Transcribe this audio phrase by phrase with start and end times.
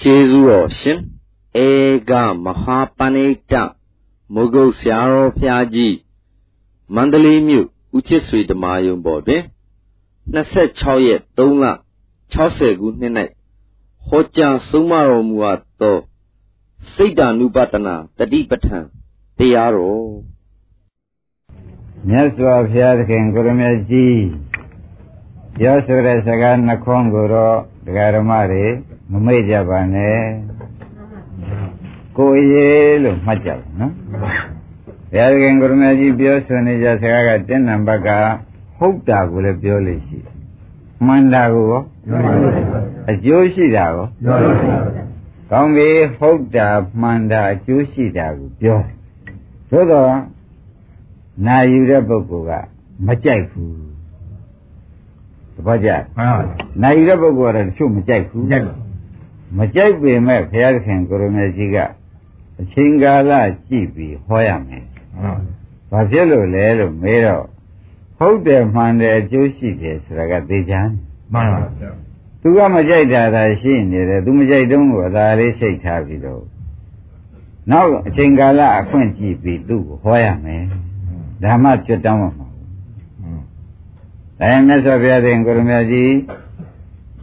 [0.00, 0.98] ကျေးဇူးတော်ရှင်
[1.66, 1.68] ဧ
[2.10, 2.12] က
[2.44, 3.52] မဟာပဏိတ
[4.34, 5.96] မုဂုတ်ဆရာတော်ဖျားကြီး
[6.94, 9.42] မန္တလေးမြို့ဦးချစ်ဆွေဓမ္မယုံပေါ်တွင်
[10.34, 11.64] 26ရက်3လ
[12.34, 13.14] 60ခုနှစ်၌
[14.08, 15.98] ဟောကြားဆုံးမတော်မူအပ်သော
[16.94, 18.84] စိတ်ဓာနုပတနာတတိပဋ္ဌာန်
[19.38, 20.10] တရားတော်
[22.08, 24.22] မြတ်စွာဘုရားသခင်ကိုရမကြီး
[25.58, 27.56] ပြောဆိုတဲ့စကားနှခွန်းကိုတော့
[27.86, 28.66] ဒကာဓမ္မတွေ
[29.10, 30.18] မမေ့ကြပါနဲ့
[32.16, 34.28] ကိုရေးလို့မှတ်ကြပါနော်ဘု
[35.16, 38.08] ရားခင်ကိုရမကြီးပြောဆိုနေကြစကားကတင်းနံပါတ်က
[38.78, 40.18] ဟုတ်တာကိုလည်းပြောလို့ရှိ
[41.06, 41.82] မှန်တာကိုရော
[43.10, 44.70] အကျိုးရှိတာကိုပြောလို့ရှိ
[45.50, 46.68] ကောင်းပြီဟုတ်တာ
[47.00, 48.78] မှန်တာအကျိုးရှိတာကိုပြော
[49.70, 50.12] သို့တော့
[51.46, 52.52] နာယူတဲ့ပုဂ္ဂိုလ်က
[53.06, 53.74] မကြိုက်ဘူး
[55.54, 56.42] သဘောကျမှန်ပါ
[56.82, 58.74] နာယူတဲ့ပုဂ္ဂိုလ်ကတော့တချို့မကြိုက်ဘူးကြိုက်ပါ
[59.58, 61.76] မကြိုက်ပေမဲ့ဘုရားသခင်ကိုရမေကြီးက
[62.60, 63.32] အချိန်ကာလ
[63.68, 64.84] ကြည့်ပြီးဟောရမယ်။
[65.90, 67.44] ဘာဖြစ်လို့လဲလို့မေးတော့
[68.18, 70.90] ဟုတ်တယ်မှန်တယ်အကျိုးရှိတယ်ဆိုတာကသိချမ်း
[71.32, 71.90] မှန်ပါဗျာ။
[72.40, 76.42] तू ကမကြိုက်တာသာရှိနေတယ် तू မကြိုက်တုံးကိုအသာလေးစိတ်ထားပြီးတော့
[77.70, 80.64] နောက်အချိန်ကာလအခွင့်ကြည့်ပြီးသူ့ကိုဟောရမယ်။
[81.44, 82.66] ဓမ္မကျွတ်တောင်းမှာမဟုတ်ဘူး။
[84.38, 86.10] ဒါရင်မြတ်စွာဘုရားရှင်ကိုရမကြီး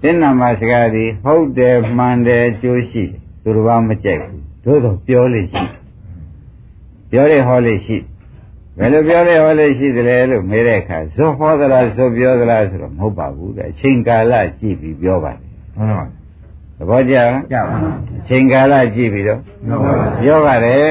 [0.01, 3.03] တင်းနာမစကားဒီဟုတ်တယ်မှန်တယ်အကျိုးရှိ
[3.43, 5.63] သူတစ်ပါးမကြိုက်ဘူးသို့တော့ပြောလို့ရှိ
[7.11, 7.97] ပြောရဟောလို့ရှိ
[8.77, 19.39] ဘယ်လိုပြောရဟောလို့ရှိတယ်လို့မေးတဲ့အခါဇောဟောသလားဇောပြောသလားဆိုတော့မဟုတ်ပါဘူးတဲ့အချိန်ကာလကြည့်ပြီးပြောပါတယ်ဟုတ်ပါသဘောကျလားကျပါဘူးအချိန်ကာလကြည့်ပြီးတော့
[20.21, 20.81] ပြောပါတယ်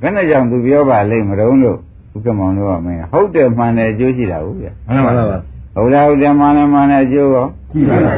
[0.00, 1.78] ဘယ်နဲ့ကြောင့်သူပြောပါလိမ့်မလို့လို့
[2.14, 5.38] ဥက္ကမောင်တို့ကမင်းဟုတ်တယ်မှန်တယ်အကျိုးရှိတာဟုတ်ဗျမှန်ပါပါ
[5.74, 8.12] ဟုတ်လားဟုတ်တယ်မှန်တယ်မှန်တယ်အကျိုးရောရှိပါပါ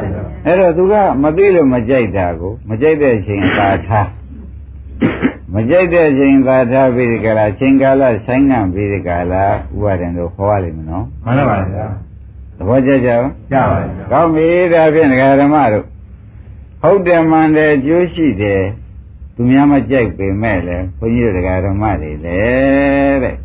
[0.47, 4.09] အဲ့တော့သူကမသိလို့မကြိုက်တာကိုမကြိုက်တဲ့အချိန်သာထား
[5.55, 9.45] မကြိုက်တဲ့အချိန်သာထားပြီးဒီကလာချိန်ကာလဆိုင်ငံပြီးဒီကလာ
[9.75, 11.87] ဥပါဒံတို့ဟောရလိမ့်မယ်နော်မှန်ပါပါဗျာ
[12.57, 15.85] သဘောကျကြပါကြပါဗျာကောင်းပြီဒါဖြင့်ဒကာဓမ္မတို့
[16.83, 18.63] ဟုတ်တယ်မှန်တယ်ကျိုးရှိတယ်
[19.35, 23.37] သူများမကြိုက်ပေမဲ့လည်းဘုန်းကြီးတို့ဒကာဓမ္မတွေလည်းတဲ့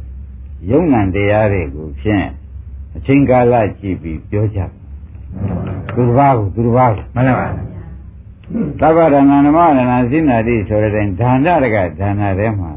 [0.69, 2.27] ယုံနံတရားတွေကိုဖြင့်
[2.95, 4.59] အချိန်ကာလကြည့်ပြီးပြောကြ
[5.95, 7.47] သူတစ်ပါးကိုသူတစ်ပါးကိုမှန်ပါပါ
[8.79, 12.71] သဗ္ဗဒါနဓမ္မဒါနစိနာတိဆိုတဲ့ဒါနတကဒါနထဲမှာ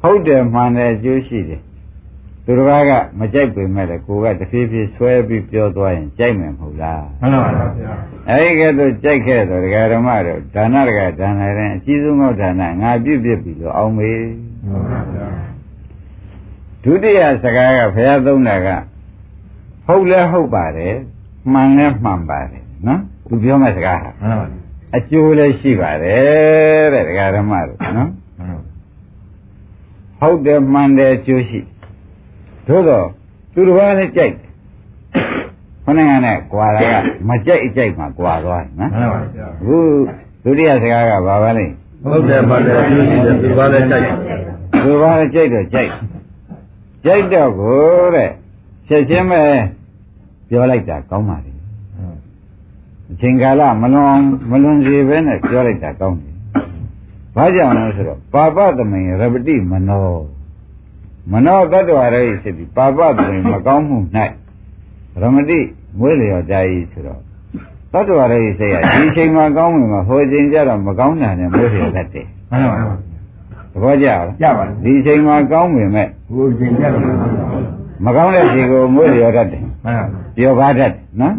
[0.00, 1.60] ဟုတ်တယ်မှန်တယ်အကျိုးရှိတယ်
[2.44, 7.92] သူတစ်ပါးကမကြိုက်ပေမဲ့လည်းကိုကတဖြည်းဖြည်းဆွဲပြီးပြောသွားရင်ကြိုက်မယ်မဟုတ်လားမှန်ပါပါဗျာ
[8.30, 14.10] အဲဒီကဲ့သို့ကြိုက်ခဲ့တော့ဒကာဓမ္မတို့ဒါနတကဒါနရင်အကြီးဆုံးသောဒါနငါပြည့်ပြည့်ပြီလို့အောင်မေ
[14.66, 15.26] မှန်ပါဗျာ
[16.84, 18.68] ဒုတိယစကားကဘုရားသုံးတာက
[19.86, 20.96] ဟုတ်လဲဟုတ်ပါတယ်
[21.52, 24.46] မှန်လဲမှန်ပါတယ်နော်သူပြောမဲ့စကားဟာမှန်ပါ
[24.96, 28.10] အကျိုးလည်းရှိပါတယ်တဲ့ဒကာဓမ္မတို့နော်
[30.20, 31.60] ဟုတ်တယ်မှန်တယ်အကျိုးရှိ
[32.66, 33.06] သို့တော့
[33.52, 34.50] သူတစ်ပါးလည်းကြိုက်တယ်
[35.84, 36.94] ခொနဲ့ကနဲ့ကြွာတာက
[37.28, 39.76] မကြိုက်အကြိုက်မှကြွာသွားတယ်နော်မှန်ပါဗျာအခု
[40.44, 41.66] ဒုတိယစကားကဘာပါလဲ
[42.04, 44.04] ဟုတ်တယ်မှန်တယ်အကျိုးရှိတယ်သူတစ်ပါးလည်းကြိုက်
[44.82, 45.90] သူတစ်ပါးလည်းကြိုက်တော့ကြိုက်
[47.04, 47.80] ကြိုက်တော့ကို
[48.14, 48.30] တဲ့
[48.88, 49.42] ချက်ချင်းပဲ
[50.52, 51.52] ပြောလိုက်တာကောင်းပါလေ
[53.10, 54.18] အချိန်ကာလမလွန်
[54.50, 56.34] မလွန်စေပဲနဲ့ပြောလိုက်တာကောင်းတယ်
[57.36, 60.06] ဘာကြောင့်လဲဆိုတော့ပါပသမိန်ရပတိမနော
[61.32, 63.98] မနောတ attva ရဲ့ဖြစ်ပြီးပါပသမိန်မကောင်းမှု၌
[65.20, 65.58] ရမတိ
[65.98, 66.54] မွေးလျော်ကြ၏
[66.92, 67.20] ဆိုတော့
[67.92, 72.94] တ attva ရဲ့စိတ်ကဒီအချိန်မှာကောင်းဝင်မှာဟိုအချိန်ကျတော့မကောင်းတာနဲ့မွေးလျော်တတ်တယ်မှန်ပါပါ
[73.72, 77.02] သဘောကျလားကျပါဒီအချိန်မှာကောင်းဝင်မဲ့ဟိုအချိန်ကျတော့
[78.04, 81.34] မကောင်းတဲ့ခြေကိုမွေးလျော်တတ်တယ်မှန်ပါ ပြောပါတတ်တယ်နော်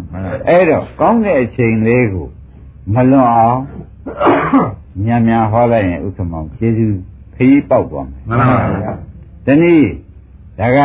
[0.48, 2.26] အဲ့တော့ကောင်းတဲ့အချိန်လေးကို
[2.94, 3.60] မလွန်အောင်
[5.06, 6.98] ညံ့ညံ့ဟောလိုက်ရင်ဥက္ကမောင်ကျေးဇူး
[7.34, 8.92] ခရီးပေါက်သွားမယ်မှန်ပါဗျာ
[9.46, 9.88] တနည်း
[10.58, 10.78] ဒါက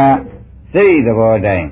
[0.74, 1.68] စိတ်သဘောတိုင်း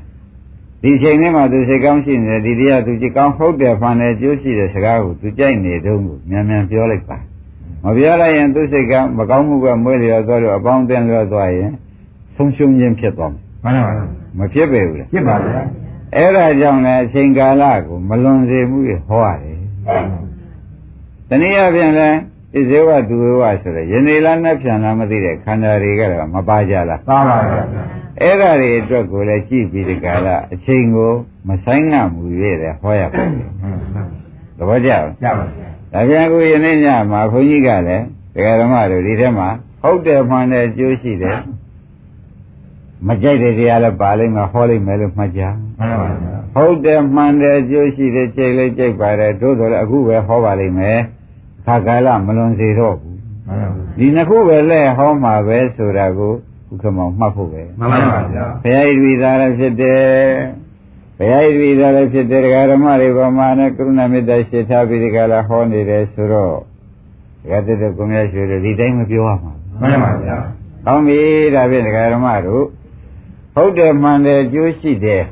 [0.84, 7.18] ဒီချိန်လေးမှာသူစိတ်ကောင်းရှိနေတယ်ဒီတရားသူจิตကောင်းဟုတ်တယ်ဖန်တယ်ကျိုးရှိတဲ့စကားကိုသူကြိုက်နေတုန်းကိုမြန်မြန်ပြောလိုက်ပါ
[7.84, 11.72] မပြောလိုက်ရင်သူစိတ်ကမကောင်းမှုကမွေးလျော်သွားလို့အပေါင်းအသင်းလျော်သွားရင်
[12.36, 14.06] ဆုံးရှုံးခြင်းဖြစ်သွားမယ်မှန်ပါပါ
[14.38, 15.62] မဖြစ်ပေဘူးလေဖြစ်ပါဗျာ
[16.16, 19.58] အဲ့ဒါကြောင့်လည်းအချိန်ကာလကိုမလွန်စေမှုဟောရတယ်
[21.30, 22.18] တနည်းအားဖြင့်လည်း
[22.54, 27.64] ဣဇေဝသူဝဆိုတဲ့ယနေ့လားနဲ့ပြန်လားမသိတဲ့ခန္ဓာတွေကတော့မပါကြလားပါပါဗျာ
[28.22, 31.12] အဲ့ဒါတွေအတွက်ကိုလည်းကြည့်ပြီးဒီကာလအချိန်ကို
[31.48, 33.46] မဆိုင်ငမှုရတဲ့ဟောရပါဘူး
[34.58, 39.50] သဘောကျလားကျပါဗျာဒါပြန်ကိုယနေ့ညမှာခွန်ကြီးကလည်းတရားဓမ္မတို့ဒီထဲမှာ
[39.82, 41.38] ဟုတ်တယ်မှန်တယ်အကျိုးရှိတယ်
[43.06, 45.42] မကြိုက်တဲ့တရားလည်းပါလိမ့်မယ်ဟောလိမ့်မယ်လို့မှတ်ကြ
[45.80, 51.00] မှန်ပါပါဟုတ်တယ်မှန်တယ်အကျိုးရှိတယ်ကြိတ်လေးကြိတ်ပါတယ်တို့ဆိုလည်းအခုပဲဟောပါလိမ့်မယ်
[51.66, 53.18] ခခါကာလမလွန်စေတော့ဘူး
[53.48, 56.34] မှန်ပါဘူးဒီနှစ်ခုပဲလဲဟောမှာပဲဆိုတာကို
[56.70, 60.04] ဥက္ကမောင်မှတ်ဖို့ပဲမှန်ပါပါဗျာဘုရားဣတိသာရဖြစ်တယ်
[61.18, 66.56] ဘုရားဣတိသာရဖြစ်တယ်ဒကာဓမ္မတွေဗမာနဲ့ကရုဏာမေတ္တာရှိထားပြီးဒီကလာဟောနေတယ်ဆိုတော့
[67.42, 70.38] ဒကာတက်တဲ့ကိုမြတ်ရွှေတွေဒီတိုင်းမပြောရမှာမှန်ပါဗျာ
[70.86, 71.20] ကောင်းပြီ
[71.56, 72.64] ဒါဖြင့်ဒကာဓမ္မတို့
[73.60, 75.24] ဟုတ်တယ်မှန်တယ်ကျိုးရှိတယ်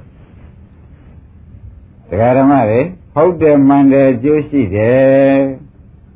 [2.09, 2.81] ဒကာဓမ္မတွေ
[3.13, 5.37] ဟုတ်တယ်မှန်တယ်ကျိုးရှိတယ်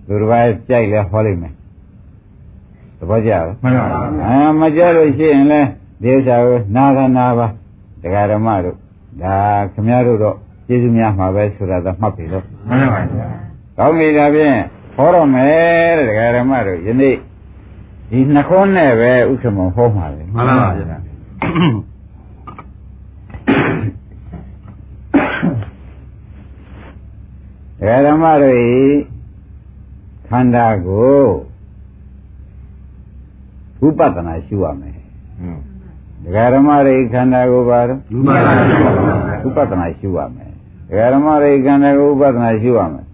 [0.08, 1.54] သူတစ်ပါးကြိုက်လဲဟောလိုက်မယ်
[2.98, 5.62] သဘောကျလားမှန်ပါပါအာမကြလို့ရှိရင်လဲ
[6.02, 7.48] ဒီဥစ္စာကိုနာကနာပါ
[8.04, 8.78] ဒကာဓမ္မတို့
[9.24, 9.36] ဒါ
[9.74, 10.36] ခမည်းတော်တော့
[10.68, 13.28] ကျေးဇူးများမှာပဲဆိုတာတော့မှတ်ပြီတော့မှန်ပါဗျာ
[13.78, 14.58] ကောင်းပြီဒါဖြင့်
[14.96, 17.16] ဟောတော့မယ်တဲ့ဒကာဓမ္မတို့ယနေ့
[18.10, 20.98] ဒီနှခုံးနဲ့ပဲဥက္ကမဟောမှာလေမှန်ပါဗျာ
[27.80, 28.70] ဒကာဓမ္မတို့ဤ
[30.28, 31.24] ခန္ဓာကို
[33.82, 34.98] ဝိပဿနာရှုရမယ်
[36.24, 38.88] ဒကာဓမ္မတွေခန္ဓာကိုပါတော့လူပါပါဗျာ
[39.48, 40.52] ဥပဒနာရှုရမယ်
[40.90, 43.06] ဒကာဓမ္မရိကံတွေကိုဥပဒနာရှုရမယ်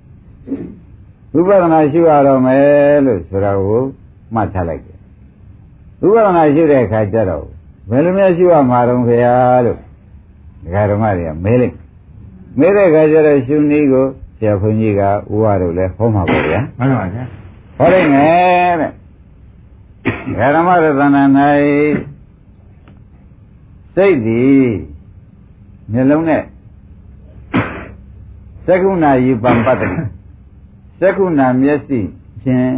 [1.39, 3.81] ဥပဒနာရှုရတော့မယ်လို့ဆိုတာကို
[4.33, 4.97] မှတ်ထားလိုက်တယ်
[6.06, 7.45] ဥပဒနာရှုတဲ့အခါကျတော့
[7.89, 9.35] ဘယ်လိုများရှုရမှာတော့ခင်ဗျာ
[9.65, 9.77] လို့
[10.63, 11.75] ဒကာဓမ္မတွေကမဲလိုက်
[12.59, 14.06] မဲတဲ့အခါကျတော့ရှုနည်းကို
[14.37, 17.23] ဆရာဘုန်းကြီးကဥပတို့လည်းဟောမှာပေါ့ဗျာမှန်ပါဗျာ
[17.77, 18.91] ဟောလိုက်မယ်တဲ့
[20.25, 21.23] ဒကာဓမ္မရသနာ၌
[23.95, 24.65] စိတ်သည်
[25.91, 26.41] မျက်လုံးနဲ့
[28.65, 29.87] သက္ကုဏယူပံပတ္တိ
[30.99, 31.99] သက္ကုဏမျက်စိ
[32.41, 32.71] ဖြင့်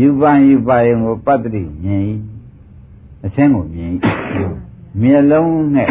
[0.00, 2.02] ယူပံယူပါယုံကိုပတ္တိမြင်၏
[3.24, 3.90] အချင်းကိုမြင်၏
[5.00, 5.88] မျက်လုံးနဲ့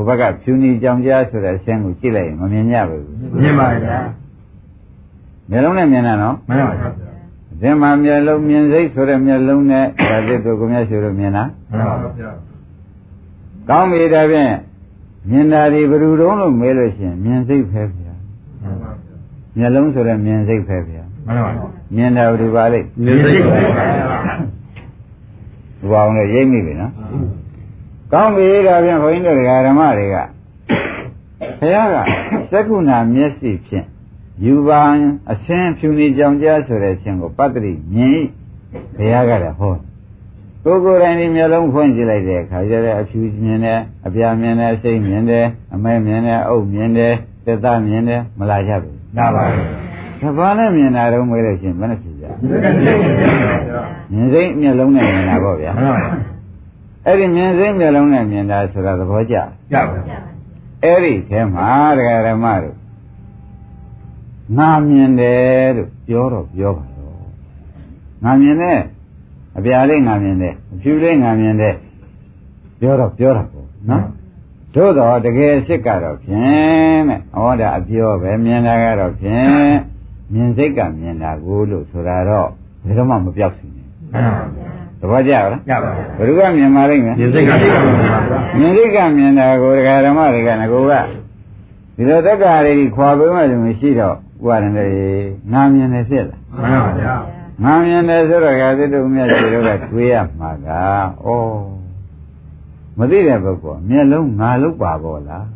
[0.00, 3.04] ဘုဘကဖြူနေကြောင်ကြားဆိုတဲ့အချင်းကိုကြည့်လိုက်ရင်မမြင်ရဘူး
[3.42, 3.98] မြင်ပါဗျာ
[5.50, 6.88] မျက်လုံးနဲ့မြင်တာနော်မှန်ပါဗျာ
[7.60, 12.30] ဒီမှာမျက်လုံးမြင်စိတ်ဆိုတဲ့မျက်လုံးနဲ့ဒါသစ်တို့ကိုမြတ်ရှိလို့မြင်တာမှန်ပါဗျာ
[13.68, 14.52] ကောင်းပြီဒါဖြင့်
[15.30, 18.14] မြင်တာဒီဘယ်သူတုံးလို့မေးလို့ရှိရင်မြင်စိတ်ပဲဗျာ
[18.62, 19.16] မှန်ပါဗျာ
[19.56, 24.06] မျက်လုံးဆိုတဲ့မြင်စိတ်ပဲဗျာမှန်ပါဗျာမြင်တာဘယ်သူပါလိမ့်မြင်စိတ်ပါဗျာ
[25.90, 26.92] ဘုရားအောင်လည်းရိပ်မိပြီနော်
[28.12, 30.16] ကောင်းပြီဒါဖြင့်ဘုန်းကြီးတို့ဓမ္မတွေက
[31.58, 31.96] ဘုရားက
[32.52, 33.86] သက္ကုဏမျက်စိဖြင့်
[34.44, 34.80] ယူပါ
[35.32, 38.20] အဆင်းဖြူနေကြောင်ကြားဆိုတဲ့အခြင်းကိုပတ္တိမြင်
[38.96, 39.74] ဘုရားကလည်းဟော
[40.64, 47.14] ကိုယ်ကိုယ်တိုင်ဒီမျက်လုံးဖွင့်ကြည့်လိုက်တဲ့အခါကျတော့အဖြူမြင်တယ်အပြာမြင်တယ်စိတ်မြင်တယ်အမဲမြင်တယ်အုပ်မြင်တယ်
[47.44, 49.64] သက်သားမြင်တယ်မလာကြဘူးနာပါဗျာ။
[50.20, 52.98] သဘာနဲ့မြင်တာတော့မွေးလို့ရှိရင်ဘယ်နဲ့ဖြစ်ကြမြင်စိတ်
[53.44, 56.12] ပါဗျာ။မြင်စိတ်မျက်လုံးနဲ့မြင်တာပေါ့ဗျာမှန်ပါဗျာ။
[57.06, 60.18] အဲ့ဒီမြင်စိတ်မျက်လုံးနဲ့မြင်တာဆိုတာသဘောကျတယ်ရပါဗျာ။
[60.84, 61.68] အဲ့ဒီထဲမှာ
[61.98, 62.76] တရားဓမ္မတို့
[64.56, 67.16] ငါမြင်တယ်လို့ပြောတော့ပြောပါတော့။
[68.24, 68.80] ငါမြင်တယ်
[69.56, 71.74] အပြာလေးငါမြင်တယ်အဖြူလေးငါမြင်တယ်
[72.80, 74.04] ပြောတော့ပြောတာပေါ့နော်။
[74.74, 79.46] သို့တော့တကယ်အစ်စ်ကတော့ဖြင့်တဲ့။ဩဒါအပြောပဲမြင်တာကတော့ဖြင့်
[80.32, 82.48] မြင်စိတ်ကမြင်တာကိုလို့ဆိုတာတော့
[82.84, 84.69] ဘယ်တော့မှမပြောက်စီနဲ့မှန်ပါဗျာ။
[85.00, 85.76] သဘောကျလားရပါဗျာ။
[86.18, 90.92] ဘယ်သူကမြင်ပါလိမ့်မယ်မြင်စိတ်ကလေးပါဗျာ။မြင်စိတ်ကမြင်တာကိုဒကာဓမ္မတွေကငကိုက
[91.96, 94.88] ဒီလိုတက္ကရာတွေခွာပေးမှလည်းမရှိတော့ဥပါဒณတွေ
[95.52, 97.14] ငါမြင်တယ်ဖြစ်လားမှန်ပါဗျာ။
[97.64, 100.68] ငါမြင်တယ်ဆိုတော့ကသစ်တို့မြတ်ရှိတို့ကတွေးရမှာက
[101.24, 101.28] ဩ
[102.98, 105.46] မသိတဲ့ပုဂ္ဂိုလ်မျက်လုံးငါလုတ်ပါဘောလား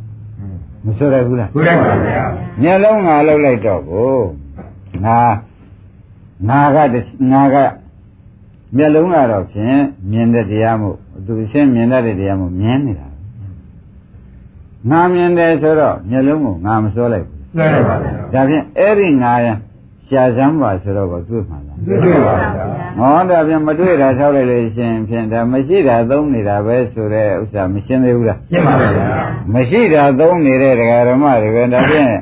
[0.84, 2.24] မဆိုရဘူးလားဘုရားပါဗျာ
[2.62, 4.16] မျက်လုံးငါလုတ်လိုက်တော့ကို
[5.04, 5.18] ငါ
[6.48, 6.96] ငါကတ
[7.32, 7.56] ငါက
[8.76, 9.78] မျက်လုံးကတော့ဖြင့်
[10.10, 13.08] မြင်တဲ့တရားမို့သူရှင်းမြင်တတ်တဲ့တရားမို့မြင်နေတာ
[14.90, 19.48] ငါမြင်တယ်ဆိုတော့မျက်လုံးကိုငါမစိုးလိုက်ဘူးမှန်ပါဗျာဒါဖြင့်အဲ့ဒီငါရ
[20.08, 22.64] ရှာစမ်းပါဆိုတော့ကိုတွေ့မှလားတွေ့ပါဗျာ
[22.98, 28.88] ဟောဒါဖြင့်မတွေ့တာထောက်လိုက်လို့ရှင်ဖြင့်ဒါမရှိတာသုံးနေတာပဲဆိုတဲ့ဥစ္စာမရှင်းသေးဘူးလားရှင်းပါဗျာ
[29.54, 32.12] မရှိတာသုံးနေတဲ့ဒကာဓမ္မတွေပဲဒါဖြင့်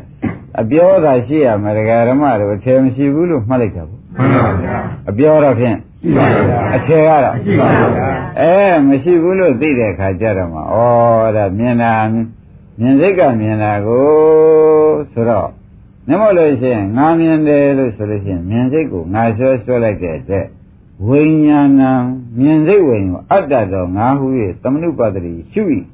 [0.61, 4.77] အပြောသာရှိရမယ်ဒကာဓမ္မတွေအထည်မရှိဘူးလို့မှတ်လိုက်တာပေါ့ မှန်ပါဗျာ
[5.09, 8.09] အပြောတော့ဖြင့်ရှိပါဗျာအထည်ကတော့ရှိပါဗျာ
[8.41, 8.55] အဲ
[8.89, 10.63] မရှိဘူးလို့သိတဲ့အခါကျတော့မှဩ
[11.37, 11.93] ဒါမြင်တာ
[12.81, 14.07] မြင်စိတ်ကမြင်တာကို
[15.13, 15.49] ဆိုတော့
[16.09, 20.47] နမလို့ရှိရင်ငါမြင်တယ်လို့ဆိုလို့ရှိရင်မြင်စိတ်ကိုငါဆွဲဆွဲလိုက်တဲ့အတွက်
[21.09, 21.93] ဝိညာဏံ
[22.39, 24.27] မြင်စိတ်ဝိညာဉ်အတ္တတော်ငါဟု၍
[24.63, 25.63] သမနုပတ္တိရှု၏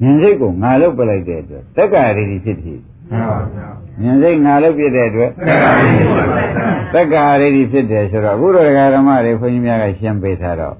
[0.00, 3.68] မြင်စိတ်ကိုငါလုတ်ပလိုက်တဲ့အတွက်တက္ကရာရီဖြစ်ဖြစ် မှန်ပါဗျာ
[4.00, 10.76] မြင်စိတ်ငါလုတ်ပြတဲ့အတွက်သက္ကာရိပါဗျာတက္ကရာရီဖြစ်တယ်ဆိုတော့အခုတော့ဒကာဓမ္မတွေခွန်ကြီးများကရှင်းပေးထားတော့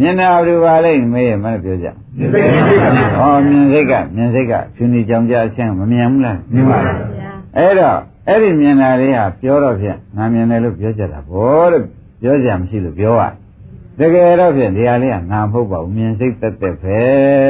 [0.00, 6.94] မြင်တာဘယ်လိုပါလိမ့်မေးရမလို့ပြောကြမြင်စိတ်ကလေးပါဗျာ။ဩမြင်စိတ်ကမြင်စိတ်ကဖြူနေကြောင်ကြအချင်းမမြင်ဘူးလားမြင်ပါဗျာ။
[7.58, 11.84] အဲ့တော့အဲ့ဒီမြင်တာလေးဟာပြောတော့ဖြင့်ငါမြင်တယ်လို့ပြောကြတာဘောလို့
[12.20, 13.22] ပြောကြမရှိလို့ပြောရ
[13.98, 16.98] တကယ်တော့ဖြင့်ဒီဟာလေးကငါမဟုတ်ပါဘူးမြင်စိတ်သက်သက်ပဲ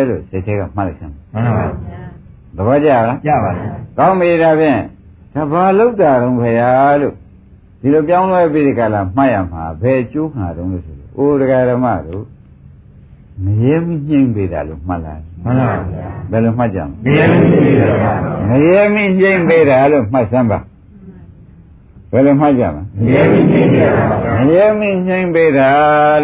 [0.08, 2.03] လို့စိတ်ထဲကမှတ်လိုက်စမ်းမှန်ပါဗျာ
[2.56, 4.80] သဘောကျလားကြပါဗျာကောင်းပြီဒါဖြင့်
[5.34, 6.70] ဒါဘာလောက်တာတော့ခရာ
[7.00, 7.14] လို့
[7.80, 12.24] ဒီလိုပြောင်းလဲပြီးဒီကလာမှတ်ရမှာဘယ်ကျိုးမှာတော့လို့ဆိုလို့အိုးတရားဓမ္မတို့
[13.42, 20.58] မရေမညှိမ့်ပေးတာလို့မှတ်လိုက်မှန်ပါဗျာဘယ်လိုမှတ်ကြမနေရာမရှိသေးတာပါလဲမရေမညှိမ့်ပေးတာလို့မှတ်စမ်းပါ
[22.12, 25.70] ဘယ်လိုမှတ်ကြမလဲနေရာမရှိသေးတာပါမရေမညှိမ့်ပေးတာ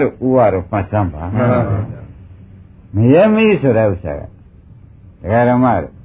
[0.00, 2.02] လို့ဥပါတော့မှတ်စမ်းပါမှန်ပါဗျာ
[2.94, 4.22] မရေမဆိုတဲ့ဥစ္စာက
[5.22, 5.99] တရားဓမ္မတို့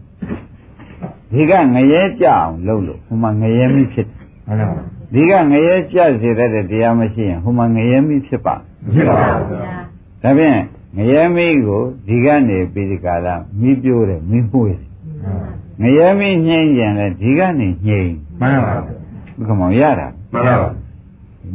[1.36, 4.82] ဒီကငရဲကြအောင်လုပ်လို့ဟိုမှာငရဲမိဖြစ်တယ်မှန်ပါ
[5.14, 8.56] ဒီကငရဲကြစေတတ်တဲ့တရားမရှိရင်ဟိုမှာငရဲမိဖြစ်ပါ
[8.94, 9.30] ရှိပါဗျာ
[10.24, 10.60] ဒါဖြင့်
[10.98, 14.82] ငရဲမိကိုဒီကနေပြီးဒီကလာမိပြိုးတယ်မိမှုတယ်
[15.82, 18.96] ငရဲမိညှိမ့်ရင်လည်းဒီကနေညှိမ့်မှန်ပါဗျာ
[19.38, 20.70] ဘုကမောင်ရတာမှန်ပါဗျာ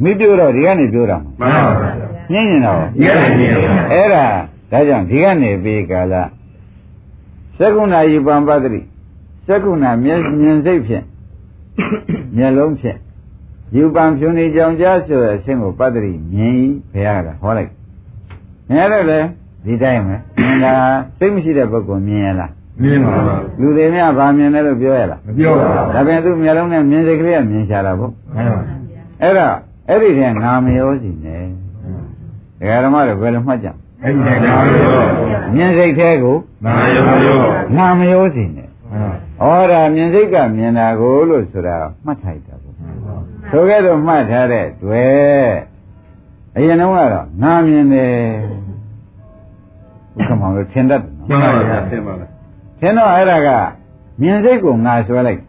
[0.02, 1.90] မိပြိုးတော့ဒီကနေပြောတာမမှန်ပါဗျာ
[2.32, 4.24] ညှိမ့်ရင်တော့ဒီကနေညှိရင်တော့အဲ့ဒါ
[4.70, 6.22] ဒါကြောင့်ဒီကနေပြီးဒီကလာ
[7.58, 8.80] သက္ကုဏယူပံပတ္တိ
[9.50, 11.04] သက္ကုဏမျက်မြင်စိတ်ဖြင့်
[12.36, 12.98] မျက်လုံးဖြင့်
[13.76, 16.60] ယူပံဖြူနေကြောင်ကြားဆိုတဲ့အဆင့်ကိုပတ္တိမြင်
[16.92, 17.70] ဘုရားကဟောလိုက်
[18.70, 19.18] မြင်ရတယ်လေ
[19.64, 20.74] ဒီတိုင်းပဲမြင်တာ
[21.18, 22.50] စိတ်မရှိတဲ့ပုဂ္ဂိုလ်မြင်ရလား
[22.82, 28.60] မြင်ပါဗျာလူတွေများဗာမြင်တယ်လို့ပြောရလားမပြောပါဘူးဒါပြန်သူမျက်လုံးနဲ့မြင်စိတ်ကလေးကမြင်ရှာတာပေါ့မှန်ပါ
[29.22, 29.54] အဲ့တော့
[29.88, 31.42] အဲ့ဒီတည်းငါမရောစီနဲ့
[32.58, 33.68] ဒကာဓမ္မတွေဘယ်လိုမှတ်ကြ
[34.02, 35.02] အဲ့ဒီကနာရော
[35.54, 37.38] မြင်စိတ်แท้ကိုနာရောရော
[37.76, 43.16] ငါမရောစီနဲ့မှန် ဩဒါမြင်စိတ်ကမြင်တာကိုလို့ဆိုတာမှတ်ထိုက်တာပေါ့ပါ
[43.50, 45.52] ဆိုခဲ့တော့မှတ်ထားတဲ့တွေ့
[46.56, 48.14] အရင်တော့ကတော့ငါမြင်တယ်
[50.14, 52.30] ဘုကမောင်တို့ထင်တတ်တယ်နော်မှန်ပါဗျာသင်ပါလား
[52.80, 53.48] ထင်တော့အဲ့ဒါက
[54.20, 55.40] မြင်စိတ်ကိုငါဆွဲလိုက်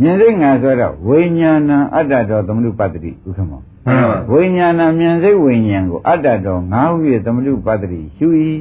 [0.00, 8.28] မြင်စိတ်ငါဆွဲတော့ဝိညာဏအတ္တတော်သမုပ္ပတ္တိဥက္ကမောမှန်ပါဝိညာဏမြင်စိတ်ဝိညာဉ်ကိုအတ္တတော်ငါဟု၍သမုပ္ပတ္တိရှု၏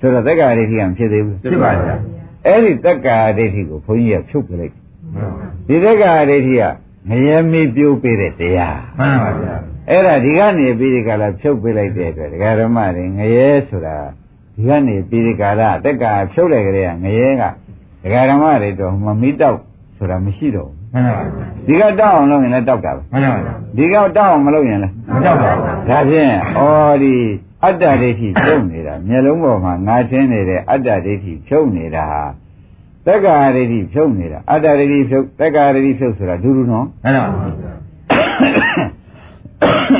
[0.00, 1.96] ဆိုတော့တက္ကရာဒိဋ္ဌိကမဖြစ်သေးဘူးဖြစ်ပါဗျာ
[2.46, 4.74] အဲ့ဒီတက္ကရာဒိဋ္ဌိကိုဘုန်းကြီးကဖြုတ်ပြလိုက်
[5.14, 6.62] မှန်ပါဒီတက္ကရာဒိဋ္ဌိက
[7.08, 9.54] ငရဲမေးပြိုးပေးတဲ့တရားမှန်ပါဗျာ
[9.90, 13.96] အဲ့ဒါဒီကနေပြီးဒီကလာဖြုတ်ပေးလိုက်တဲ့အတွက်ဒကာဓမ္မတွေငရဲဆိုတာ
[14.56, 17.42] ဒီကနေပြီးဒီကလာတက္ကရာဖြုတ်လိုက်ကြတဲ့ငရဲက
[18.02, 19.58] ဒကာဓမ္မတွေတော့မမီးတောက်
[19.96, 21.22] ဆိုတာမရှိတော့ဘူးမှန်ပါ
[21.66, 26.64] ဒီကတောက်အောင်လုပ်ရင်လည်းတောက်တာပဲမှန်ပါဗျာဒီကတောက်အောင်မလုပ်ရင်လည်းမကြောက်ပါဘူးဒါဖြင့်ဩ
[27.02, 27.14] ဒီ
[27.64, 32.22] အတ္တဒိဋ္ဌိဖြုတ်နေတာမျက်လုံးပေါ်မှာငါချင်းနေတဲ့အတ္တဒိဋ္ဌိဖြုတ်နေတာဟာ
[33.06, 37.72] တက္ကရာဒိဋ္ဌိဖြုတ်နေတာအတ္တဒိဋ္ဌိဖြုတ်တက္ကရာဒိဋ္ဌိဖြုတ်ဆိုတာဒူဒူနော်မှန်ပါဗျာ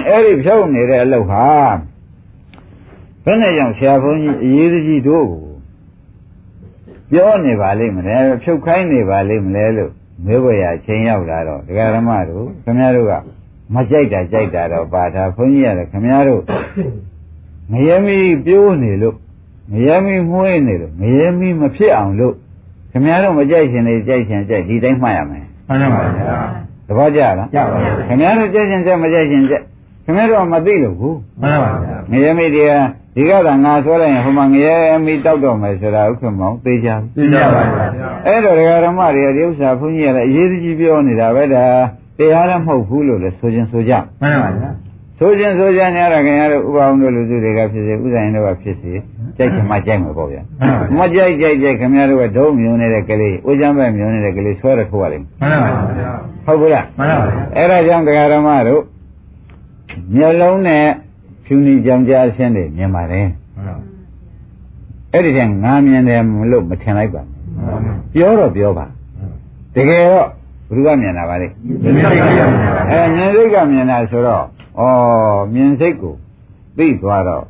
[0.09, 1.47] အဲ့ဒီဖြုတ်နေတဲ့အလုပ်ဟာ
[3.25, 5.45] ဘယ်နဲ့ကြောင့်ဆရာဘုန်းကြီးအရေးကြီးတို့ကို
[7.13, 9.93] ပြောနေပါလိမ့်မလဲဖြုတ်ခိုင်းနေပါလိမ့်မလဲလို့
[10.27, 13.13] မေးဝရချင်းရောက်လာတော့ဒကာရမတို့ခင်ဗျားတို့က
[13.75, 16.43] မကြိုက်တာကြိုက်တာတော့ပါတာဘုန်းကြီးရတယ်ခင်ဗျားတို့
[17.71, 19.17] ငရဲမီပြိုးနေလို့
[19.73, 22.35] ငရဲမီမှုေးနေလို့ငရဲမီမဖြစ်အောင်လို့
[22.91, 26.39] ခင်ဗျားတို့မကြိုက်ရှင်နေကြိုက်ရှင်ကြိုက်ဒီတိုင်းမှတ်ရမယ်မှန်ပါဗျာ
[26.87, 29.65] သဘောကျလားကြပါဗျာခင်ဗျားတို့ကြိုက်ရှင်ကြိုက်မကြိုက်ရှင်ကြိုက်
[30.05, 32.85] ခင်ဗျားတို့ကမသိလို့ဘူးမှန်ပါဗျာငရဲမိတရား
[33.17, 37.87] ဒီကသာငါဆွဲလိုက်ရင်ဟိုမှာငရဲမိတောက်တော့မယ်ဆိုတာဥက္ကမောင်သိကြဘူးသိကြပါဗျာ
[38.27, 41.65] အဲ့တော့ဒကာဓမ္မတွေကဒီဥစ္စာဘုန်းကြီးကလည်းအရေးကြီးပြောနေတာပဲဒါ
[42.19, 43.93] တရားလည်းမဟုတ်ဘူးလို့လည်းဆိုခြင်းဆိုကြ
[44.23, 44.71] မှန်ပါဗျာ
[45.23, 48.93] ဆိုခြင်းဆိုကြနေရတာခင်ဗျားတို့ဥပအောင်တို့လူစုတွေကဖြစ်စေဥဇိုင်းတို့ကဖြစ်စေ
[49.37, 50.43] ကြိုက်ချင်မှကြိုက်မှာပေါ့ဗျာ
[50.99, 56.13] မကြိုက်ကြိုက်ကြိုက်ခင်ဗျားတို့ကဒုံမြုံနေတဲ့ကလေးဥကြမ်းပဲမြုံနေတဲ့ကလေးဆွဲရထိုးရလိမ့်မှန်ပါဗျာ
[56.47, 58.83] ဟုတ်ဘူးလားမှန်ပါဗျာအဲ့ဒါကြောင့်တရားဓမ္မတို့
[60.17, 60.85] မျက်လုံးနဲ့
[61.45, 63.27] ဖြူနေကြောင်ကြားအရှင်းတွေမြင်ပါတယ်
[63.57, 63.77] မှန်ပါ
[65.13, 68.87] အဲ့ဒီတည်းငါမြင်တယ်မလို့မထင်လိုက်ပါနဲ့ပြောတော့ပြောပါ
[69.75, 70.29] တကယ်တော့
[70.75, 72.47] ဘုရားမြင်တာပါလေဒီစိတ်ကလေးပါ
[72.91, 74.45] အဲမြင်စိတ်ကမြင်တာဆိုတော့
[74.79, 74.83] ဩ
[75.55, 76.15] မြင်စိတ်ကို
[76.79, 77.45] သိသွားတော့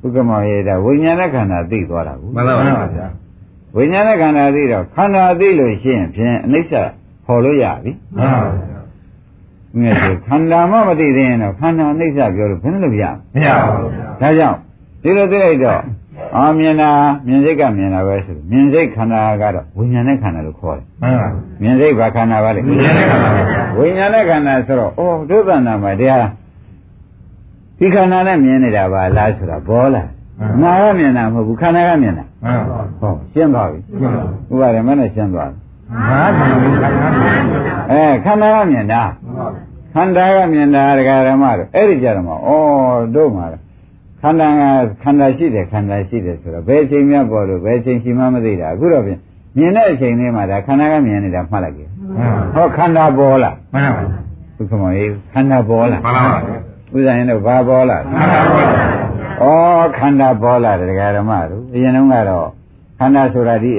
[0.00, 2.54] ဘုကမောရေတာဝိညာဏခန္ဓာသိသွားတာကိုမှန်ပါ
[2.94, 3.06] ဗျာ
[3.76, 6.72] ဝိညာဏခန္ဓာသိတော့ခန္ဓာသိလို့ရှိရင်ဖြင့်အနိစ္စ
[7.26, 8.80] ဟောလို့ရပြီမှန်ပါဗျာ
[9.78, 13.04] မြင်စိတ်ခန္ဓာမှမသိသေးရင်တော့ခန္ဓာအနိစ္စပြောလို့ဘယ်နဲ့လို့ရ
[13.34, 14.58] မလဲမရပါဘူးဗျာဒါကြောင့်
[15.02, 15.80] ဒီလိုသိလိုက်တော့
[16.36, 16.90] အာမြင်တာ
[17.26, 21.28] မြင်စိတ်ကမြင်တာပဲဆိုမြင်စိတ်ခန္ဓာကတော့ဝိညာဉ်နဲ့ခန္ဓာလို့ခေါ်တယ်မှန်ပါ
[21.62, 26.24] မြင်စိတ်ဘာခန္ဓာပါလဲဝိညာဉ်နဲ့ခန္ဓာပါဗျာဝိညာဉ်နဲ့ခန္ဓာဆိုတော့အော်ဒုသနာမှာတရား
[27.78, 30.08] ဒီခန္ဓာနဲ့မြင်နေတာပါလားဆိုတာဘောလား
[30.62, 35.58] ငါကမြင်တာမဟုတ်ဘူးခန္ဓာကမြင်တာမှန်ပါဟောရှင်းသွားပြီမှန်ပါဥပါရမနဲ့ရှင်းသွားပြီ
[36.10, 36.90] ငါမှန်ပါဗျာ
[37.90, 39.02] အဲခန္ဓာကမြင်တာ
[39.94, 42.36] ခန္ဓာကမြင်တာဒကာရမတို့အဲ့ဒီကြတော့မှဩ
[43.14, 43.46] တို့မှာ
[44.20, 44.62] ခန္ဓာက
[45.02, 49.18] ခန္ဓာရှိတယ်ခန္ဓာရှိတယ်ဆိုတော့ဘယ်အချိန်မှပေါ်လို့ဘယ်အချိန်ရှိမှမသိတာအခုတော့ပြင်
[49.56, 51.86] မြင်တဲ့အချိန်လေးမှာဒါခန္ဓာကမြင်နေတာမှတ်လိုက်ကြမ
[52.54, 54.18] ဟောခန္ဓာပေါ်လားမှန်ပါဗျာ
[54.56, 56.55] ဒုက္ခမောကြီးခန္ဓာပေါ်လားမှန်ပါဗျာ
[56.98, 58.86] ဥဇာရင်တော့ဘာပေါ်လားမှန်ပါဗျာ
[59.42, 62.48] ဩခန္ဓာပေါ်လာတယ်ဒကာဓမ္မတို့အရင်တုန်းကတော့
[62.98, 63.72] ခန္ဓာဆိုတာဒီ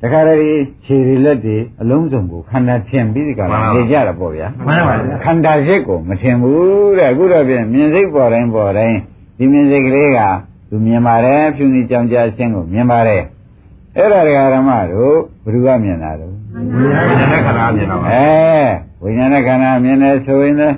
[0.00, 8.98] တခါတည်းခြေတွေလက်တွေအလုံးစုံကိုခန္ဓာထင်ပြီးဒီကလာနေကြတာပေါ့ဗျာမှန်ပါဗျာခန္ဓာစိတ်ကိုမထင်ဘူးတဲ့အခုတော့ပြင်မြင်စိတ်ပေါ်တိုင်းပေါ်တိုင်း
[9.38, 10.20] ဒီမြင်စိတ်ကလေးက
[10.70, 13.22] သူမြင်ပါတယ်ဖြူနေကြောင်ကြအခြင်းကိုမြင်ပါတယ်
[13.96, 18.26] အဲ့ဒါဒကာဓမ္မတို့ဘယ်သူကမြင်တာတော့ဝိညာဉ်နဲ့ခန္ဓာမြင်တော့ပါအဲ
[19.02, 20.76] ဝိညာဉ်နဲ့ခန္ဓာမြင်တယ်ဆိုရင်လည်း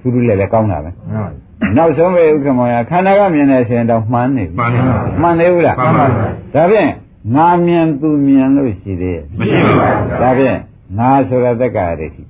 [0.00, 4.84] ထူးထူးလည်းလည်းကောင်းတာပဲမှန်ပါဗျာနောက်ဆုံးပဲဥက္ကမောရခန္ဓာကမြင်တယ်ဆိုရင်တော့မှန်နေပြီမှန်ပါဗျာ
[5.22, 6.24] မှန်သေးဘူးလားမှန်ပါဗျာ
[6.54, 6.90] ဒါဖြင့်
[7.34, 10.58] ငါမြင်သူမြင်လို့ရှိသေးရဲ့မရှိပါဘူးဒါဖြင့်
[10.98, 12.22] ငါဆိုတာတက္ကရာဒိဋ္ဌိ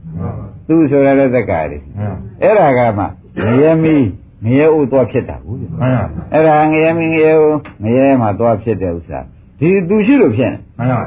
[0.66, 1.88] သူဆိုတာလည်းတက္ကရာဒိဋ္ဌိ
[2.42, 4.06] အဲ့ဒါကမှငရဲမီး
[4.44, 7.44] ငရဲဥသွားဖြစ်တာဘူးလေမှန်ပါဗျာအဲ့ဒါငရဲမီးငရဲဥ
[7.82, 9.18] ငရဲမှာသွားဖြစ်တဲ့ဥစ္စာ
[9.60, 11.00] ဒီသူရှိလို့ဖြစ်နေမှန်ပါဗျာ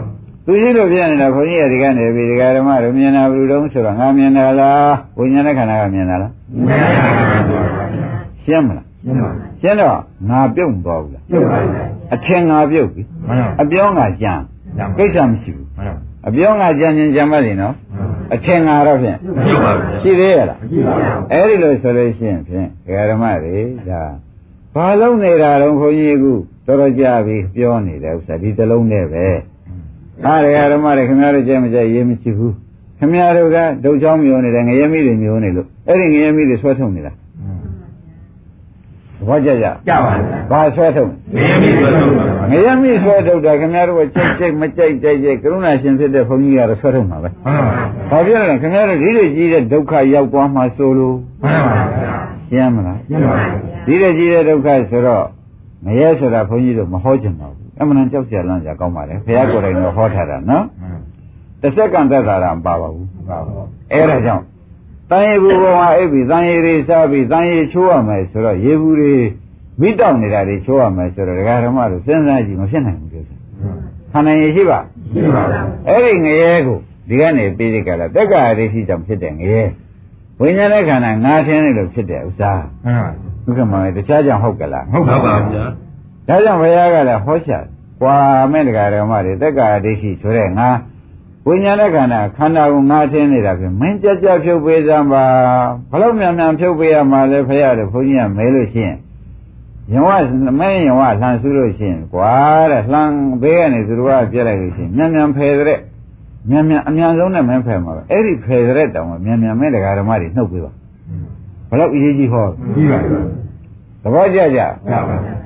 [0.52, 6.32] သူရှိလို့ဖြစ်နေတာခွန်ကြီးရဒီကနေပြီဒီကဓမ္မတို့မြင်တာဘယ်လိုတုံးဆိုတော့ငါမြင်တာလားဝိညာဉ်နဲ့ခန္ဓာကမြင်တာလား
[6.66, 8.10] မှန်ပါဗျာ
[8.44, 9.30] ရှင်းမလားရှင်းပါ
[9.62, 9.98] ရှင်းတော့
[10.30, 14.34] ငါပြုတ်မသွားဘူးလားပြုတ်ပါဗျာအထင်ငါပြုတ်ပြီမှန်ပါအပြောငါကြံ
[14.98, 17.74] ကိစ္စမရှိဘူးမှန်ပါအပြောငါကြံရင်ကြံပါလိမ့်နော်
[18.34, 23.58] အထင်ငါတော့ဖြင့်ပြုတ်ပါဗျာရှိသေးရလားမရှိပါဘူးအဲ့ဒီလိုဆိုလို့ရှိရင်ဖြင့်ဒကာဓမ္မတွေ
[23.90, 24.02] ဒါ
[24.76, 26.26] ဘာလုံးနေတာတော့ခွန်ကြီးက
[26.66, 29.26] တော်တော်ကြာပြီပြောနေတဲ့ဥစ္စာဒီတစ်လုံးနဲ့ပဲ
[30.26, 32.54] အားဒကာဓမ္မတွေခင်ဗျားတို့ကြဲမကြဲရေးမရှိဘူး
[33.00, 37.16] ခင်ဗျားတို့ကဒုတ်ချောင်းမျိုးနေတယ်ငရဲမိတွေမျိုးနေလို့အဲ့ဒီငရဲမိတွေဆွဲထုတ်နေတာသ
[39.28, 41.20] ဘောကျကြကြပါဗျာဘာဆွဲထုတ်မင်း
[41.62, 47.62] မိဆိုတော့ပါငရဲမိဆွဲထုတ်တာခင်ဗျားတို့ကကြိတ်ကြိတ်မကြိုက်ကြိုက်ကြိုက်ကရုဏာရှင်ဖြစ်တဲ့ဘုန်းကြီးကတော့ဆွဲထုတ်မှာပဲမှန်
[48.12, 52.16] ပါဗျာဘာဖြစ်လဲခင်ဗျားတို့ဒီလိုကြီးတဲ့ဒုက္ခရောက်သွားမှဆိုလို့မှန်ပါဗျာ
[52.50, 53.54] ရှင်းမလားရှင်းပါဗျာ
[53.86, 55.24] ဒီလိုကြီးတဲ့ဒုက္ခဆိုတော့
[55.86, 60.66] ငရဲဆိုတာဘုန်းကြီးတို့မဟောချင်ပါဘူး အမှန်တန်ကြောက်စရာလမ်းစရာကောင်းပါလေဘုရားကိုယ်တိုင်တော့ဟောထားတာနော်
[61.62, 64.44] တစ်စက္ကန့်သက်သာတာမပါပါဘူးပါပါအဲ့ဒါကြောင့်
[65.10, 69.16] တန်ရေဘူးပေါ်မှာအိပ်ပြီးတန်ရေတွေစားပြီးတန်ရေချိုးရမယ်ဆိုတော့ရေဘူးတွေ
[69.82, 73.38] မိတောက်နေတာတွေချိုးရမယ်ဆိုတော့ဒကာဓမ္မတို့စဉ်းစားကြည့်မဖြစ်နိုင်ဘူးလို့ဆို
[74.12, 74.80] ခန္ဓာရည်ရှိပါ
[75.14, 76.78] ရှင်းပါဗျာအဲ့ဒီငရဲကို
[77.10, 79.62] ဒီကနေပြီးဒီကလာတက္ကရာဒိဋ္ဌိကြောင့်ဖြစ်တဲ့ငရဲ
[80.40, 82.52] ဝိညာဉ်နဲ့ခန္ဓာငါထင်းနေလို့ဖြစ်တဲ့ဥစ္စာ
[82.86, 83.10] မှန်ပါ
[83.46, 85.66] ဒုက္ခမေတခြားကြောင့်ဟုတ်ကလားဟုတ်ပါပါဗျာ
[86.28, 87.52] ဒါကြောင့်ဘုရားကလည်းဟောချ
[88.02, 88.18] ကွာ
[88.52, 90.70] မဲ့တရားဓမ္မတွေတက္ကရာဒိဋ္ဌိဆိုတဲ့ငါ
[91.48, 95.26] ဝိညာဉ်နဲ့ခန္ဓာခန္ဓာကိုငါထင်းနေတာဖြင့်မင်းကြကြဖြုတ်ပေးစမ်းပါ
[95.92, 98.98] ဘလို့မြန်မြန်ဖြုတ်ပေးရမှာလဲဘုရားတို့ဘုန်းကြီးကမဲလို့ရှိရင်
[99.92, 100.08] ယဝ
[100.60, 102.34] မင်းယဝလှန်ဆူးလို့ရှိရင်ကွာ
[102.72, 103.12] တဲ့လှန်
[103.42, 105.80] ဘေးကနေသူတို့ကပြက်လိုက်လို့ရှိရင်မြန်မြန်ဖယ်တဲ့
[106.50, 110.72] မြန်မြန်အမြန်ဆုံးနဲ့မင်းဖယ်မှာပဲအဲ့ဒီဖယ်တဲ့တောင်မှမြန်မြန်မဲတရားဓမ္မတွေနှုတ်ပေးပါ
[111.70, 113.20] ဘလို့အရေးကြီးဟောပြီးပါဗျာ
[114.04, 115.41] သဘောကျကြရပါဗျာ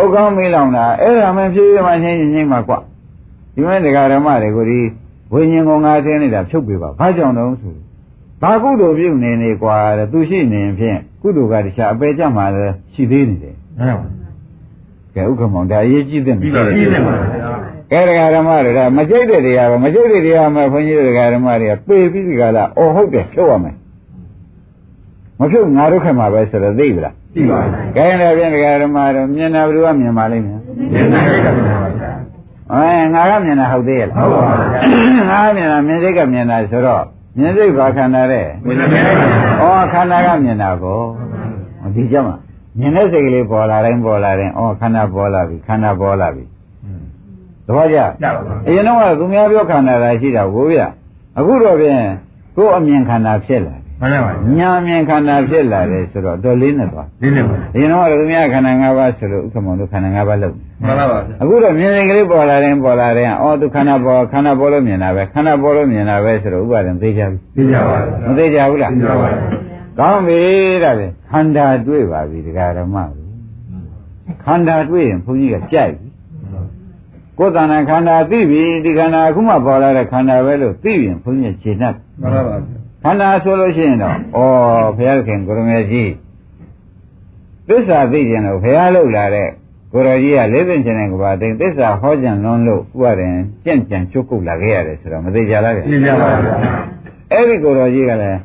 [0.00, 2.74] ဥက္ကောင်းမေးလောင်တာအဲ့ဒါမှဖြည်းဖြည်းမှချင်းချင်းချင်းမှကွ
[3.54, 4.80] ဒီမဲ့တရားဓမ္မတွေကိုဒီ
[5.32, 7.74] ဝိညာဉ်ကိုငါသိနေတာဖြုတ်ပေးပါဘာကြောင့်တော့ဆို
[8.42, 14.06] ဘာကုသိုလ်ပြုနေနေကွာတဲ့သူရှိနေရင်ဖြင့်ကုသိုလ်ကတခြားအပေကြမှာလည်းရှိသေးနေတယ်မှန်ပါ
[15.14, 17.54] ကဲဥက္ကမောင်ဒါအရေးကြီးတဲ့ပြီးပါပြီပြီးပါဗျာ
[17.92, 23.76] ကဲတရားဓမ္မတွေကမကြိုက်တဲ့တရားပဲမကြိုက်တဲ့တရားမှဘုန်းကြီးတို့တရားဓမ္မတွေကပေပြီးဒီကလာအော်ဟုတ်တယ်ဖြုတ်ရမယ်
[25.38, 27.60] မဖြုတ်ငါတို့ခင်မှာပဲဆိုတော့သိပြီလား ပြီးပါ
[27.94, 30.58] ဗျာကဲဒါဖြင့်တရားဓမ္မတို့မြင်တာဘယ်သူကမြင်ပါလိမ့်မယ်
[30.92, 32.12] မျက်နှာရိတ်ကမှန်ပါဗျာ
[32.72, 37.04] အဲငါကမြင်တာဟုတ်သေးရဲ့လားဟုတ်ပါဗျာငါကမြင်တာမြင်စိတ်ကမြင်တာဆိုတော့
[37.38, 39.28] မြင်စိတ်ဘာခန္ဓာတဲ့ဝိညာဉ်နဲ့ခန္ဓာ
[39.62, 41.00] ဩခန္ဓာကမြင်တာကို
[41.94, 42.36] ဒီကြမှာ
[42.78, 46.44] မြင်တဲ့စိတ်ကလေးပေါ်လာတိုင်းပေါ်လာတိုင်းဩခန္ဓာပေါ်လာပြီခန္ဓာပေါ်လာပြီ
[47.66, 50.80] သဘောကျရပါပါအရင်တော့ကသူများပြောခန္ဓာသာရှိတာကိုဗျ
[51.38, 52.02] အခုတော့ဖြင့်
[52.56, 69.28] ကိုယ်အမြင်ခန္ဓာဖြစ်လာ မှန်ပါပါညာအမြင်ခန္ဓာဖြစ်လာတယ်ဆိုတော့တော်လေးနဲ့သွားဒီနေ့ပါအရင်တော့ကသူများခန္ဓာ၅ပါးဆိုလို့ဥက္ကမောင်တို့ခန္ဓာ၅ပါးလုံးမှန်ပါပါအခုတော့မြင်စိတ်ကလေးပေါ်လာတယ်ပေါ်လာတယ်အော်သူခန္ဓာပေါ်ခန္ဓာပေါ်လို့မြင်တာပဲခန္ဓာပေါ်လို့မြင်တာပဲဆိုတော့ဥပါဒံသိကြပြီသိကြပါမသိကြဘူးလားသိကြပါ
[69.98, 70.40] ကောင်းပြီ
[70.84, 73.22] ဒါပဲခန္ဓာတွေ့ပါပြီဒကာဓမ္မတွေ
[74.44, 76.08] ခန္ဓာတွေ့ရင်ဘုန်းကြီးကကြိုက်ပြီ
[77.38, 82.56] ကိုယ်တဏ္ဍခန္ဓာသိပြီဒီခန္ဓာအခုမှပေါ်လာတဲ့ခန္ဓာပဲလို့သိရင်ဘုန်းကြီးကခြေနှက်မှန်ပါပါ
[83.02, 84.18] ခန္ဓာဆိုလို့ရှိရင်တော့ဩ
[84.96, 86.10] ဘုရားခင်ကိုရမေကြီး
[87.68, 89.48] သစ္စာသိခြင်းလို့ဘုရားလှုပ်လာတဲ့
[89.92, 96.56] ကိုရောကြီးကလေးသိခြင်းနဲ့ကဘာသိသစ္စာဟောကြံလွန်းလို့ဥပါရင်ကြံ့ကြံ့ချုပ်ကုတ်လာခဲ့ရတယ်ဆိုတော့မသိကြလားဗျသိကြပါဗျာ
[97.32, 98.38] အဲ့ဒီကိုရောကြီးကလည်း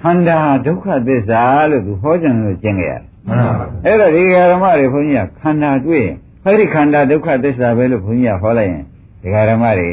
[0.00, 8.82] ခန္ဓာဒုက္ခသစ္စာလို့သူဟောကြံလို့ကျင့်ခဲ့ရတယ်မှန်ပါပါအဲ့တော့ဒီဃာရမတွေဘုန်းကြီးကခန္ဓာတွေ့ရင်အဲ့ဒီခန္ဓာဒုက္ခသစ္စာပဲလို့ဘုန်းကြီးကဟောလိုက်ရင်
[9.22, 9.88] ဒီဃာရမတွေ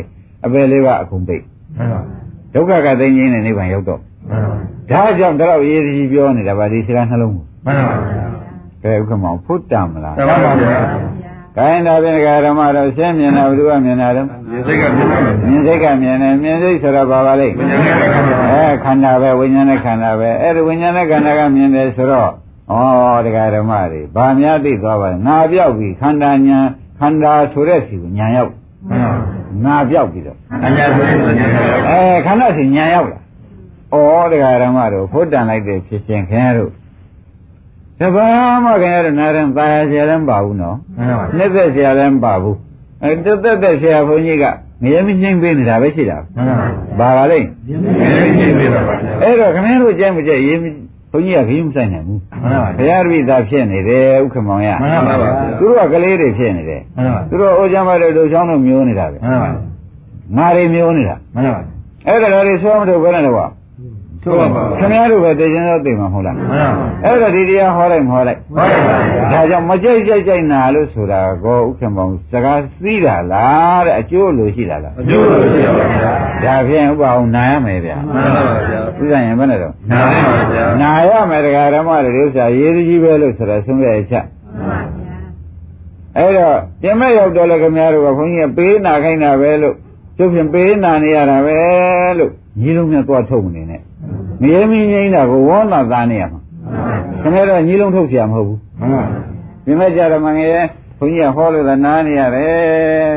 [0.45, 1.43] အပယ်လေးပါအကုန်ပိတ်
[1.77, 2.01] မှန်ပါ
[2.53, 4.43] ဒုက္ခကသိငြိမ်းတဲ့နိဗ္ဗာန်ရောက်တော့မှန်
[4.91, 7.95] ပါဒါကြောင့်တော့ရေးကြီးပြောနေတာဗာဒီစကားနှလုံးကိုမှန်ပါ
[8.83, 10.79] ကဲဥက္ကမောင်ဖုတ်တမလားတမန်ပါဗျာ
[11.55, 22.75] ခိုင်းတာဖြင့်ဃာရမတော့ရှင်းမြင်တာဘယ်သူကမြင်တာတော့မြင်စိတ်ကမြင်တယ်မြင်စိတ်ကမြင်တယ်မြင်စိတ်ဆိုတော့ဘာပါလိမ့်ဝိညာဉ်နဲ့ခန္ဓာအဲခန္ဓာပဲဝိညာဉ်နဲ့ခန္ဓာပဲအဲ့ဒီဝိညာဉ်နဲ့ခန္ဓာကမြင်တယ်ဆိုတော့ဩ
[23.25, 26.59] တရားဓမ္မတွေဗာများသိသွားပါလဲငါပြောက်ပြီခန္ဓာညာ
[26.99, 28.51] ခန္ဓာဆိုတဲ့စီကိုညာရောက်
[28.87, 31.17] မှန်ပါ နာပြောက်ပြီးတော့ခန္ဓာဆိုရင်
[31.89, 33.19] အဲခန္ဓာဆိုညာရောက်လာ
[33.93, 33.97] ဩ
[34.31, 36.71] တရားဓမ္မတို့ဖို့တန်လိုက်တဲ့ဖြစ်ခြင်းခင်ရတို့
[37.99, 38.27] တဘာ
[38.63, 40.77] မှခင်ရတို့နာရင်ပါရဆရာလည်းမပါဘူးနော်
[41.37, 42.57] နှစ်သက်ဆရာလည်းမပါဘူး
[43.03, 44.45] အဲတက်တက်တဲ့ဆရာဘုန်းကြီးက
[44.81, 46.17] မရမချင်းပေးနေတာပဲရှိတာ
[46.99, 47.47] ပါပါလိမ့်
[49.23, 50.57] အဲ့တော့ခင်ဗျားတို့ကြိုက်မကြိုက်ရေး
[51.11, 59.49] ဘုန်းကြီးကခရီးမဆိုင်နိုင်ဘူးမှန်ပါဘုရားတပည့်သားဖြစ်နေတယ်ဥက္ကမောင်ရမှန်ပါပါသူတို့ကကလေးတွေဖြစ်နေတယ်မှန်ပါသူတို့အိုးချမ်းမတဲ့ဒုချောင်းတို့မျိုးနေတာပဲမှန်ပါ
[60.37, 61.61] ငါတွေမျိုးနေတာမှန်ပါ
[62.07, 63.49] အဲ့ဒါတွေဆိုမထုတ်ဘဲနဲ့တော့
[64.23, 66.67] သို့ပါပါခင်ဗျားတို့ပဲသိချင်းတော့သိမှာမဟုတ်လားမှန်ပါ
[67.05, 68.97] အဲ့တော့ဒီတရားဟောလိုက်မဟောလိုက်ဟုတ်ပါ
[69.31, 76.13] ဗျာဒါကြောင့်မကြိုက်ကြိုက်ကြိုက်နာလို့ဆိုတာကောဥက္ကမောင်စကားသိတာလားတဲ့အကျိုးလို့ရှိတာလားအကျိုးလို့ရှိပါဗျာ
[76.45, 84.24] ဒါဖြင့်ဥပအောင်နာရမယ်ဗျာမှန်ပါဗျာ ဥစ္စာရင်ဘယ်နဲ့တော့ နားပါဗျာ နာရမယ်တရားဓမ္မတွေဥစ္စာရေးကြီးပဲလို့ဆိုတာဆုံးဖြတ်ချက်
[86.16, 89.74] အဲ့တော့ပြင်မဲ့ရောက်တော့လေခင်ဗျားတို့ကဘုန်းကြီးကပေးနာခိုင်းတာပဲလို့
[90.18, 91.58] ကျုပ်ဖြင့်ပေးနာနေရတာပဲ
[92.18, 93.80] လို့ညီလုံးမြတ်သွားထုတ်မနေနဲ့
[94.40, 96.40] မရေမင်းငိမ့်တာကိုဝေါနာသားနေရမှာ
[97.22, 99.04] ခင်ဗျားတို့ညီလုံးထုတ်เสียမဟုတ်ဘူး မှန်ပါ
[99.64, 100.58] ပြင်မဲ့ကြတော့မငယ်
[100.98, 103.14] ဘုန်းကြီးကဟောလို့သာနားနေရတယ်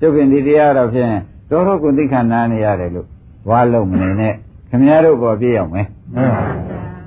[0.00, 1.12] ကျုပ်ဖြင့်ဒီတရားတော့ဖြင့်
[1.50, 3.06] တော်တော်ကိုသိခဏနားနေရတယ်လို့
[3.48, 4.34] ဝါလုံးမနေနဲ့
[4.71, 6.43] ခင်ဗျားတို့ပေါ်ပြည့်အောင်မယ်မှန်ပါ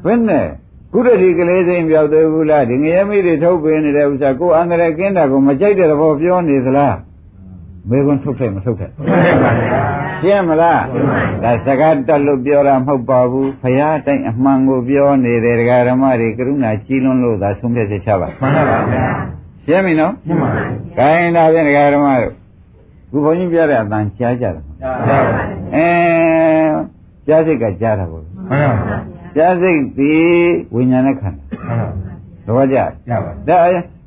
[0.05, 0.47] ဘယ်နဲ့
[0.93, 6.97] ကုရတိကလေးစိမ်ပြောက်သေးဘူးလားဒီငရဲမိတွေထုတ်ပေးနေတဲ့ဥစ္စာကိုယ်အန္တရာယ်ကင်းတာကိုမကြိုက်တဲ့သဘောပြောနေသလား
[7.91, 9.83] မေကွန်းထုတ်ခဲ့မထုတ်ခဲ့မှန်ပါဗျာ
[10.21, 10.83] ရှင်းမလား
[11.43, 19.07] ဒါစကားတက်လို့ပြောတာမဟုတ်ပါဘူးဖရာတိုင်းအမှန်ကိုပြောနေတယ်ဒကာဓမ္မတွေကရုဏာကြီးလွန်းလို့သာဆုံးဖြတ်ချက်ချပါမှန်ပါဗျာ
[19.67, 20.49] ရှင်းပြီနော်မှန်ပါ
[20.99, 22.33] ခိုင်းတာဖြင့်ဒကာဓမ္မတို့
[23.11, 24.63] ခုဘုန်းကြီးပြောတဲ့အတန်ကြားကြတယ်
[25.09, 25.19] ဗျာ
[25.75, 25.89] အဲ
[27.27, 28.99] ကြားစိတ်ကကြားတာပေါ့မှန်ပါဗျာ
[29.37, 30.15] ကြားစိတ်ဒီ
[30.75, 31.89] ဝိညာဉ်နဲ့ခန္ဓာမှန်ပါ
[32.47, 32.77] တော့ကြ
[33.11, 33.59] ရပါဒါ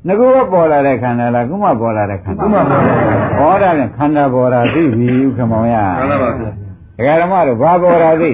[0.06, 6.50] ငကူကပေါ်လာတဲ့ခန္ဓာလားခုမှပေါ်လာတဲ့ခန္ဓာခုမှပေါ်လာတဲ့ခန္ဓာဟောတာဖြင့်ခန္ဓာပေါ်တာသိပြီဥက္ကမောင်ရမှန်ပါဗျာ
[6.98, 8.30] ဒကာဓမ္မတို့ဘာပေါ်တာသိ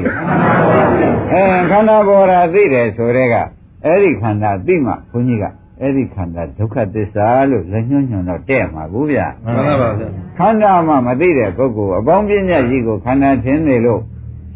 [1.33, 3.35] အဲခန္ဓာပေါ်တာသိတယ်ဆိုတဲ့က
[3.85, 5.45] အဲ့ဒီခန္ဓာသိမှဘုန်းကြီးက
[5.81, 14.01] အဲ့ဒီခန္ဓာဒုက္ခသစ္စာလို့လက်ညှိုးညွှန်တော့တဲ့မှာဘူးဗျမှန်ပါဗျာခန္ဓာမှမသိတဲ့ပုဂ္ဂိုလ်အပေါင်းပြည့်ညတ်ကြီးကိုခန္ဓာထင်နေလို့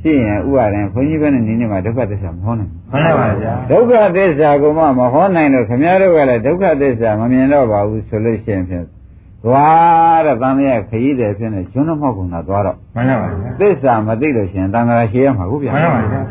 [0.00, 8.84] ရှိရင်ဥပါရင်ဘုန်းကြီးဘယ်နဲ့နေနေမှာဒုက္ခသစ္စာမဟောနိုင်ဘူးမှန်ပါဗျာဒုက္ခသစ္စာကိုမှမဟောနိုင်လို့ခင်ဗျားတို့ကလည်းဒုက္ခသစ္စာမမြင်တော့ပါဘူးဆိုလို့ရှိရင်ဖြင့်
[9.44, 16.22] သွားတဲ့တန်မြတ်ခရီးတယ်ဖြစ်နေကျွန်းတော်မောက်ကုန်တာသွားတော့မှန်ပါဗျာသစ္စာမသိလို့ရှိရင်တန်ခါရှည်ရမှာဟုတ်ဗျာမှန်ပါဗျာ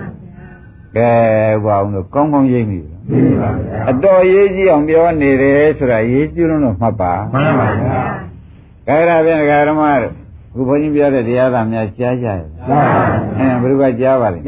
[0.96, 1.10] ကဲ
[1.54, 8.02] ဥပအောင်လို့ကောင်းကောင်းရိပ်မိပြီမှန်ပါဗျာအတော်ရေးကြည့်အောင်ပြောနေတယ်ဆိုတာရေးကြည့်လို့တော့မှတ်ပါမှန်ပါဗျာ
[8.88, 10.14] ကဲဒါဖြင့်ဒကာဓမ္မတို့
[10.58, 14.40] ခုဘုန်းကြီးပြောတဲ့တရားသာများကြားကြရဲ့မှန်ပါဗျာအဲဘယ်သူကကြားပါလဲ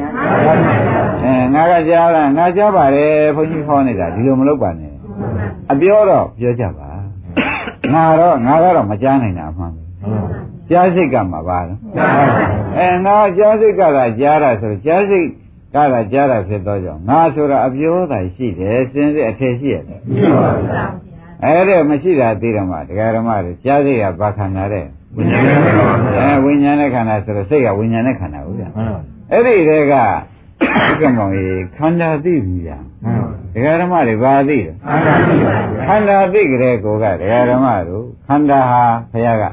[1.24, 4.94] အဲငါကကြားလားငါကြားပါတယ်ဘုန်းကြီးဟောနေတာဒီလိုမလုပ်ပါနဲ့
[5.72, 6.90] အပြောတော့ပြောကြပါ
[7.94, 9.84] ငါတော့ငါကတော့မကြားနိုင်တာအမှန်ပဲ
[10.70, 11.78] ကြားစိတ်ကမှာပါလား
[12.78, 15.28] အဲငါကြားစိတ်ကသာကြားတာဆိုကြားစိတ်
[15.76, 20.00] ကသာကြားတာဖြစ်တော့ကြောင့်ငါဆိုတာအပြောသာရှိတယ်စင်စစ်အထည်ရှိရတယ်
[21.44, 39.44] အဲ့ဒါမရှိတာသိတော့မှဒကာဓမ္မတွေကြားစိတ်ကဘာခန္ဓာတဲ့ ဝိညာဉ်နဲ့ခန္ဓာပါဗျာအဲဝိညာဉ်နဲ့ခန္ဓာဆိုတော့စိတ်ကဝိညာဉ်နဲ့ခန္ဓာဟုတ်ဗျာမှန်ပါအဲ့ဒီတည်းကဥက္ကမောင်ကြီးခန္ဓာသိပြီဗျာမှန်ပါဒကာဓမ္မတွေဘာသိလဲခန္ဓာသိပါဗျာခန္ဓာသိကြတဲ့ကိုကဒကာဓမ္မတို့ခန္ဓာဟာဘုရားက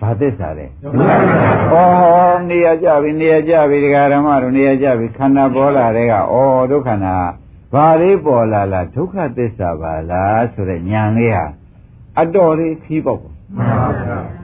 [0.00, 6.18] ဘာသစ္စာလဲဒုက္ခပါဗျာဩနေရကြပြီနေရကြပြီဒကာဓမ္မတို့နေရကြပြီခန္ဓာပေါ်လာတဲ့ကဩ
[6.70, 7.14] ဒုက္ခနာ
[7.74, 11.44] ဘာလေးပေါ်လာလားဒုက္ခသစ္စာပါလားဆိုတဲ့ဉာဏ်လေးဟာ
[12.20, 14.43] အတော်လေးခီးပေါက်ပါမှန်ပါဗျာ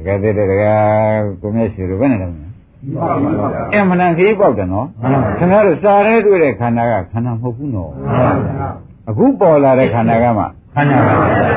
[0.00, 0.74] ဒကာတဲ့ဒကာ
[1.40, 2.50] ကိုမျက်စီတို့ဘယ်နဲ့လဲမှန်
[2.96, 8.68] ပါဗျာအမှန်တန်ခီးပေါက်တယ်နော်မှန်ပါခင်ဗျားတို့စာရဲတွေ့တဲ့ခန္ဓာကခန္ဓာမဟုတ်ဘူးနော်မှန်ပါဗျာ
[9.08, 11.48] အခုပေါ်လာတဲ့ခန္ဓာကမှခန္ဓာပါဗျာ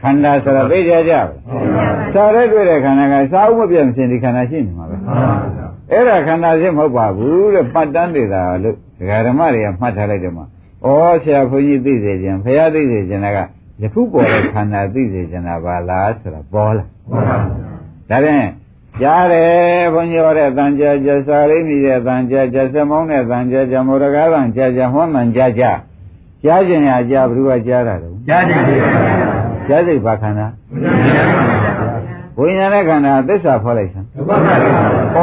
[0.00, 1.34] ခန္ဓာဆိုတာသိကြကြပဲ
[2.14, 10.44] စာရဲတွေ့တဲ့ခန္ဓာကစာအုပ်မပြတ်မစင်ဒီခန္ဓာရှိနေမှာပဲမှန်ပါဗျာအဲ့ဒါခန္ဓာရှိမဟုတ်ပါဘူးတဲ့ပတ်တန်းနေတာလို့ဒကာဓမ္မတွေကမှတ်ထားလိုက်တယ်မှာ
[10.84, 10.88] ဩ
[11.22, 13.26] ဆရာဘုန်းကြီးသိစေခြင်းဘုရားသိစေခြင်းက
[13.82, 17.65] ယခုပေါ်တဲ့ခန္ဓာသိစေခြင်းတာပါလားဆိုတာပေါ်လာမှန်ပါဗျာ
[18.10, 18.46] ဒါဖြင့်
[19.02, 25.70] ကြားတယ်ဘုန်းကြီးဟောတဲ့အတန်ကြာကြာစာရိမိတဲ့အတန်ကြာကြာစမောင်းတဲ့အတန်ကြာကြာမောရကားတန်ကြာကြာဟောမှန်ကြာကြာ
[26.44, 29.28] ကြားခြင်းရကြာဘယ်သူကကြားတာတော့ကြားကြည့်ပါဗျာ
[29.68, 30.46] ကြားစိတ်ဘာခန္ဓာ
[32.38, 34.76] ဝိညာဉ်နဲ့ခန္ဓာပါဗျာဝိညာဉ်နဲ့ခန္ဓာသစ္စာဖော်လိုက်စမ်းဒုက္ခပါဗျာ
[35.16, 35.20] ဩ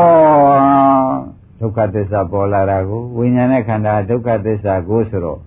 [1.60, 5.40] ဒုက္ခသစ္စာပေါ်လာတာကိုဝိညာဉ်နဲ့ခန္ဓာဒုက္ခသစ္စာကိုဆိုတော့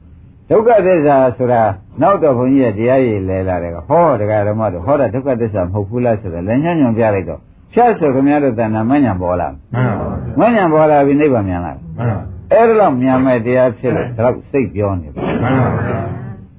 [0.51, 1.63] ဒုက္ခသစ္စာဆိုတာ
[2.03, 12.19] နောက်တော့ဘုန်းကြီးရဲ့တရားရည်လဲလာတယ်ကဟောတရားဓမ္မတို့ဟောတာဒုက္ခသစ္စာမဟုတ်ဘူးလားဆိုတော့လည်းညံ့ညွန်ပြလိုက်တော့ဩဖြတ်ဆိုခင်ဗျားတို့တဏ္ဍာမညာပေါ်လာမှန်ပါဗျာမညာပေါ်လာပြီးနိဗ္ဗာန်မြန်လာမှန်ပါ
[12.53, 15.99] အဲ့ဒါတော့မြန်မဲ့တရားဖြစ်လို့ဒါတော့စိတ်ပြောနေပါမှန်ပါဗျာ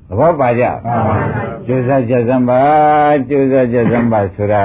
[0.08, 2.62] သဘောပါကြမှန်ပါဗျာကျိုးစားကြစမ်းပါ
[3.30, 4.64] ကျိုးစားကြစမ်းပါဆိုတာ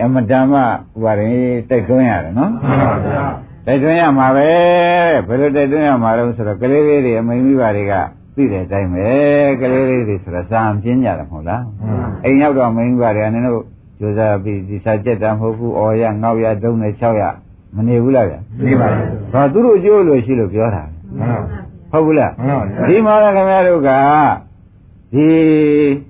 [0.00, 0.64] အမတန်မှဥ
[1.04, 1.30] ပါရင်
[1.70, 3.22] တိုက်တွန်းရတယ်နော်မှန်ပါဗျာ
[3.66, 4.48] တိုက်တွန်းရမှာပဲ
[5.26, 7.94] ဘယ်လိုတိုက်တွန်းရမှာလဲဆိုတော့ကလေးလေးတွေအမိန်မိဘတွေက
[8.34, 9.08] သိတဲ့အတိုင်းပဲ
[9.60, 13.64] ကလေးလေးတွေဆိုတော့စာအပြင်းကြတယ်မဟုတ်လားမှန်ပါအိမ်ရောက်တော့အမိန်မိဘတွေကနင်တို့
[13.98, 17.22] ကျိုးစားပြီးဒီစာကြက်တာမဟုတ်ဘူးအော်ရငေါက်ရဒုံနဲ့6ရ
[17.74, 20.82] မနေဘူးလားဗျာနေပါဗျာဘာသူတို့ကြိုးလို့ရှိလို့ပြောတာ
[21.18, 21.38] မှန်
[21.90, 23.90] ပါဟုတ်ဘူးလားမှန်ပါဗျာဒီမှာလည်းခင်ဗျားတို့က
[25.12, 25.26] ဒီ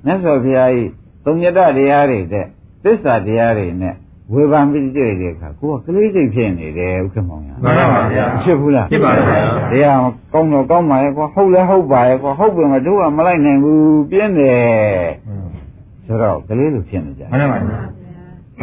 [0.05, 0.91] မြတ်စွာဘုရားကြီး
[1.25, 2.47] သုံးညတတရားတွေတဲ့
[2.85, 3.95] သစ္စာတရားတွေနဲ့
[4.33, 9.41] ဝေဖန်ပြီးကြည့်တဲ့အခါကိုကကလေးစိတ်ဖြစ်နေတယ်ဥက္ကမောင်ရမှန်ပါဗျာဖြစ်ဘူးလားဖြစ်ပါဗျာ
[9.73, 9.99] တရား
[10.33, 15.09] ကောင်းတော့ကောင်းပါရဲ့ကွာဟုတ်လဲဟုတ်ပါရဲ့ကွာဟုတ်ပြီမတို့ကမလိုက်နိုင်ဘူးပြင်းတယ်
[16.07, 17.79] ဆိုတော့ကလေးလိုဖြစ်နေကြမှန်ပါဗျာ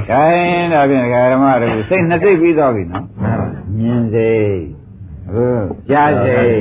[0.09, 1.03] ခိုင်းဒါဖြင့်
[1.33, 4.51] ဓမ္မတို့စိတ်နှစ်စိတ်ပြီးတော့ပြီနော်မှန်ပါမြင်စိတ်
[5.33, 6.59] ဟုတ်ကြားစိတ်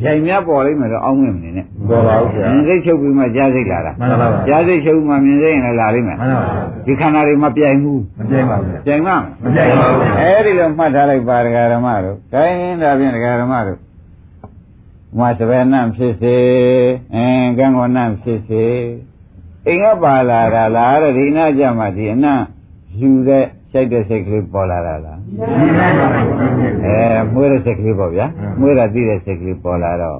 [0.00, 13.78] ဖြိုင်မြတ်ပေါ်လိမ့်မယ်တော့အောင်းဝင်မနေနဲ့ ပေါ်ပါဦးဗျာမြင်စိတ်ချုပ်ပြီးမှကြားစိတ်လာတာမှန်ပါပါကြားစိတ်ချုပ်ပြီးမှမြင်စိတ်ရင်လည်းလာလိမ့်မယ်မှန်ပါဗျာဒီခန္ဓာတွေမပြိုင်ဘူးမပြိုင်ပါဗျာပြိုင်မှမပြိုင်ပါဘူးအဲဒီလိုမှတ်ထားလိုက်ပါဒကာဓမ္မတို့ခိုင်းဒါဖြင့်ဒကာဓမ္မတို့
[15.18, 16.36] မသဘယ်နံဖြစ်စေ
[17.14, 18.64] အင်းကံကောနံဖြစ်စေ
[19.66, 22.34] အိမ်ကပါလာတာလားတဲ့ဒီနာကြမှာဒီအနံ
[23.00, 26.24] ယူတဲ့ရှိုက်တဲ့စိတ်ကလေးပေါ်လာတာလားဒီနိုင်ပါဗျာ
[26.84, 26.98] အဲ
[27.32, 30.18] မွေးတဲ့စိတ်ကလေးပေါ့ဗျာဟမ်မွေးတာသိတဲ့စိတ်ကလေးပေါ်လာတော့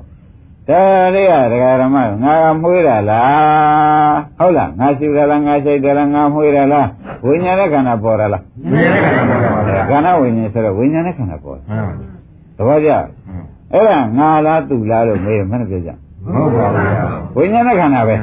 [0.69, 0.83] ဒါ
[1.15, 6.87] လေးကဒကာဓမ္မငါကမွေးတာလားဟုတ်လားငါရှိတယ်လားငါရှိတယ်လားငါမွေးတာလား
[7.25, 11.93] ဝိညာဉ်နဲ့ခန္ဓာပေါ်တာလားဒီနိုင်ပါဗျာခန္ဓာဝိညာဉ်ဆိုတော့ဝိညာဉ်နဲ့ခန္ဓာပေါ်တယ်မှန်ပါ
[12.57, 12.91] သဘောကျ
[13.73, 15.91] အဲ့ဒါငါလားသူလားလို့မေးရင်မနဲ့ပြောကြ
[16.35, 17.05] ဟုတ်ပါဗျာ
[17.37, 18.15] ဝိညာဉ်နဲ့ခန္ဓာပဲ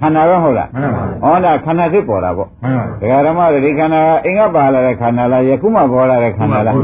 [0.00, 6.74] ခန္ဓာပဲဟုတ်လားမှန်ပါဟောဒါခန္ဓာဖြစ်ပေါ်တာပေါ့မှန်ပါဒကာဓမ္မတွေဒီခန္ဓာကအင်္ဂပါလာတဲ့ခန္ဓာလားယခုမှပေါ်လာတဲ့ခန္ဓာလား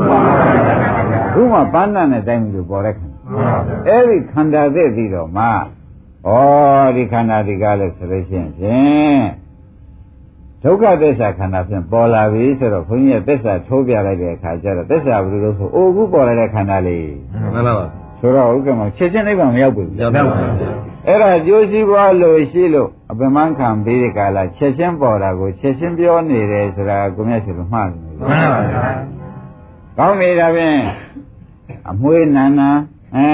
[1.35, 3.08] ခုမှပန်းနနဲ့တိုင်းပြီးလို့ပေါ်တဲ့ခန္ဓာ
[3.89, 6.31] အဲ့ဒီခန္ဓာသိပြီးတော့မှဩ
[6.97, 9.23] ဒီခန္ဓာဒီကားလို့ဆိုလို့ရှိရင်ဖြင့်
[10.63, 17.09] ဒုက္ခသစ္စာခန္ဓာဖြင့်ပေါ်လာပြီဆိုတော့ခွန်ကြီးကသစ္စာထိုးပြလိုက်တဲ့အခါကျတော့သစ္စာဘယ်လိုလို့ဆိုအိုခုပေါ်လာတဲ့ခန္ဓာလေး
[17.55, 17.87] မှန်ပါပါ
[18.21, 20.49] ဆိုတော့ဥက္ကမချက်ချင်းနိဗ္ဗာန်မရောက်ဘူးရောက်ပါဗျာ
[21.07, 28.87] အဲ့ဒါကြိုးစည်းပွားလို့ရှိလို့အပင်မခံပြီးတဲ့ကာလချက်ချင်းပေါ်တာကိုချက်ချင်းပြောနေတယ်ဆိုတာကိုမြတ်ဆိုလို့မှားတယ်မှန်ပါဗျာ
[29.99, 30.81] ကောင်းပြီဒါဖြင့်
[31.91, 32.71] အမွေးနာနာ
[33.17, 33.27] အဲ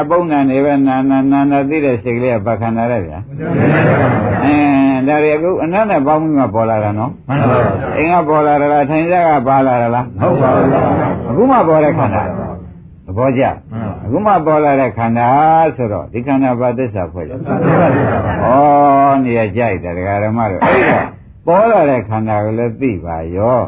[0.00, 3.18] အပုပ်နာနေပဲနာနာနာနာသိတဲ့စိတ်ကလေးကဘာခန္ဓာလဲဗျာ
[4.44, 4.54] အဲ
[5.06, 7.58] ဒါတွေအခုအနတ်နဲ့ပေါင်းပြီးမှပေါ်လာတာနော်မှန်ပါပါ
[7.96, 10.68] အိမ်ကပေါ်လာတာလားထိုင်စားကပါလာတာလားဟုတ်ပါဘူး
[11.28, 12.22] အခုမှပေါ်တဲ့ခန္ဓာ
[13.06, 13.42] သဘောကျ
[14.04, 15.28] အခုမှပေါ်လာတဲ့ခန္ဓာ
[15.76, 17.36] ဆိုတော့ဒီခန္ဓာဘာသစ္စာဖွဲ့ကြဩ
[19.24, 21.00] နေရာကြိုက်တယ်ဒကာဓမ္မတို့အဲ့ဒါ
[21.46, 23.58] ပေါ်လာတဲ့ခန္ဓာကိုလည်းသိပါရော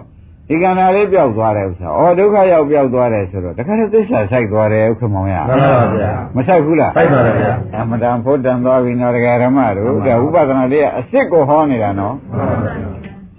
[0.48, 12.14] ဒီခန္ဓာလေးပျောက်သွားတယ်ဥစ္စာဩဒုက္ခရောက်ပျောက်သွားတယ်ဆိုတော့တခါတည်းသစ္စာဆိုင်သွားတယ်ဥက္ကမောင်ရမှန်ပါပါဗျာမဆိုင်ဘူးလားဖိုက်ပါဗျာအမတန်ဖို့တန်သွားပြီနော်ဒကာဓမ္မတို့ဒါဥပဒနာလေးကအစ်စ်ကိုဟောနေတာနော်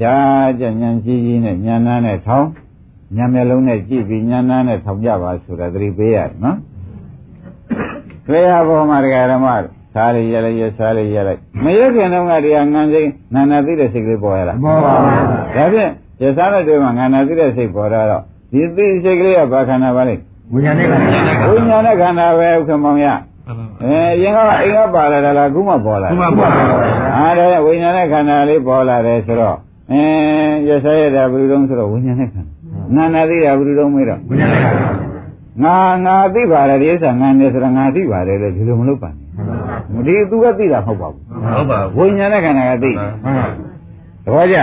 [0.02, 0.15] ကြာ
[0.60, 2.48] ကြဉာဏ်ကြီးကြီးနဲ့ဉာဏ်နာနဲ့ထောင်း
[3.17, 6.58] ဉာဏ်မျက်လုံးနဲ့ကြည့်ပြီးဉာဏ်နာနဲ့ထောင်ကြပါဆိုတာသတိပေးရတယ်နော်
[8.28, 9.48] တွေ့ရပေါ်မှာတရားဓမ္မ
[9.93, 15.22] စားရရလိုက်ရစားရရလိုက်မရခင်တော့ကတရားငန်းစိတ်နာနာသိတဲ့စိတ်ကလေးပေါ်ရလားမောပါဗျာ
[15.58, 20.15] ဒါဖြင့် ရစားတဲ့တွေ့မှာငါနာသိတဲ့စိတ်ပေါ်လာတော့ဒီသိစိတ်ကလေးကဘာခန္ဓာပါလဲ
[20.53, 21.08] ဝိညာဉ်နဲ့ခန္ဓာ
[21.51, 23.08] ဝိညာဉ်နဲ့ခန္ဓာပဲဥက္ကမောင်ရ
[23.84, 26.77] အဲရင်ကအိမ်ကပါလာတာလားခုမှပေါ်လာခုတယ်မှပေါ်ပါဗျာ
[27.15, 29.58] အားလည်းဝိညာဉ်နဲ့ခန္ဓာလေးပေါ်လာတယ်ဆိုတော့
[29.91, 30.01] အဲ
[30.67, 32.53] ရစရတာဘယ်လိုတုံးဆိုတော့ဝိညာဉ်နဲ့ခန္ဓာ
[32.95, 35.10] နာနာသိတာဘယ်လိုတုံးမေးတော့ဝိညာဉ်နဲ့ခန္ဓာ
[35.63, 41.21] ငါငါသိပါတယ်ဒီဥစ္စာငါနေဆိုတော့ငါသိပါတယ်လေဒီလိုမလုပ်ပါနဲ့ဒီသူကသိတာမဟုတ်ပါဘူး
[41.55, 43.68] ဟုတ်ပါဝိညာဉ်နဲ့ခန္ဓာကသိမှန်ပါ
[44.25, 44.58] သဘောကျ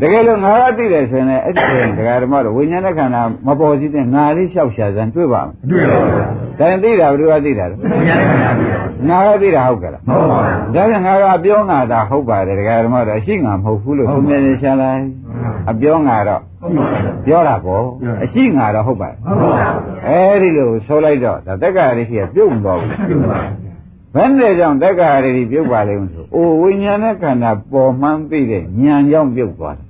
[0.00, 6.26] တကယ်လို့ငါကသိတယ်ဆိုရင်လည်းအဲ့ဒီဆိုရင်ဒကာဓမ္မတို့ဝိညာဉ်နဲ့ခန္ဓာမပေါ်စီတဲ့ငါလေးလျှောက်ရှာစမ်းတွေ့ပါမယ်တွေ့ပါဗျာ
[6.58, 8.66] ဒါရင်သိတာဘယ်သူကသိတာလဲဝိညာဉ်နဲ့ခန္ဓာပြီ
[9.08, 15.02] ငါကသိတာဟုတ်ကဲ့လားဟုတ်ပါဘူးဒါပြန်ငါကပြောငါတာဟုတ်ပါတယ်ဒကာဓမ္မတို့အရှိငါမဟုတ်ဘူးလို့သူမြင်နေရှာလိုက်
[15.70, 17.84] အပြောငါတော့ဟုတ်ပါဗျာပြောတာပေါ့
[18.22, 23.38] အရှိငါတော့ဟုတ်ပါတယ်ဟုတ်ပါဘူးအဲဒီလိုဆိုလိုက်တော့ဒါတက္ကရာရိရှိကပြုတ်မသွားဘူးတွေ့ပါ
[24.14, 29.86] ဘယ်နဲ့ကြောင့်တက္ကရာရိပြုတ်ပါလိမ့်မလို့အိုဝိညာဉ်နဲ့ခန္ဓာပေါ်မှန်းသိတဲ့ဉာဏ်ကြောင့်ပြုတ်သွားတယ်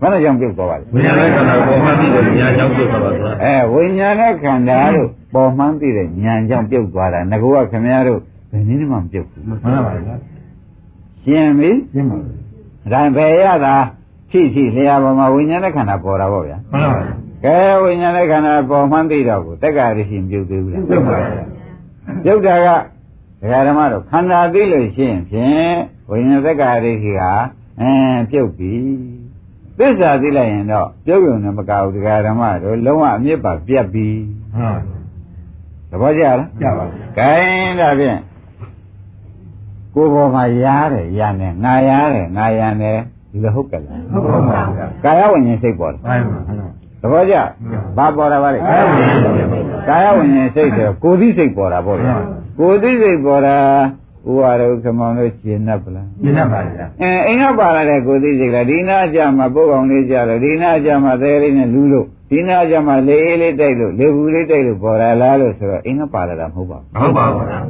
[0.00, 10.14] ဘယ်နဲ့ကြောင့်ပြုတ်သွားပါလဲဝိညာဉ်နဲ့ခန္ဓာပေါ်မှပြီးတယ်ညာကြောင့်ပြုတ်သွားပါသွားအဲဝိညာဉ်နဲ့ခန္ဓာတို့ပေါ်မှန်းသိတဲ့ဉာဏ်ကြောင့်ပြုတ်သွားတာငါကခင်ဗျားတို့ဘယ်နည်းမှမပြုတ်ဘူးမှန်ပါဗျာ
[11.24, 12.34] ရှင်းပြီရှင်းပါပြီ
[12.92, 13.74] ဒါဘယ်ရတာ
[14.30, 21.44] ဖြည့်ဖြည့်လျာပေါ်မှာဝိညာဉ်နဲ့ခန္ဓာပေါ်တာပေါ့ဗျာမှန်ပါဗျာကဲဝိညာဉ်နဲ့ခန္ဓာပေါ်မှန်းသိတော့ကိုတက္ကရာရိရှိပြုတ်သေးဘူးလားပြုတ်ပါဗျာ
[22.24, 22.68] ပြုတ်တာက
[23.40, 25.74] ဒကာဓမ္မတို့ခန္ဓာသိလို့ရှိရင်ဖြင့်
[26.10, 27.22] ဝိညာဉ်တက္ကရာရိရှိက
[27.80, 27.92] အဲ
[28.30, 28.74] ပြုတ်ပြီ
[29.78, 34.08] သစ္စာသိလိုက်ရင်တော့ပြုတ်ရုံနဲ့မကဘူးတရားဓမ္မတို့လုံးဝအမြစ်ပါပြတ်ပြီ
[34.56, 34.80] ဟုတ်
[35.90, 36.84] သဘောကျလားကြပါ။
[37.18, 38.18] ခိုင်းဒါဖြင့်
[39.94, 42.98] ကိုယ်ပေါ်မှာရားတယ်ရနဲ့ငါရားတယ်ငါရနဲ့
[43.30, 46.70] ဒီလိုဟုတ်ကဲ့လားဟုတ်ပါပါဗျာ။ကာယဝိညာဉ်စိတ်ပေါ်တယ်ဟုတ်ပါဘူး။
[47.00, 47.36] သဘောကျ။
[47.96, 49.30] ဘာပေါ်တာပါလဲကာယဝိညာဉ်စိ
[49.62, 52.16] တ်ကာယဝိညာဉ်စိတ်ဆိုကိုယ်သိစိတ်ပေါ်တာပေါ့ဗျာ။
[52.58, 53.56] ကိုယ်သိစိတ်ပေါ်တာ
[54.28, 67.60] ဥပါရုခမောင်တို့ရှင်း납ပလားရှင်းတတ်ပါဗျာ။အဲအိမ်ကပါလာတဲ့ကိုယ်သိစိတ်ကဒီနာကြမှာပုတ်ကောင်လေးကြတော့ဒီနာကြမှာသဲလေးနဲ့လူးလို့ဒီနာကြမှာလေအေးလေးတိုက်လို့လေဘူးလေးတိုက်လို့ပေါ်လာလားလို့ဆိုတော့အိမ်ကပါလာတာမဟုတ်ပါဘူးဟုတ်ပါဘူးဗျာ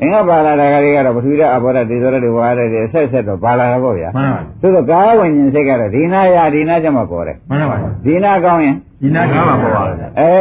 [0.00, 10.32] အင်္ဂပါလာတာကလေးကတော့ပထဝီဓာတ်အဘောဓာတ်ဒေဇောဓာတ်တွေဝါရတဲ့ဆက်ဆက်တော့ပါလာတာပေါ့ဗျာမှန်ပါသို့တော့ကာယဝိညာဉ်စိတ်ကတော့ဒီနာရဒီနာကြမှာပေါ်တယ်မှန်ပါပါဒီနာကောင်းရင် ဒီနာကားမှာပေါ်ပါဗျာအဲ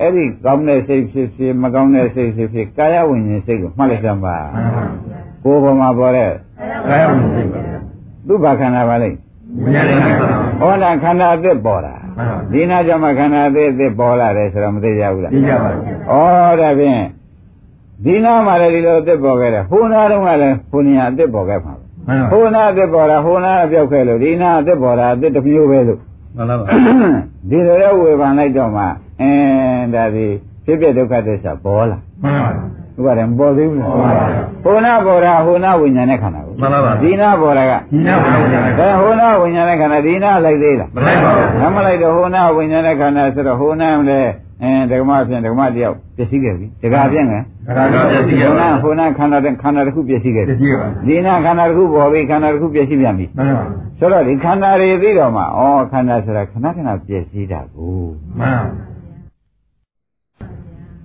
[0.00, 4.84] အဲ့ဒီကောင်းတဲ့စိတ်ဖြစ်ဖြစ်မကောင်းတဲ့စိတ်ဖြစ်ဖြစ်ကာယဝိညာဉ်စိတ်ကိုမှတ်လိုက်စမ်းပါမှန်ပါ
[5.44, 6.30] ကိုယ်ပေါ်မှာပေါ်တဲ့
[6.88, 7.78] ကာယဝိညာဉ်စိတ်ပါဗျာ
[8.26, 9.16] သူ့ဘာခန္ဓာပါလိမ့်
[9.62, 15.80] ဝိညာဉ်နဲ့ခန္ဓာဟောတာခန္ဓာအသစ်ပေါ်တာမှန်ပါဒီနာကြမှာခန္ဓာအသစ်အသစ်ပေါ်လာတယ်ဆိုတော့မသိကြဘူးလားသိကြပါဗျာ
[16.50, 17.02] ဩဒါဖြင့်
[18.04, 25.98] ဒီနာမှာလည်းဒီလိုအသစ်ပေါ်ခဲ့တယ်ဟိုနာတော့ကလည်းဟိုနေရာအသစ်ပေါ်ခဲ့မှာပဲမှန်ပါဟိုနာအသစ်ပေါ်တာဟိုနာအပြောက်ခဲ့လို့ဒီနာအသစ်ပေါ်တာအသစ်တစ်မျိုးပဲလို့
[26.36, 26.66] မှန်ပါပါ
[27.50, 28.84] ဒီလိုတော့ဝေဖန်လိုက်တော့မှ
[29.20, 30.26] အင်းဒါဒီ
[30.64, 32.50] ဖြစ်ဖြစ်ဒုက္ခသစ္စာပေါ်လာမှန်ပါ
[32.96, 34.24] ဥပါတယ်မပေါ်သေးဘူးလားပေါ်ပါပါ
[34.64, 44.30] ဟိုနာပေါ်တာဟိုနာဝိညာဉ်နဲ့ခန္ဓာကိုမှန်ပါပါဒီနာပေါ်တာကဒီနာပေါ်တာကဒါဟိုနာဝိညာဉ်နဲ့ခန္ဓာဒီနာလိုက်သေးလားမလိုက်ပါဘူးမမလိုက်တော့ဟိုနာဝိညာဉ်နဲ့ခန္ဓာဆိုတော့ဟိုနာလည်း
[44.64, 47.34] အင်းဒကမဖြင့်ဒကမတယောက်ပျက်စီးခဲ့ပြီဒကာဖြင့်က
[47.76, 53.64] ကာယကပြည့်စုံဟိုရနာပါဟိုနာခန္ဓာတဲ့ခန္ဓာတစ်ခုပျက်စီးခဲ့ပြပြီည့်စုံပါဒီနာခန္ဓာတစ်ခုပေါ်ပြီခန္ဓာတစ်ခုပျက်စီးပြန်ပြီမှန်ပါ
[53.98, 55.46] ဆိုတော့ဒီခန္ဓာတွေသိတော့မှဩ
[55.92, 57.98] ခန္ဓာဆိုတာခဏခဏပျက်စီးတာကို
[58.38, 58.64] မှန်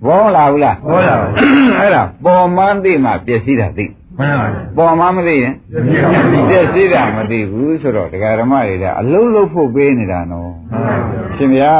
[0.04, 3.84] ဘောလာဘူးလားဘောလာပါဘူးအဲ့ဒါပေါ်မှန်းသိမှပျက်စီးတာသိ
[4.19, 6.11] မှန်ပါ ပေါ်မှန်းမသိရင် ပြည့်စုံ
[6.49, 10.95] ပျက်စီးတာမသိဘူးဆိုတော့ဒကာဓမ္မတွေကအလုံးလုံးဖို့ပေးနေတာနော် မှန်ပါ
[11.35, 11.73] ရှင်ဗျာ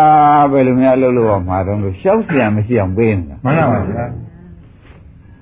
[0.51, 4.05] ဘယ်လိုများအလုံးလုံးအောင်မှာတော့လို့ရှောက်เสียမရှိအောင်ပေးနေတာ မှန်ပါဗျာ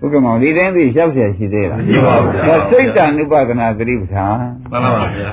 [0.01, 4.35] ဥက္ကမောင်ဒီတိုင်းသိရှောက်เสียရှိသေးလား မရှိပါဘူးဗျာ ဒါစိတ်တ ानु ပဒနာသတိပဋ္ဌာန်
[4.71, 5.31] မှန်ပါပါဗျာ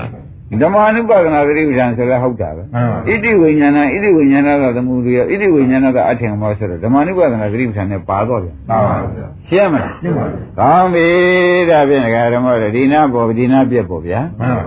[0.61, 11.07] ဓမ္မ ानु ပဒနာသတိပဋ္ဌာန်ဆိုလည်းဟုတ်တာပဲမှန်ပါဣတိဝိညာဏဣတိဝိညာဏသာသမုဒိယဣတိဝိညာဏသာအထင်မောဆိုတော့ဓမ္မ ानु ပဒနာသတိပဋ္ဌာန်နဲ့ပါတော့ပြန်ပါပါဗျာရှင်းမလားရှင်းပါပြီကောင်းပြီ
[11.69, 14.63] ဒါဖြင့်ဒကာဓမ္မတွေဒီနာပေါ်ဒီနာပြက်ပေါ်ဗျာမှန်ပါ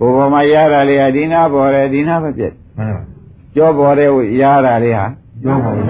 [0.00, 3.02] ကိုယ်ပေါ်မှာရတာလေးဟာဒီနာပေါ်တယ်ဒီနာပဲပြက်မှန်ပါ
[3.54, 4.10] ကြောပေါ်တယ်
[4.42, 5.06] ရတာလေးဟာ
[5.44, 5.86] ရောပါဘူး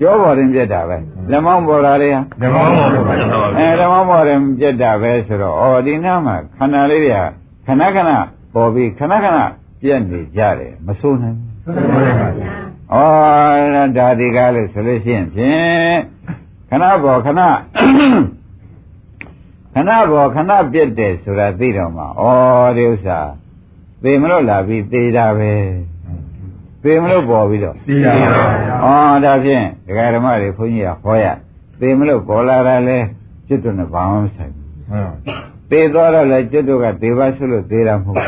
[0.00, 0.96] ကြောပေါ်တယ်ပြက်တာပဲ
[1.30, 3.26] လက်မောင်းပေါ်တာလေးဟာဓမ္မမောပါဗျာ
[3.58, 7.20] အဲလက်မောင်းပေါ်တယ်ပြက်တာပဲဆိုတော့ဩဒီနာမှာခန္ဓာလေးတွေက
[7.66, 8.10] ခဏခဏ
[8.54, 9.38] ပေါ်ပြီးခဏခဏ
[9.80, 15.96] ပြက်နေကြတယ်မဆိုးနိုင်ဘူးမှန်ပါဗျာဩဒါဒီကားလို့ဆိုလို့ရှိရင်ဖြင့်
[16.70, 17.40] ခဏပေါ်ခဏ
[19.74, 22.06] ခဏပေါ်ခဏပြက်တယ်ဆိုတာသိတော့မှဩ
[22.76, 23.18] ဒီဥစ္စာ
[24.02, 25.52] သေမလို့လာပြီးသေတာပဲ
[26.82, 31.26] သေမလို့ပေါ်ပြီးတော့သိရပါဗျာဩဒါဖြင့်ဒကာဓမ္မတွေခွန်ကြီးကဟောရ
[31.80, 32.98] သေမလို့ပေါ်လာတာလဲ
[33.46, 38.18] ကျွတ်တော့နဲ့ဘာမှမဆိုင်ဘူးမှန်ပါ သေသွားတော့လဲကျွတ်တော့ကသေပါဆွလို့သေတာမဟုတ်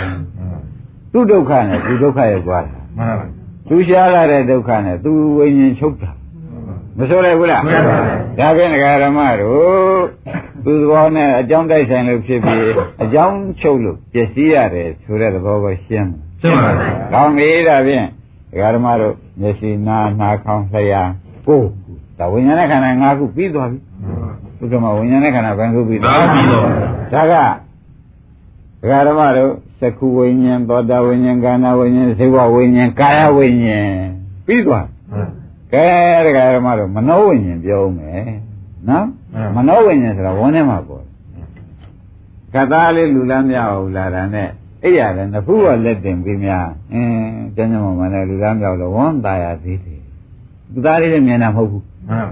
[1.13, 3.27] ဘူးသူဒုက္ခနဲ့သူဒုက္ခရဲ့ကြွားတာမှန်ပါ
[3.69, 6.11] သူရှားလာတဲ့ဒုက္ခနဲ့သူဝိညာဉ်ချုပ်တာ
[6.99, 7.97] မဆိုလိုက်ဘူးလားမှန်ပါ
[8.39, 10.01] ဒါဖြင့်ဒကာဓမ္မတို့
[10.65, 12.65] သူသဘောနဲ့အကြောင်းတိုက်ဆိုင်လို့ဖြစ်ပြီး
[13.03, 18.07] အကြောင်းချုပ်လို့ပျက်စီးရတယ်ဆိုတဲ့သဘောကိုရှင်းတယ်ရှင်းပါဗျာ။ကောင်းပြီဒါဖြင့်
[18.51, 21.03] ဒကာဓမ္မတို့မျက်စိနားနှာခေါင်းလျှာ
[21.47, 21.67] ကိုယ်
[22.19, 23.79] ဒါဝိညာဉ်နဲ့ခန္ဓာ၅ခုပြီးသွားပြီ။
[24.60, 26.66] ဘုရားမဝိညာဉ်နဲ့ခန္ဓာဘယ်ခုပြီးသွား ဒါပြီးတော့
[27.14, 27.34] ဒါက
[28.82, 33.92] ဒကာဓမ္မတို့သက္ခုဝိညာဉ်သောတာဝိညာဉ်ကာဏဝိညာဉ်ဇေဝဝိညာဉ်ကာယဝိညာဉ်
[34.46, 34.86] ပြီးသွား
[35.74, 35.86] ကဲ
[36.26, 38.24] ဒကာဓမ္မတို့မနောဝိညာဉ်ပြောဦးမယ်
[38.90, 39.06] နော်
[39.56, 41.06] မနောဝိညာဉ်ဆိုတာဝန်းထဲမှာပေါ်
[42.54, 44.50] ကသားလေးလူလမ်းမရဘူးလားဒါနဲ့
[44.84, 50.02] အဲ့ရတယ်နဖူးကလက်တင်ပြီးများအင်းကျမ်းကျမ်းမှာလည်းလူလမ်းမြောက်တော့ဝန်းตายရသေးတယ်
[50.74, 51.87] သူသားလေးလည်းမြင်တာမဟုတ်ဘူး မှန်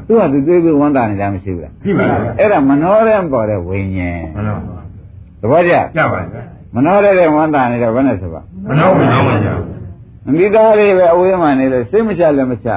[0.06, 4.58] သူကသူတွေးပြီးဝန်းတာနေတာမရှိဘူးလားကြည့်ပါဗျာအဲ့ဒါမနောရဲပေါ်တဲ့ဝိညာဉ်မှန်ပါ
[5.40, 6.42] သဘောကျကြပါဗျာ
[6.74, 9.54] မနောရဲတဲ့ဝန်းတာနေတော့ဘယ်နဲ့ဆိုပါမနောမနောပါဗျာ
[10.38, 12.68] မိသားလေးပဲအဝေးမှနေလို့စိတ်မချလည်းမချ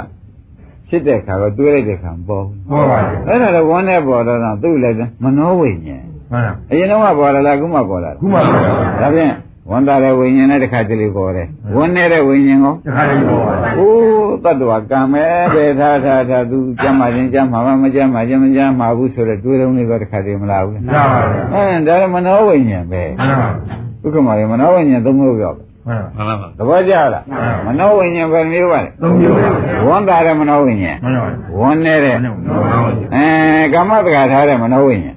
[0.89, 8.61] ဖြစ်တဲ့ခါတော့တွေးလိုက်တဲ့ခါမပေါ်ဘူးဟောပါဗျာအဲ့ဒါတော့ဝန်းနဲ့ပေါ်တော့သူ့လည်းမနောဝိညာဉ်မှန်ပါအရင်တော့ကပေါ်လာလားအခုမှပေါ်လာခုမှပါဗျာ
[9.01, 9.33] ဒါဖြင့်
[9.71, 21.01] ဝန္တာတဲ့ဝိညာဉ်နဲ့တစ်ခါတလေပေါ်တယ်ဝန်းနေတဲ့ဝိညာဉ်ကိုတခါလေးဟောပါဗျာအိုးတတ္တဝကံပဲပဲထားထားထားသူကြမ်းမှချင်းကြမ်းမှာမကြမ်းမှချင်းမကြမ်းမှာဘူးဆိုတော့တွေးလုံးလေးတော့တစ်ခါတည်းမလာဘူးရပါဗျာ
[21.53, 23.49] အဲဒါလည်းမနောဝိညာဉ်ပဲမှန်ပါ
[24.01, 27.23] ဒုက္ခမှာလည်းမနောဝိညာဉ်သုံးမျိုးပြောပဲမှန်ပါသဘောကျလား
[27.67, 29.49] မနောဝိညာဉ်ပဲမျိုးပါလေသုံးမျိုးပါ
[29.87, 31.27] ဝန္တာတဲ့မနောဝိညာဉ်မှန်ပါ
[31.59, 32.79] ဝန်းနေတဲ့မှန်ပါ
[33.15, 33.25] အဲ
[33.73, 35.15] ကမ္မတက္ကထားတဲ့မနောဝိညာဉ်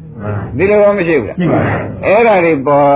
[0.57, 1.77] ဒီလိုတော့မရှိဘူးလားကြည့်ပါဗျာ
[2.07, 2.87] အဲ့ဒါတွေပေါ်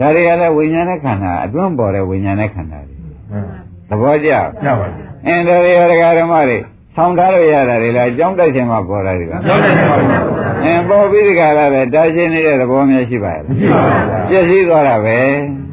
[0.00, 3.44] ဒါတွေကလည်းဝိညာဉ်နဲ့ခန္ဓာအတွင်းပေါ်တဲ့ဝိညာဉ်နဲ့ခန္ဓာတွေမှန်
[3.88, 4.36] သဘောကျရ
[4.80, 6.58] ပါပြီအင်းဒါတွေကဒကာဓမ္မတွေ
[6.96, 15.18] ဆောင်းထားလို့ရတာတွေလားအကြောင်းတိုက်ခြင်းမှာပေါ်တာတွေကကြောက်တယ်ပါဘူးအင်းပေါ်ပြီးဒီကလာပဲတာရှင်းနေတဲ့သဘောမျိုးရှိပါရဲ့မရှိပါဘူးပြည့်စည်သွားတာပဲ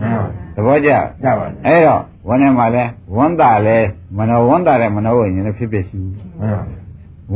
[0.02, 0.22] မှန်
[0.56, 2.84] သဘောကျရပါပြီအဲ့တော့ဝန်းထဲမှာလဲ
[3.16, 3.78] ဝန်းတာလဲ
[4.18, 6.77] မနောဝန်းတာတဲ့မနောဝိညာဉ်နဲ့ဖြစ်ဖြစ်ရှိဘူးမှန်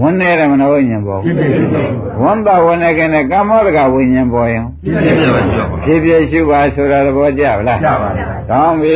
[0.01, 1.81] ဝန်းနေတဲ့မနောဝိညာဉ်ပေါ်ဖြစ်ဖြစ်ရှိပါ
[2.23, 8.95] ဝန်းတာဝန်းနေကနဲ့ကာမောတကဝိညာဉ်ပေါ်ရင်ဖြစ်ဖြစ်ပါရှိပါဖြစ်ဖြစ်ရှိပါဆိုတာသဘောကျလားရပါပြီကောင်းပြီ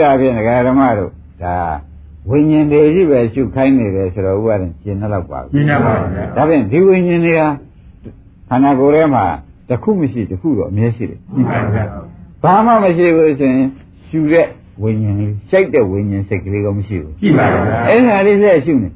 [0.00, 1.10] ဒါဖြင့်ဒကာဓမ္မတို့
[1.42, 1.56] ဒါ
[2.30, 7.42] ဝိညာဉ်တွေကြီးပဲရှုခိုင်းနေတယ်ဆိုတော့ဥပါဒ်ရှင်းတော့ပါဘူးရှင်းရပါပြီဒါဖြင့်ဒီဝိညာဉ်တွေက
[8.48, 9.24] ခန္ဓာကိုယ်ထဲမှာ
[9.68, 11.84] တစ်ခုမရှိတစ်ခုတော့အမြဲရှိတယ်ဒီပါဗျာ
[12.42, 13.68] ဘာမှမရှိဘူးဆိုရင်
[14.06, 14.46] ရှူတဲ့
[14.82, 18.88] ဝိညာဉ်လေးရှိုက်တဲ့ဝိညာဉ်စိတ်ကလေးก็မရှိဘူးရှိပါဗျာအဲ့ဒါလေးဆက်ရှုနေ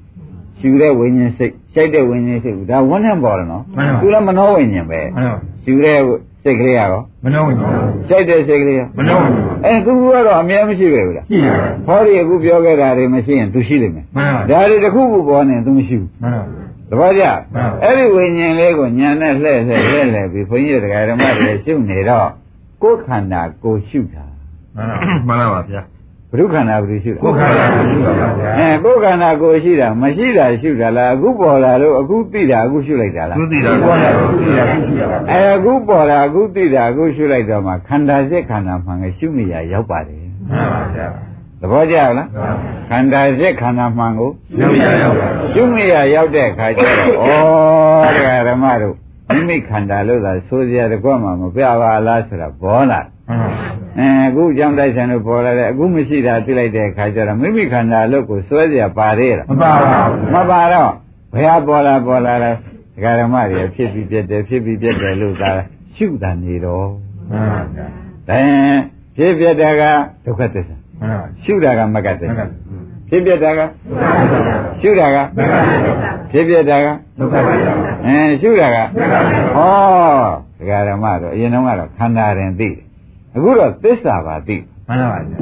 [0.61, 3.63] ရှူတဲ့ဝိညာဉ်စိတ်ရှိုက်တဲ့ဝိညာဉ်စိတ်ဒါဝန်းနဲ့ပေါ်တယ်နော်
[4.01, 5.99] သူလည်းမနှောဝိညာဉ်ပဲမှန်ရှူတဲ့
[6.45, 7.71] စိတ်ကလေးရောမနှောဝင်ဘူး
[8.09, 16.43] ရှိုက်တဲ့စိတ်ကလေးရောမနှောဝင်ဘူးအဲသူကတော့အမြဲမရှိပဲဘူးလားရှိရပါဟောဒီအခုပြောခဲ့တာတွေမရှိရင်သူရှိလိမ့်မယ်မှန်ပါဒါတွေတစ်ခုခုပေါ်နေသူမရှိဘူးမှန်
[16.91, 22.29] တပည့်ကြမှန်ပါအဲ့ဒီဝိညာဉ်လေးကိုညာနဲ့လှည့်လှည့်လှည့်လှည့်ပြီးဘုန်းကြီးတရားဓမ္မတွေရှုနေတော့
[22.83, 24.25] ကိုယ်ခန္ဓာကိုယ်ရှုတာ
[24.77, 24.87] မှန်
[25.29, 25.83] မှန်ပါဗျာ
[26.31, 41.09] ဘုရုခန္ဓာဘယ်လိုရှုတာကိုယ်ခန္ဓာကိုရှိပါဗျာအဲကိုယ်ခန္ဓာကိုယ်ရှိတာမရှိတာရှုတာလားအခုပေါ်လာလို့အခုသိတာအခုရှုလိုက်တာလားသူသိတာကိုယ်ကသိတာရှိရပါအဲအခုပေါ်လာအခုသိတာအခုရှုလိုက်တော့မှခန္ဓာစိတ်ခန္ဓာမှန်ကရှုမိရရောက်ပါတယ်မှန်ပါဗျာ
[41.61, 42.29] သဘောကျလား
[42.91, 46.97] ခန္ဓာစိတ်ခန္ဓာမှန်ကိုရှင်းရရောက်ပါရှုမိရရောက်တဲ့အခါကျတော့
[48.05, 48.97] ဩတရားဓမ္မတို့
[49.29, 60.91] မိမိခန္ဓာလို့သာဆိုစရာတကွမှမပြပါလားဆိုတာဘောလာမှန် အဲအခုကြောင့်တိုက်ဆံလို့ပေါ်လာတဲ့အခုမရှိတာသိလိုက်တဲ့အခါကျတော့မိမိခန္ဓာလို့ကိုစွဲစရာပါသေးလားမပါပါဘူးမပါတော့
[61.35, 62.55] ဘယ်ဟာပေါ်လာပေါ်လာလဲဒ
[63.05, 65.51] ကာဓမ္မတွေဖြစ်ပြီးပြတ်တယ်ဖြစ်ပြီးပြတ်တယ်လို့သာ
[65.97, 66.87] ရှုတာနေတော့
[67.31, 67.87] မှန်ပါဗျာ
[68.29, 68.79] ဒါရင်
[69.17, 69.83] ဖြစ်ပြတ်တာက
[70.25, 72.71] ဒုက္ခသစ္စာမှန်ပါရှုတာကမဂ္ဂသစ္မှန်စာပါ
[73.09, 73.61] ဖြစ်ပြတ်တာက
[74.81, 75.19] ရှုတာက
[76.31, 76.87] ဖြစ်ပြတ်တာက
[77.19, 77.73] ဒုက္ခပါဗျာ
[78.07, 78.77] အဲရှုတာက
[79.57, 79.73] ဟော
[80.59, 82.90] ဒကာဓမ္မတော့အရင်တော့ကတော့ခန္ဓာရင်သိတယ်
[83.35, 84.57] အခုတော့သစ္စာပါသိ
[84.89, 85.41] မှန်ပါဗျာ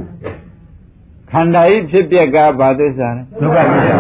[1.33, 3.97] ခန္ဓာဤဖြစ်ပြက်ကဘာသစ္စာလဲဒုက္ခပါဗျာ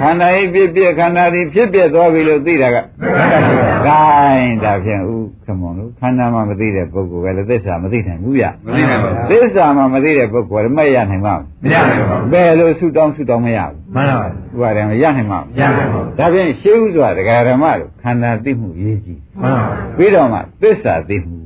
[0.00, 3.38] ခန္ဓာဤဖြစ်ပြက်ခန္ဓာဤဖြစ်ပြက်သွားပြီလို့သိတာကဒုက္ခပါ
[3.86, 5.12] ဗျာဂိုင်းဒါဖြင့်ဥ
[5.44, 19.64] ခမွန်လို့ခန္ဓာမှမသိတဲ့ပုဂ္ဂိုလ်ပဲလေသစ္စာမသိနိုင်ဘူးဗျမသိနိုင်ပါဘူးသစ္စာမှမသိတဲ့ပုဂ္ဂိုလ်ကမရနိုင်ပါဘူးမရနိုင်ပါဘူးဘယ်လိုဆုတောင်းဆုတောင်းမရဘူးမှန်ပါဥပါဒံမရနိုင်ပါဘူးရနိုင်ပါဘူးဒါဖြင့်ရှင်းဥစွာဒကာဓမ္မတို့ခန္ဓာသိမှုရေးကြည့်မှန်ပါ
[19.96, 21.36] ပြီးတော့မှသစ္စာသိမှု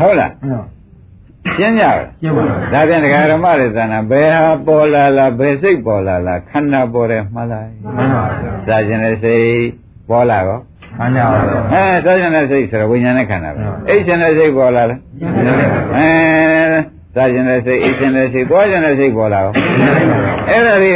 [0.00, 0.64] ဟုတ်လားမှန်ပါ
[1.56, 9.46] ရှင်းကြပါကျင်းပါပါဒါဖြင့်ဒကာဓမ္မတွေသဏ္ဍာန်ဘယ်ဟာပေါ်လာလားဘယ်စိတ်ပေါ်လာလားခန္ဓာပေါ်တယ်မှတ်လိုက်မှန်ပါဗျာစာကျင်တဲ့စိတ်
[10.10, 10.58] ပေါ်လာကော
[10.98, 11.26] မှန်ပါဗျာ
[11.72, 15.00] အဲစာကျင်တဲ့စိတ်ဆိုတော့ဝိညာဉ်နဲ့ခန္ဓာပဲဟုတ်အိတ်ကျင်တဲ့စိတ်ပေါ်လာလား
[15.96, 16.08] အဲ
[17.14, 19.52] စာကျင်တဲ့စိတ်အိတ်ကျင်တဲ့စိတ်သွားကျင်တဲ့စိတ်ပေါ်လာကော
[20.50, 20.92] အဲ့ဒါတွေ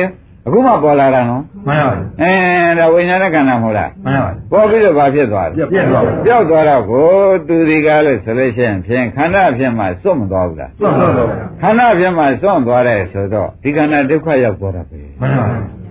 [0.47, 2.33] အခုမှပေါ်လာတာနော်မှန်ပါအဲ
[2.79, 7.07] ဒါဝိညာဉ်နဲ့ခန္ဓာမဟုတ်လားမှန်ပါပေါ်ပြီးတော့ဘာဖြစ်သွားလဲပြက်သွားပါပြောက်သွားတော့ကို
[7.47, 11.29] သူဒီကားလို့ဆိုလို့ရှိရင်ဖြင့်ခန္ဓာဖြင့်မှစွန့်မသွားဘူးလားသွတ်သွတ်တော့
[11.63, 15.47] ခန္ဓာဖြင့်မှစွန့်သွားတယ်ဆိုတော့ဒီခန္ဓာဒုက္ခရောက်သွားတာပဲမှန်ပါ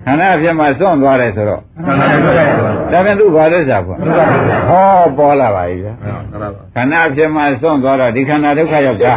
[0.06, 4.86] ခန္ဓာဖြင့်မှစွန့်သွားတယ်ဆိုတော့ခန္ဓာဒုက္ခရောက်ပါဒါပြန်သူ့ဘာလို့စားဖို့ဒုက္ခပါဗျာဟော
[5.18, 9.14] ပေါ်လာပါပြီဗျာမှန်ပါပါခန္ဓာဖြစ်မှစွန့်သွားတော့ဒီခန္ဓာဒုက္ခရောက်တာ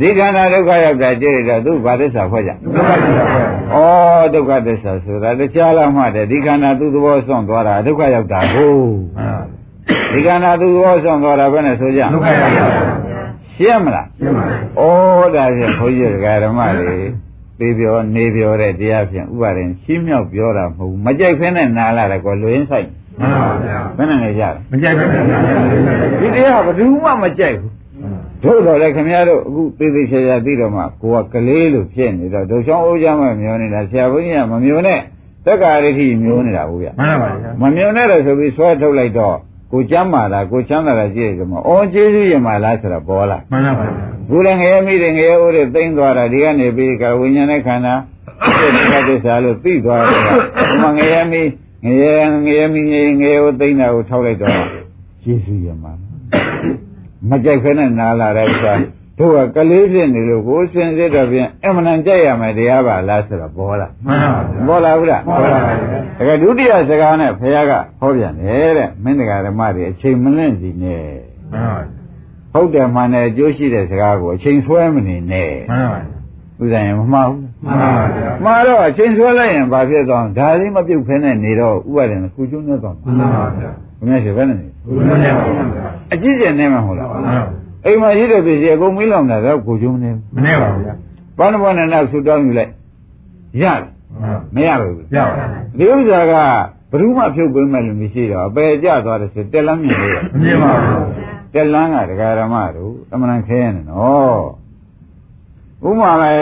[0.00, 3.00] ဒီခန္ဓာဒုက္ခရောက်တာကြည့်ရတော့သူဘာသစ္စာဖွဲ့ကြဒုက္ခရောက်
[3.72, 3.84] ပါ
[4.22, 8.74] ဩဒုက္ခသစ္စာဆိုတာတရားလားမှတဲ့ဒီခန္ဓာသူ့သဘောစွန့်သွားတာဒုက္ခရောက်တာကို
[9.16, 9.40] မှန်ပါ
[10.12, 12.66] ဒီခန္ဓာသူ့သဘောစွန့်သွားတာဘယ်နဲ့ဆိုကြဒုက္ခရောက်ပါ
[13.56, 16.12] ရှင်းမလားကျင်းပါဩဒါဖြင့်ဘုန်းကြီး
[16.44, 16.96] ဓမ္မတွေ
[17.62, 22.88] ပြေပြောနေပြောတဲ့တရားဖြင့်ဥပါရင်ရှင်းမြောက်ပြောတာမဟုတ်ဘူးမကြိုက်ဖ ೇನೆ နာလာတယ်ကွာလူရင်းဆိုင်
[23.20, 25.08] မှန်ပါဗျာဘယ်နဲ့လဲကြတယ်မကြိုက်ဘူး
[26.20, 27.72] ဒီတရားကဘယ်သူမှမကြိုက်ဘူး
[28.42, 35.00] တို့တော့လေခင်ဗျားတို့အခုသေသေးချာချာသိတော့မှကိုကကလေးလို့ဖြစ်နေတော့ဒုချောင်းအိုးကြမ်းမမျိုးနေတာဆရာဘုန်းကြီးကမမျိုးနဲ့
[35.46, 39.36] တက္ကရာတိမျိုးနေတာဟုတ်ဗျမှန်ပါဗျာမမျိုးနဲ့တော့ဆိုပြီးဆွဲထုတ်လိုက်တော့
[39.72, 47.94] ကိုကျမ်းမာတာကိုချမ်းသာတာကြည့်ရကြမှာအော်ကျေးဇူးရင်မာလားဆိုတော့ပေါ်လာမှန်ပါဗျာဘူးလည်းငရဲမိတယ်ငရဲအိုးတွေသိမ့်သွားတာဒီကနေပြီးကဝိညာဉ်နဲ့ခန္ဓာ
[48.74, 50.28] ဒီကတစ္ဆာလို့သိသွားတယ်က
[50.68, 51.42] ဒီမှာငရဲမိ
[51.84, 52.14] ငရဲ
[52.44, 54.52] ငရဲမိငရဲငရဲအိုးသိမ့်တာကိုထောက်လိုက်တော့
[55.22, 55.92] ကျေးဇူးရင်မာ
[57.28, 58.72] မကြိုက်ခဲနဲ့နားလာတဲ့ဥစ္စာ
[59.18, 65.72] တို့ကကလေးဖြစ်နေလို့ကိုယ်စင်စစ်တော့ပြင်အမှန်တန်ကြိုက်ရမယ်တရားပါလားဆိုတော့ပေါ်လာမှန်ပါဗျာပေါ်လာဘူးလားပေါ်လာပါ
[66.18, 71.02] ဗျာဒါကဒုတိယစကားနဲ့ဘုရားကဟောပြန်တယ်တဲ့မင်းတရားဓမ္မတွေအချိန်မလင့်စီနဲ့
[71.52, 71.80] မှန်ပါ
[72.52, 76.00] ဟုတ်တယ်မှန်တယ်အကျိုးရှိတဲ့စကားကိုအချိန်ဆွဲမနေနဲ့မှန်ပါ
[76.62, 90.94] ဥဒ္ဒရင်မမှားဘူးမှန်ပါဗျာမှားတော့အချိန်ဆွဲလိုက်ရင်ဘာဖြစ်သွားဒါလေးမပြုတ်ဖဲနဲ့နေတော့ဥပါဒ်နဲ့ကုကျွန်းနဲ့သွားမှာမှန်ပါဗျာဘုရားရှင်ဘယ်နဲ့နေဘုရားနဲ့ပါဗျာအကြည့်ကျင်နေမှာမဟုတ်လားမှန်ပါ အိမ်မှာရှိတဲ့ပစ္စည်းအကုန်မီးလောင်တာတော့ကိုကျုံနေမနေပါဘူးဗျာ
[91.38, 92.70] ဘာနဘောနဲ့နောက်ဆူတောင်းယူလိုက်
[93.62, 93.88] ရတယ်
[94.54, 96.34] မရဘူးရပါဘူးဒီဥစ္စာက
[96.90, 101.06] ဘယ်သူမှဖြုတ်ပေးမယ်လို့မရှိတော့အပယ်ကျသွားတယ်ဆိုတက်လမ်းမြင်လို့မမြင်ပါဘူး
[101.54, 104.42] တက်လန်းကဒကာရမတို့အမှန်ခဲနေနော်
[105.88, 106.32] ဥမာပဲ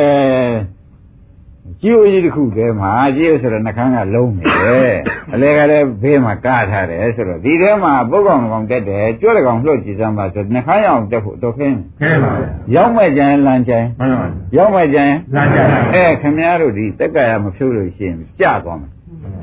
[1.82, 4.96] ကြီးအိုကြီးတစ်ခုတည်းမှာကြီးအိုဆိုတော့နှခမ်းကလုံးနေတယ်
[5.32, 18.90] အလဲကလည်းဘေးမှာကားထားတယ်ဆိုတော့ဒီထဲမှာပုတ်ကောင်ကောင်တက်တယ်ကြွတဲ့ကောင်လှုပ်ကြည့်စမ်းပါဆိုနှခမ်းရအောင်တက်ဖို့တော့ခင်းခဲပါဗျာရောက်မဲ့ကြရင်လမ်းကြရင်မှန်ပါဘူးရောက်မဲ့ကြရင်လမ်းကြတယ်အဲခင်ဗျားတို့ဒီတက်ကရမဖြုတ်လို့ရှိရင်ကြသွားမယ်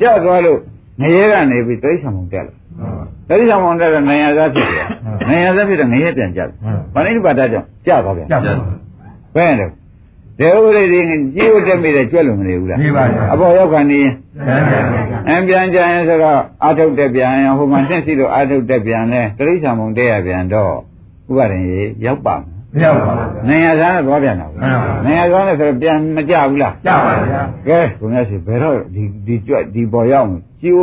[0.01, 0.59] ကြသွားလို့
[1.01, 2.53] ငရဲကနေပြီးတိရစ္ဆာန်ပုံတက်လာ
[3.29, 4.85] တတိယမောင်တဲ့နိုင်ရသားဖြစ်တယ်။
[5.29, 6.49] နိုင်ရသားဖြစ်တော့ငရဲပြန်ကြတယ်။
[6.93, 8.57] ဗာဏိတပါဒကြောင့်ကြသွားပြန်ကြပါဘူး။
[9.35, 9.69] ဘယ်နဲ့
[10.39, 10.99] ဒေဝရိဒီ
[11.35, 14.11] ကြီးဝတက်မိတဲ့ကြွက်လို့မနေဘူးလားနေပါဗျာအပေါ်ရောက်ခါနေရင်
[14.47, 14.85] လမ်းကြတယ်
[15.27, 20.73] အံပြန်ကြရင်ဆိုတော့အာထုတ်တက်ပြန်ရင်ဟိုမှာတက်စီလို့အာထုတ်တက်ပြန်လဲတတိယမောင်တဲ့ရပြန်တော့
[21.29, 30.79] ဥပါရင်ရေရောက်ပါမယ်မရောက်ပါဘူး။နိုင်ရသားနဲ့သွားပြန်တော့မှန်ပါဘူးနိုင်ရသားနဲ့ဆိုတော့ပြန်မကြဘူးလားကြပါဗျာ။ကဲဘုရားရှိဘယ်တော့ဒီဒီကြွက်ဒီပေါ်ရောက်မယ်ကြီးဝ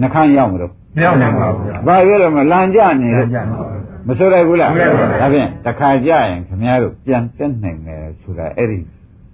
[0.00, 3.28] နှခမ်းရောက်မလို့မရောက်နိုင်ပါဘူးဗျာဘာပြောလို့မလန်ကြနေလလို့
[4.10, 8.78] မ်းကြတယ်မဆိုရဘူးလားမဆိုရပါဘူးဒါဖြင့်တစ်ခါကြရင်ခင်ဗျားတို့ပြန်တက်နိုင်တယ်ဆိုတာအဲ့ဒီ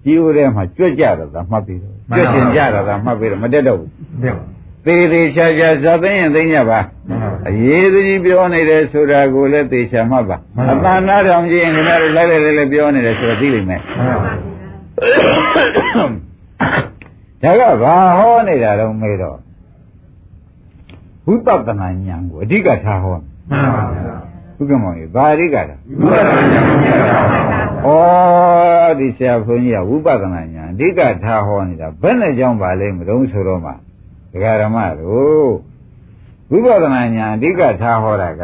[0.04, 3.88] ကြီးဦးထဲမှာကြွက်ကြတော့သာမှတ်ပြီးတော့ကြွက်ရှင်ကြတော့သာမှတ်ပြီးတော့မတက်တော့ဘူး
[4.20, 4.40] မရောက်
[4.86, 16.16] သေးသေးချာချာဇာသိရင်သိညပါမှန်ပါဘူးအရေးကြီးပြောနေတယ်ဆိုတာကိုလည်းသေချာမှတ်ပါမှန်ပါဘူးအတန်နာတောင်ကြည့်ရင်ခင်ဗျားတို့လိုက်လိုက်လိုက်လိုက်ပြောနေတယ်ဆိုတော့သိလိမ့်မယ်မှန်ပါဘူး
[17.42, 19.36] ဒါကဘာဟောနေတာတော့မေးတော့
[21.26, 23.16] ဝိပဿနာဉာဏ်ကိုအဓိကထားဟော
[23.50, 24.23] မှန်ပါဗျာ
[24.56, 27.20] ဘုကမောင်ကြီးဘာအဓိကထားဘုရားဉာဏ်ကိုရတာ
[27.84, 27.98] ပါ
[28.86, 33.72] ဩဒီဆရာဘုန်းကြီးကဝိပဿနာဉာဏ်အဓိကထားဟောနေတာဘယ်နဲ့ကြောင့်ပါလဲမတုံးဆိုတော့မှ
[34.32, 35.50] ဒကာရမတို့
[36.50, 38.42] ဝိပဿနာဉာဏ်အဓိကထားဟောတာက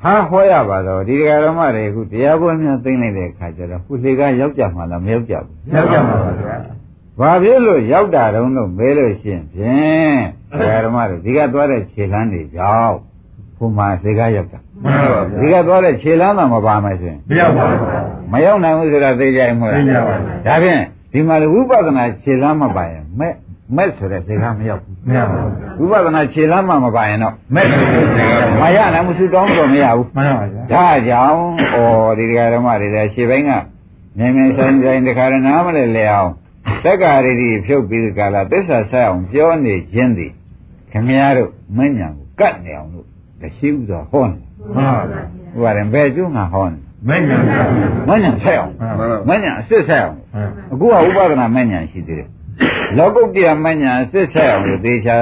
[0.00, 6.56] ထားဟောရပါတော့ဒီဒကာရမတွေအခုတရားပွဲများသိမ့်လိုက်တဲ့အခါကျတော့ခုလေကရောက်ကြမှာလားမရောက်ကြဘူးရောက်ကြပါပါဗျာ
[7.18, 12.98] ဘာဖြစ်လို့ရောက်တာတုံးလို့မဲလို့ရှင်းဖြင့်ဒကာရမတို့ဒီကသွားတဲ့ခြေလမ်းတွေကြောင့်
[13.62, 17.78] ဘုမာလေကရောက်တာမှန်ပါဒီဗျာကသွားတဲ့ခြေလမ်းသာမပါမယ်ဆိုရင်မရောက်ပါဘူး
[18.32, 20.80] မရောက်နိုင်ဘူးဆိုတာသိကြရင်မဟုတ်လားသိကြပါဘူးဒါဖြင့်
[21.12, 23.32] ဒီမှာလေဝိပဿနာခြေလမ်းမပါရင်မဲ့
[23.76, 25.38] မဲ့ဆိုတဲ့စိတ်ကမရောက်ဘူးမရောက်ပါ
[25.78, 27.80] ဘူးဝိပဿနာခြေလမ်းမှမပါရင်တော့မဲ့တယ်
[28.60, 31.36] မရနိုင်ဘူးသူတောင်းတော့မရဘူးမှန်ပါဗျာဒါကြောင့်
[31.74, 31.76] ဩ
[32.18, 33.50] ဒီတရားဓမ္မတွေလည်းခြေပိုင်းက
[34.18, 36.30] မြင်မြင်ဆိုင်ဆိုင်တခါရနားမလဲလဲအောင်
[36.84, 40.32] တက္ကာရီတိဖြုတ်ပြီးဒီကလာသစ္စာဆက်အောင်ပြောနေခြင်းသည်
[40.92, 42.91] ခင်ဗျားတို့မဉ္ဇဏ်ကိုကတ်နေအောင်
[43.42, 44.36] လို့ရှိဥစွာဟောနေ
[44.74, 45.22] မှန်ပါဗျာ
[45.52, 46.78] ဟိုကရင်ဘယ်ကျွန်းကဟောနေ
[47.08, 47.64] မဲ့ဉာဏ်ပါဗျာ
[48.08, 52.28] မဉ္ဇဏ်ဆက်အောင်မှန်ပါမဉ္ဇဏ်အစစ်ဆက်အောင်မှန်အခုကဥပဒနာမဉ္ဇဏ်ရှိသေးတယ်
[52.98, 55.16] လောကုတ္တရာမဉ္ဇဏ်အစစ်ဆက်အောင်လို့သေချာ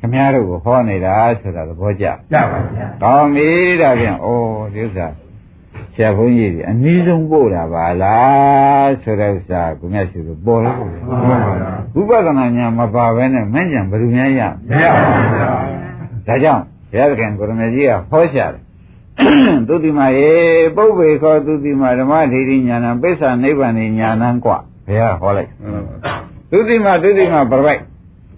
[0.00, 3.48] ခင်ဗျားတို့ကိုဟောနေတာဆိုတာသဘောကျကြပါဗျာကောင်းပြီ
[3.80, 4.28] ဒါပြန်ဩ
[4.74, 5.06] ဒီဥစ္စာ
[5.94, 15.74] ဆရာဘုန်းကြီးဒီအနည်းဆုံးပို့တာပါလားဆိုတဲ့ဥစ္စာကိုမြတ်ရှိလို့ပေါ်လို့မှန်ပါဗျာဥပဒနာညာမပါဘဲနဲ့မဉ္ဇဏ်ဘယ်လိုများရမမရပါဘူးဗျာလဲ
[16.26, 18.61] ဒါကြောင့် ဘုရားသခင်ကိုရမေကြီးကဟောရှာတယ်
[19.67, 20.31] သူတိမာရေ
[20.75, 25.51] ပုပ္ပေခောသူတိမာဓမ္မဒိဋ္ဌိညာဏပိစ္ဆာနိဗ္ဗာန်ညာဏံกว่าဘုရားဟောလိုက်
[26.51, 27.81] သူတိမာသူတိမာပြပိုက်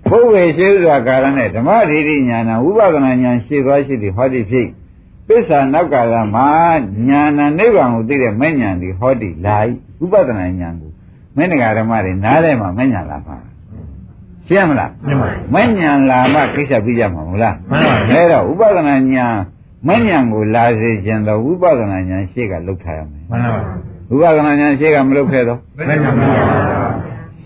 [0.10, 4.68] ပုပ္ပေရှိဥစွာကာရနဲ့ဓမ္မဒိဋ္ဌိညာဏဝိပဿနာညာရှိသွားရှိသည်ဟောသည်ဖြစ်
[5.28, 6.47] ပိစ္ဆာနောက်ကာလမှာ
[7.08, 9.58] ညာဏနိဗ္ဗာန်ကိုသိတဲ့မဲ့ညာသည်ဟောသည်လာ၏
[10.03, 10.91] ဥပဒနာညာကို
[11.36, 13.18] မင်းတရားဓမ္မတွေနားထဲမှာမဲ့ညာလာ
[14.53, 19.26] မှာရှင်းမလားမှန်ပါမဉ္ဇဏ်လာမှကိစ္စပြီးကြမှာမဟုတ်လားမှန်ပါဗျာအဲတော့ဥပဒနာညာ
[19.86, 23.59] မဉ္ဇဏ်ကိုလာစေခြင်းတော့ဥပဒနာညာရှေ့ကလုတ်ထားရမယ်မှန်ပါ
[24.14, 26.44] ဥပဒနာညာရှေ့ကမလုတ်ခဲ့တော့မဲ့ဉာဏ်ပါဗျာ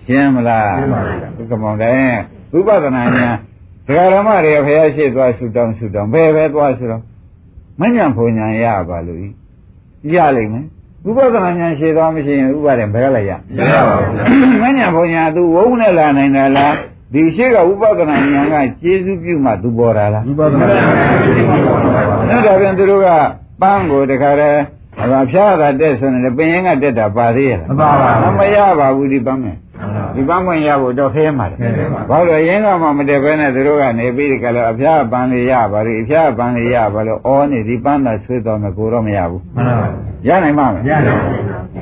[0.07, 1.93] ရှင်းမလားရှင်းပါပြီဒီကမောင်တဲ့
[2.59, 3.29] ဥပဒနာညာ
[3.87, 7.03] ဒကာရမတွေဖះရှေ့သွားဆူတောင်းဆူတောင်းဘယ်ပဲသွားဆိုတော့
[7.81, 9.29] မဉ္ဇဏ်ဘုံညာရပါလို့ဤ
[10.15, 10.65] ရလိမ့်မယ်
[11.09, 14.27] ဥပဒနာညာရှေ့သွားမရှိရင်ဥပါဒေဘယ်ကလိုက်ရမရပါဘူးဗျာ
[14.63, 16.75] မဉ္ဇဏ်ဘုံညာ तू ဝုန်းနဲ့လာနိုင်တာလား
[17.13, 21.75] ဒီရှေ့ကဥပဒနာညာကကျေစုပြုမှ तू ပေါ်တာလားဝိပဿနာဉာဏ်ပါ
[22.29, 23.09] ဗျာအဲ့ဒါပြန်သူတို့က
[23.63, 24.61] ပန်းကိုတခါတည်း
[25.03, 29.57] အသာဖျားတာတက်ဆိုရင်ပင်ရင်ကတက်တာပါသေးရဲ့မပါပါဘူးမရပါဘူးဒီပန်းမယ်
[30.17, 39.89] ဒီပန်းမရဖို့တော့ခဲမှာတယ်ခဲပါဘာလို့ရင်ကမှမတက်ဘဲနဲ့သူတို့ကနေပြီးဒီကလည်းအဖျားပန်းလေးရပါလိအဖျားပန်းလေးရပါလို့အောနေဒီပန်းသာဆွေးတော်မယ်ကိုတော့မရဘူးမှန်ပါ
[40.29, 41.17] ရနိုင်မှာမဗျာရတယ်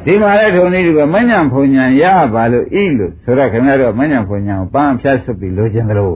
[0.07, 2.05] ဒီမှာလည်းထုံနေဒီကမညံဖုန်ညာရ
[2.35, 6.13] ပါလို့ဤလို့ဆိုတော့ခင်ဗျားတို့မညံဖုန်ညာကိုပန်းအဖျားဆွပြီးလိုချင်သလို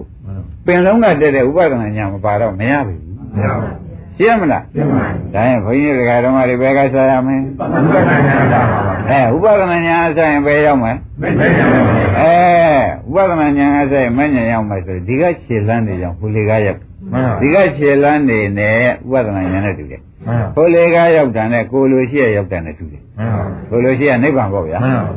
[0.66, 3.01] ပင်လုံးကတက်တဲ့ဥပဒနာညာမပါတော့မရဘူး
[3.35, 3.89] မရပါဘူး
[4.19, 16.78] ရှင်းမလားရှင်းပါပြီဒါရင်ဘုန်းကြီးတွေကဓမ္မတွေဘယ်ကစားရမလဲဝိပဿနာဉာဏ်ပါပါ အဲဥပဒနာညာအဆိုင်ဘယ်ရောက်မလဲမဲ့ဉာဏ်ပါဗျာအဲဥပဒနာညာအဆိုင်မညာရောက်မယ်ဆိုဒီကခြေလန်းတွေကြောင့်ဟိုလေကရောက်
[17.12, 18.74] မှန်ပါဒီကခြေလန်းနေနဲ့
[19.12, 25.12] ဥပဒနာဉာဏ်နဲ့တူတယ်မှန်ပါကိုယ်လေကားရောက်တာနဲ့ကိုယ်လိုရှိရရောက်တာနဲ့တူတယ်မှန်ပါကိုယ်လိုရှိရနိဗ္ဗာန်ပေါ့ဗျာမှန်ပါ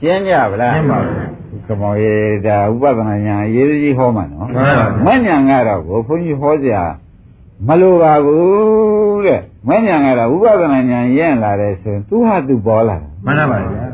[0.00, 2.14] ရှင်းကြဗလားရှင်းပါပြီကမောရေ
[2.46, 6.84] ဒါဥပဒနာဉာဏ်ရေးကြီးဟောမှာနော်မှန်ပါမဉဏ်ကတော့ကိုဘုန်းကြီးဟောစရာ
[7.68, 13.86] မလိုပါဘူးတဲ့မဉဏ်ကတော့ဥပဒနာဉာဏ်ရင့်လာတယ်ဆိုရင်သူဟာသူပေါ်လာတာ မှန်ပါဗျာ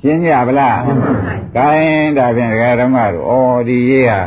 [0.00, 4.20] ရှင်းကြဗလားရှင်းပါပြီကိုင်းဒါဖြင့်ဒကာဓမ္မတို့ဩဒီရေးဟာ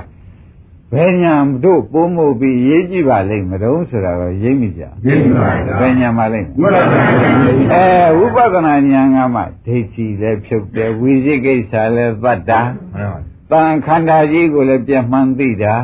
[0.94, 7.86] ဘယ်ညာတို့ပိုးမှုပြီးရေးကြည့်ပါလိမ့်မတော့ဆိုတာတော့ရိပ်မိကြရင်းပါဗျာဘယ်ညာမှလိမ့်ဘုရားတရားကြီးအဲ
[8.18, 12.62] ဝိပဿနာဉာဏ်ကမှဒိဋ္ဌိလည်းဖြုတ်တယ်ဝိသိကိစ္စလည်းသတ်တာ
[12.94, 13.20] မှန်ပါ
[13.52, 15.76] တန်ခန္ဓာကြီးကိုလည်းပြတ်မှန်းသိတာ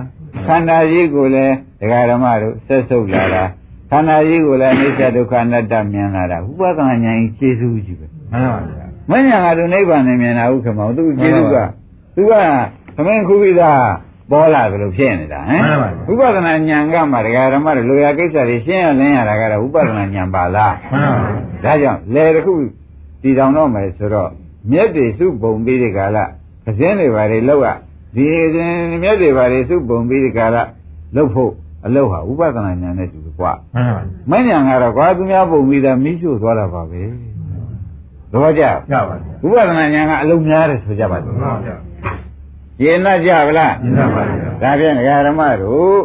[0.48, 3.44] ခန္ဓာကြီးကိုလည်းဒကာဓမ္မတို့ဆက်ဆုပ်လာတာ
[3.92, 11.56] ခန္ဓာကြီးကိုလည်းအနိစ္စဒုက္ခအနတ္တမြင်လာတာဝိပဿနာဉာဏ်ကြီးကျေစုကြီးပဲမှန်ပါဗျာမဉ္ဇဏ်ကသူနိဗ္ဗာန်နဲ့မြင်တာဟုတ်ခမောသူကျေစုက
[12.16, 12.34] သူက
[12.96, 13.62] သမင်ခုပိသ
[14.32, 21.14] ပေါ်လာသလိုဖြစ်နေတာဟမ်ဝိပဿနာဉာဏ်ကမှဒကာဓမ္မတို့လိုရာကိစ္စတွေရှင်းရလင်းရတာကတော့ဝိပဿနာဉာဏ်ပါလားမှန်ပါ
[21.64, 22.54] ဒါကြောင့်လေတစ်ခု
[23.22, 24.30] တည်တောင်တော့မယ်ဆိုတော့
[24.72, 26.18] မြက်တွေစုပုံပြီးဒီကာလ
[26.66, 27.68] ပဇင်းတွေဘာတွေလောက်ရ
[28.16, 28.74] ဒီစဉ်
[29.04, 30.58] မြက်တွေဘာတွေစုပုံပြီးဒီကာလ
[31.16, 31.52] လောက်ဖို့
[31.86, 37.02] အလောက်ဟာဥပဒနာဉာဏ်နဲ့တူတယ် ကွာမှန်ပါမဉဏ်ကတော့ကွာသူများပုံပြီးသားမိရှုသွားတာပါပဲ
[38.34, 39.00] တော့ကြရပါဗျာ
[39.46, 41.76] ဥပဒနာဉာဏ်ကအလုံးများတယ်ဆိုကြပါမှစို့န်ပါဗျာ
[42.84, 45.96] ယေနကြဗလားရင်းပါဗျာဒါဖြင့်ဒကာဓမ္မတို့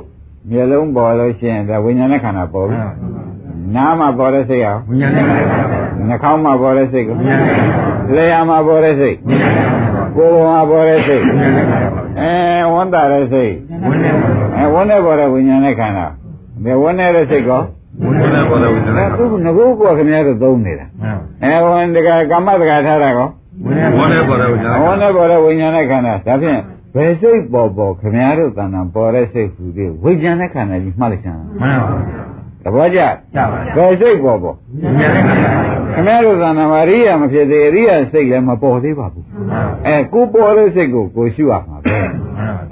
[0.50, 2.78] မျိုးလုံးပေါ်လို့ရှိရင်ဒါဝိညာဉ်နဲ့ခန္ဓာပေါ်ပြီ
[3.74, 5.48] နားမှာပေါ်တဲ့စိတ်အောင်ဝိညာဉ်နဲ့ပါဗျာ
[6.08, 7.66] နှာခေါင်းမှာပေါ်တဲ့စိတ်ကိုဝိညာဉ်နဲ့ပါ
[8.14, 13.52] ဗျာလျှာမှာပေါ်တဲ့စိတ်ဝိညာဉ်နဲ့ပါဗျာကိုယ်ပေါ်မှာပေါ်တဲ့စိတ်ဝိညာဉ်နဲ့ပါဗျာအဲဝန္တာတဲ့စိတ်
[13.84, 16.06] ဝိညာဉ်နဲ့ပါဗျာအဲဝန်းနဲ့ပေါ်တဲ့ဝိညာဉ်နဲ့ခန္ဓာ
[16.62, 17.60] ဒီဝန်းနေတဲ့စိတ်ကော
[18.02, 23.28] ဝိညာဉ်နဲ့ပေါ်တဲ့ဝိညာဉ်အဲနဲ့သူကငကိုးကခင်ဗျားတို့သုံးနေတာမှန်အဲဝန်းတကကမ္မတကထားတာကော
[23.64, 26.60] ဝိညာဉ်နဲ့ပေါ်တဲ့ဝိညာဉ်ဝန်းနဲ့ပေါ်တဲ့ဝိညာဉ်နဲ့ခန္ဓာဒါဖြင့်
[26.94, 32.34] ဘယ်စိတ်ပေါ်ပေါ်ခင်ဗျားတို့တဏ္ဍာပေါ်တဲ့စိတ်ဟူသည်ဝိညာဉ်နဲ့ခန္ဓာကြီးမှတ်လိုက်စမ်းမှန်ပါဗျာ
[32.64, 33.44] သဘောကျရပါဗျာ
[33.76, 35.50] ဘယ်စိတ်ပေါ်ပေါ်ဝိညာဉ်နဲ့ပါဗျာ
[35.94, 41.83] ခင်ဗျားတို့တဏ္ဍာမှာရိယာမဖြစ်သေးရိယာစိတ်လည်းမပေါ်သေးပါဘူးမှန်ပါအဲကိုပေါ်တဲ့စိတ်ကိုကိုရှုရမှာပဲမှန်ပါ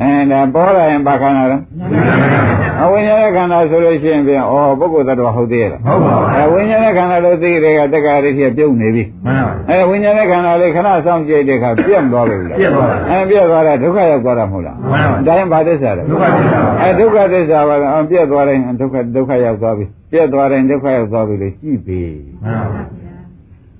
[0.02, 22.00] အဲဒါပေါ်လာရင်ဘာခန္ဓာလဲဝိညာဉ်နဲ့ပါဗျာအဝိညာဉ်ရဲ့ခန္ဓာဆိုလို့ရှိရင်ပြန်ဩပုဂ္ဂိုလ်သတ္တဝါဟုတ်သေးရဲ့လားဟုတ်ပါဘူးအဲဝိညာဉ်ရဲ့ခန္ဓာလို့သိတဲ့ကတက္ကရာရိဖြစ်ပြုတ်နေပြီမှန်ပါအဲဝိညာဉ်ရဲ့ခန္ဓာလေးခဏဆောင်ကြည့်တဲ့အခါပြတ်သွားပြီလားပြတ်သွားပါအဲပြတ်သွားတာဒုက္ခရောက်သွားတာမဟုတ်လားမှန်ပါဒါရင်ဘာသစ္စာလဲဒုက္ခသစ္စာပါအဲဒုက္ခသစ္စာပါလားပြတ်သွားရင်ဒုက္ခဒုက္ခရောက်သွားပြီပြတ်သွားရင်ဒုက္ခရောက်သွားပြီလို့ကြည့်ပြီ
[22.44, 22.82] မှန်ပါ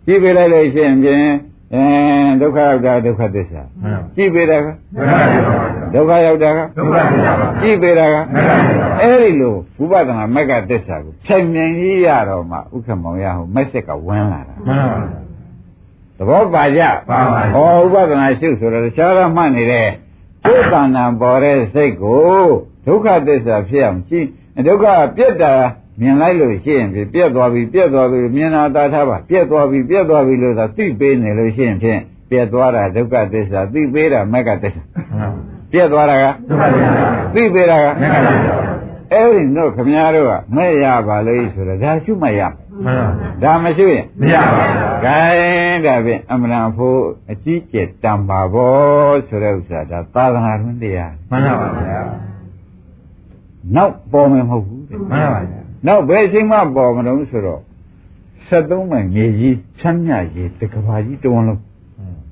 [0.06, 1.26] ကြည့်ပြလိုက်လို့ရှိရင်ဖြင့်
[1.74, 1.84] အဲ
[2.40, 14.98] ဒုက္ခရောက်တာဒုက္ခသစ္စာမှန်ပါကြည့်ပြတာကဒုက္ခသစ္စာပါဒုက္ခရောက်တာကဒုက္ခသစ္စာပါကြည့်ပေတာကမှန်ပါဗျာအဲ့ဒီလိုဥပဒနာမက်ကတစ္ဆာကိုချိန်မြန်ကြီးရတော့မှဥက္ကမောင်ရဟိုမက်ဆက်ကဝင်လာတာမှန်ပါ
[16.18, 19.88] သဘောပါကြပါပါဟောဥပဒနာရှုဆိုတော့တခြားတော့မှတ်နေတဲ့
[20.44, 22.22] ဒုက္ခနာပေါ်တဲ့စိတ်ကို
[22.86, 24.26] ဒုက္ခသစ္စာဖြစ်အောင်ကြည့်
[24.66, 25.52] ဒုက္ခပြက်တာ
[26.02, 32.00] မြင်လိုက်လို့ရှိရင်ဖြင့်ပြက်သွားပြီပြက်သွားပြီမြင်တာတာထားပါပြက်သွားပြီပြက်သွားပြီလို့သာသိပေးနေလို့ရှိရင်ဖြင့်
[32.30, 38.54] ပြက်သွားတာဒုက္ခသစ္စာသိပေးတာမက်ကသစ္စာမှန်ပါပြက်သွားတာကဒုက္ခသစ္စာသိပေးတာကမက္ခသစ္စာ
[39.12, 42.52] အဲ့ဒီတော့ခမည်းတော်ကမဲ့ရပါလို့ဆိုတော့ဒါရှုမှတ်ရမယ်
[42.84, 43.08] မှန်ပါ
[43.42, 47.00] ဒါမရှိရင်မရပါဘူးဂိုင်းဒါဖြင့်အမှန်တန်ဖို့
[47.30, 52.00] အကြီးကျယ်တန်ပါဘောဆိုတဲ့ဥစ္စာဒါသာသနာ့တွင်တရားမှန်ပါဗျာ
[53.76, 57.60] နောက်ပေါ်မယ်မဟုတ်ဘူးတဲ့မှန်ပါဗျာ နောက်ဘယ်အချိန်မှပေါ်မလို့ဆိုတော့
[58.48, 61.60] 73မိုင်မြေကြီးချမ်းမြကြီးတကဘာကြီးတဝန်လုံး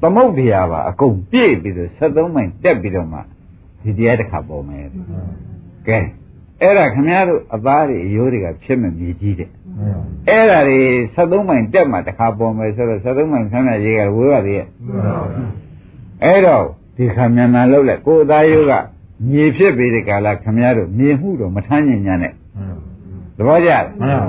[0.00, 3.18] သမုတ်တရားပါအကုန်ပြည့်ပြီးတော့73မိုင်တက်ပြီးတော့မှ
[3.82, 5.04] ဒီတရားတစ်ခါပေါ်မယ်တဲ့
[5.88, 5.98] ကဲ
[6.60, 9.50] အဲ့ဒါခမည်းတော်အသားတွေအယိုးတွေကဖြစ်မဲ့မြေကြီးတဲ့
[10.28, 10.80] အဲ့ဒါတွေ
[11.14, 14.66] 73မိုင်တက်မှတစ်ခါပေါ်မယ်ဆိုတော့73မိုင်ဆမ်းမြရေးကဝေးပါသေးရဲ့
[16.24, 16.64] အဲ့တော့
[16.96, 18.72] ဒီခါမြန်မြန်လောက်လိုက်ကိုယ်သားယုက
[19.30, 22.32] မြေဖြစ်ပြီးဒီကာလခမည်းတော်မြေမှုတော့မထမ်းညင်ညာနဲ့
[23.40, 24.26] သဘောကျလားမှန်ပါ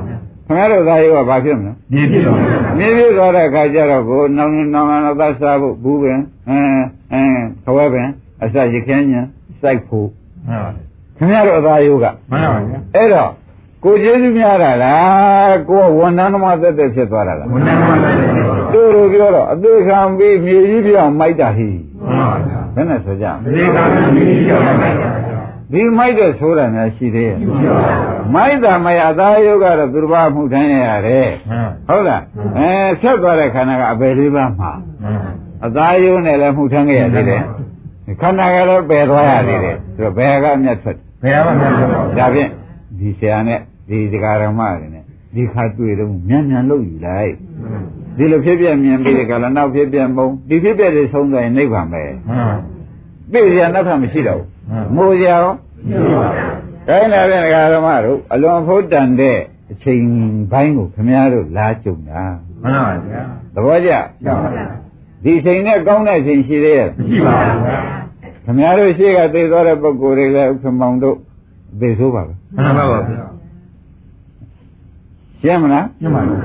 [0.48, 2.38] ခမည်းတော်သားယုကဘာဖြစ်မလဲမြေပြည့်တော်
[2.78, 8.08] မြေဖြစ်သွားတဲ့အခါကျတော့ကိုနောင်နောင်နောင်သားစားဖို့ဘူးပင်အင်းအင်းခွဲပင်
[8.44, 9.22] အစရခင်းညာ
[9.62, 10.08] စိုက်ဖို့
[10.48, 10.72] မှန်ပါ
[11.18, 13.32] ခမည်းတော်အသားယုကမှန်ပါဗျာအဲ့တော့
[13.84, 21.70] ကိုကျေးဇူးများတာလားကိုဝန်ထမ်းသမားသက်သက်ဖြစ်သွားတာလားဝန်ထမ်းမှလည်းဖြစ်တော်တို့တို့ပြောတော့အသေးခံပြီးမြေကြီးပြောင်းမိုက်တာဟိ
[22.06, 23.84] မှန်ပါဗျာဘယ်နဲ့ဆိုကြမဒီလဲကံ
[24.16, 25.10] မြေကြီးရောက်ပါဗျာ
[25.72, 27.94] ဒီမိုက်တဲ့ဆိုတာများရှိသေးရဲ့ရှိပါပါ
[28.34, 32.24] မိုက်တာမရအသာယုတ်ကတော့သူတစ်ပါးမှုထမ်းရရတယ်မှန်ဟုတ်လား
[32.58, 32.70] အဲ
[33.02, 34.72] ဆက်သွားတဲ့ခန္ဓာကအပေလေးပါးမှာ
[35.04, 35.20] မှန်
[35.66, 37.44] အသာယုတ်နဲ့လည်းမှုထမ်းခဲ့ရသေးတယ်
[38.22, 42.50] ခန္ဓာကလည်းပယ်သွားရသေးတယ်ဆိုတော့ဘယ်ကအမျက်ထွက်ဘယ်မှာမှမဖြစ်ပါဘူးဒါဖြင့်
[43.00, 43.60] ဒီဆရာနဲ့
[43.90, 45.04] ဒီဒကာရမတွေနဲ့
[45.36, 47.34] ဒီခါတွေ့တော့မြန်မြန်လုပ်ယူလိုက်
[48.18, 52.58] ဒီလိုဖြစ်ပြမြင်ပြီးဒီကလာနောက်ဖြစ်ပြမုံဒီဖြစ်ပြတွေဆုံးသွားရင်နိဗ္ဗာန်ပဲမှန်
[53.32, 55.46] ပြည့်စရာနောက်ထပ်မရှိတော့ဘူး မမိုးကြရော
[55.88, 56.48] ရှိပါဗျာ
[56.88, 59.38] ခိုင်းလာတဲ့ဒကာဓမ္မတို့အလွန်ဖို့တန်တဲ့
[59.72, 60.04] အချိန်
[60.52, 62.24] ပိုင်းကိုခင်ဗျားတို့လာကြုံတာ
[62.62, 63.22] မှန်ပါဗျာ
[63.54, 63.92] သဘောကျ
[64.24, 64.66] ရှိပါဗျာ
[65.24, 67.78] ဒီချိန်နဲ့ကောင်းတဲ့အချိန်ရှိသေးရဲ့မရှိပါဘူးဗျာ
[68.46, 71.18] ခင်ဗျားတို့ရှေ့ကသိသွားတဲ့ပုဂ္ဂိုလ်တွေလည်းဥက္ကမောင်တို့
[71.80, 73.26] သိဆိုးပါပဲမှန်ပါပါဗျာ
[75.42, 76.36] ရှင်းမလားရှင်းပါပြီ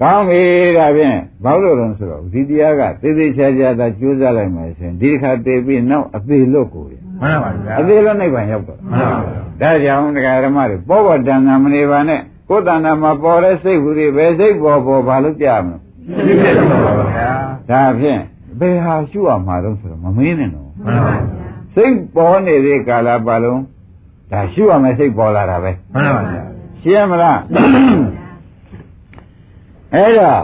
[0.00, 0.42] ကောင်းပြီ
[0.78, 6.94] ဒါဖြင့်ဘာလို့လဲဆိုတော့ဒီတရားကသေသေးချာချာသာကြိုးစားလိုက်မယ်ဆိုရင်ဒီတစ်ခါသေပြီးနောက်အသေးလွတ်ကိုရ
[7.24, 15.76] မှန်ပါဗျာအသေးလွတ်နိဗ္ဗာန်ရောက်တော့မှန်ပါဗျာဒါကြောင့်တရားဓမ္မတွေပေါ်ပေါ်တန်တန်မနေပါနဲ့ကိုယ်တဏ္ဍာမှာပေါ်တဲ့စိတ်ဟူတွေပဲစိတ်ပေါ်ပေါ်ဘာလို့ကြမလဲ
[16.24, 17.32] ရှိပြီရှိပါဗျာ
[17.70, 18.20] ဒါဖြင့်
[18.60, 21.18] ဘယ်ဟာရှုရမှာတော့ဆိုတော့မမင်းနဲ့တော့မှန်ပါဗျာ
[21.74, 23.62] စိတ်ပေါ်နေတဲ့ကာလပတ်လုံး
[24.30, 26.44] ဒါရှုရမယ်စိတ်ပေါ်လာတာပဲမှန်ပါဗျာ
[26.82, 27.38] ရှင်းမလား
[29.94, 30.40] အဲ့တော့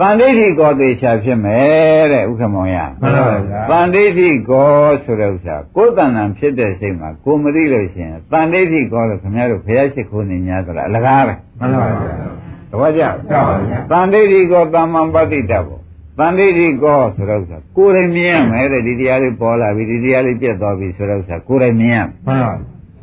[0.00, 4.70] တန်ဋိဋ္ဌိကောသေချာဖြစ်မယ်တဲ့ဥက္ကမောင်ရမှန်ပါဗျာတန်ဋိဋ္ဌိကော
[5.04, 12.12] ဆိုတဲ့ဥစ္စာကိုယ်တဏ္ဍာဖြစ်တဲ့စိတ်မှာကိုယ်မသိလို့ရှိရင်တန်ဋိဋ္ဌိကောလို့ခင်ဗျားတို့ဘုရားရှိခိုးနေများဆိုတာအလကားပဲမှန်ပါဗျာ
[12.70, 15.78] တပည့်ကြဟုတ်ပါဗျာတန်ဋိဋ္ဌိကောတမ္မံပတိတ္တဘော
[16.18, 22.52] တန်ဋိဋ္ဌိကောဆိုတဲ့ဥစ္စာကိုယ်တိုင်မြင်ရမယ်တဲ့ဒီတရားလေးပေါ်လာပြီဒီတရားလေးပြတ်သွားပြီဆိုတဲ့ဥစ္စာကိုယ်တိုင်မြင်ရမယ်မှန်ပါ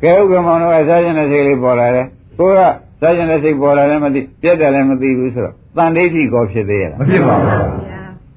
[0.02, 2.06] ကဲဥက္ကမောင်တို့ကစားကျင်တဲ့စိတ်လေးပေါ်လာတယ်
[2.38, 2.60] ကိုက
[3.00, 7.52] စားကျင်တဲ့စိတ်ပေါ်လာတယ်မသိပြတ်တယ်လည်းမသိဘူးဆိုတော့ တန်ဋိဋ္ဌိကောဖြစ်သေးရလားမဖြစ်ပါဘူး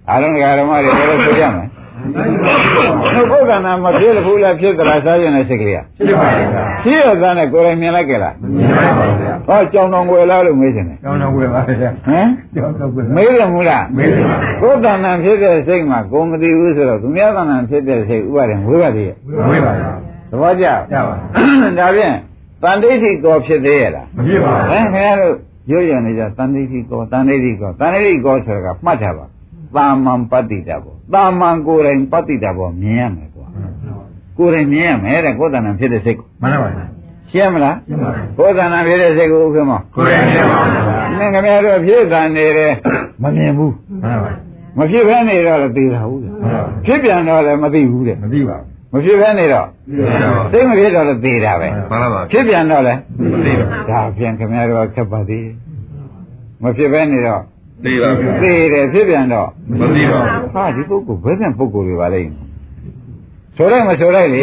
[0.09, 1.67] အားလုံးကဓမ္မတွေလည်းဆိုရမယ်
[3.13, 19.15] နှုတ်ပုဂ္ဂနာမဖြစ်လို့ဘူးလားဖြစ်သလားစားကျင်တဲ့စိတ်ကလေးကဖြစ်ပါဗျာဖြစ်ရသားနဲ့ကိုယ်တိုင်မြင်လိုက်ကြလားမြင်ပါပါဗျာဟောကြောင်တော်ွယ်လားလို့မေးတယ်ဟမ်ကျောင်းတော်ဝယ်ပါဗျာမေးကျောင်းတော်ဝယ်တယ်မလားမေးတယ်ပါကိုယ်တဏ္ဍာဖြစ်တဲ့စိတ်မှာကိုယ်မသိဘူးဆိုတော့သူများတဏ္ဍာဖြစ်တဲ့စိတ်ဥပါဒေဝေးပါသေးရဲ့
[19.49, 19.91] ဝယ်ပါဗျာ
[20.31, 21.15] သဘောကျရပါ
[21.79, 22.15] ဒါဖြင့်
[22.63, 25.35] တန်ဋိဋ္ဌိကောဖြစ်သေးရဲ့လားမဖြစ်ပါအဲဘူးခင်ဗျားတို့
[25.69, 29.25] ရွရွနေကြတန်ဋိဋ္ဌိကောတန်ဋိဋ္ဌိကောတန်ဋိဋ္ဌိကောဆိုတာကမှတ်ထားပါ
[29.75, 33.47] တာမန်ပတ္တိတဘောတာမန်ကိုယ်တိုင်ပတ္တိတဘောမြင်ရမယ်ကွာ
[34.37, 36.85] ကိုယ်တိုင်မြင်ရမယ်တဲ့ကိုယ်တဏ္ဍာဖြစ်တဲ့စိတ်ကိုမှန်ပါဗျာ
[37.31, 40.81] ရှင်းမလားရှင်းပါပြီကိုယ်တဏ္ဍာဖြစ်တဲ့စိတ်ကိုဥက္ကမောကိုယ်ရမြင်ပါဗျာ
[41.19, 42.73] နင်ခင်ဗျားတို့ဖြစ်တန်နေတယ်
[43.21, 44.31] မမြင်ဘူးမှန်ပါ
[44.77, 48.57] မဖြစ်ဘဲနေတော့လည်းသိတာဟုတ်တယ်မှန်ပါဖြစ်ပြန်တော့လည်းမသိဘူးတဲ့မသိပါ
[48.91, 52.99] မဖြစ်ဘဲနေတော့ဘူးသိပါပါသိမဖြစ်တော့လည်းသိတာပဲမှန်ပါပါဖြစ်ပြန်တော့လည်း
[53.31, 55.47] မသိပါဒါပြန်ခင်ဗျားတို့ခက်ပါသေး
[56.63, 57.41] မဖြစ်ဘဲနေတော့
[57.85, 59.47] သိပါဗျာသိတယ်ဖြစ်ပြန်တော့
[59.79, 60.19] မသိပါ
[60.53, 62.31] ဟာဒီပုဂ္ဂိုလ်ဘယ်နဲ့ပုဂ္ဂိုလ်တွေပါလိမ့်
[63.57, 64.41] ဆိုလိုက်မဆိုလိုက်လေ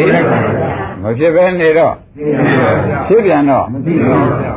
[1.03, 4.55] မဖြစ်ဘဲနေတော့ဘူးသိပါဗျာဖြစ်ပြန်တော့မသိပါဘူးဗျာ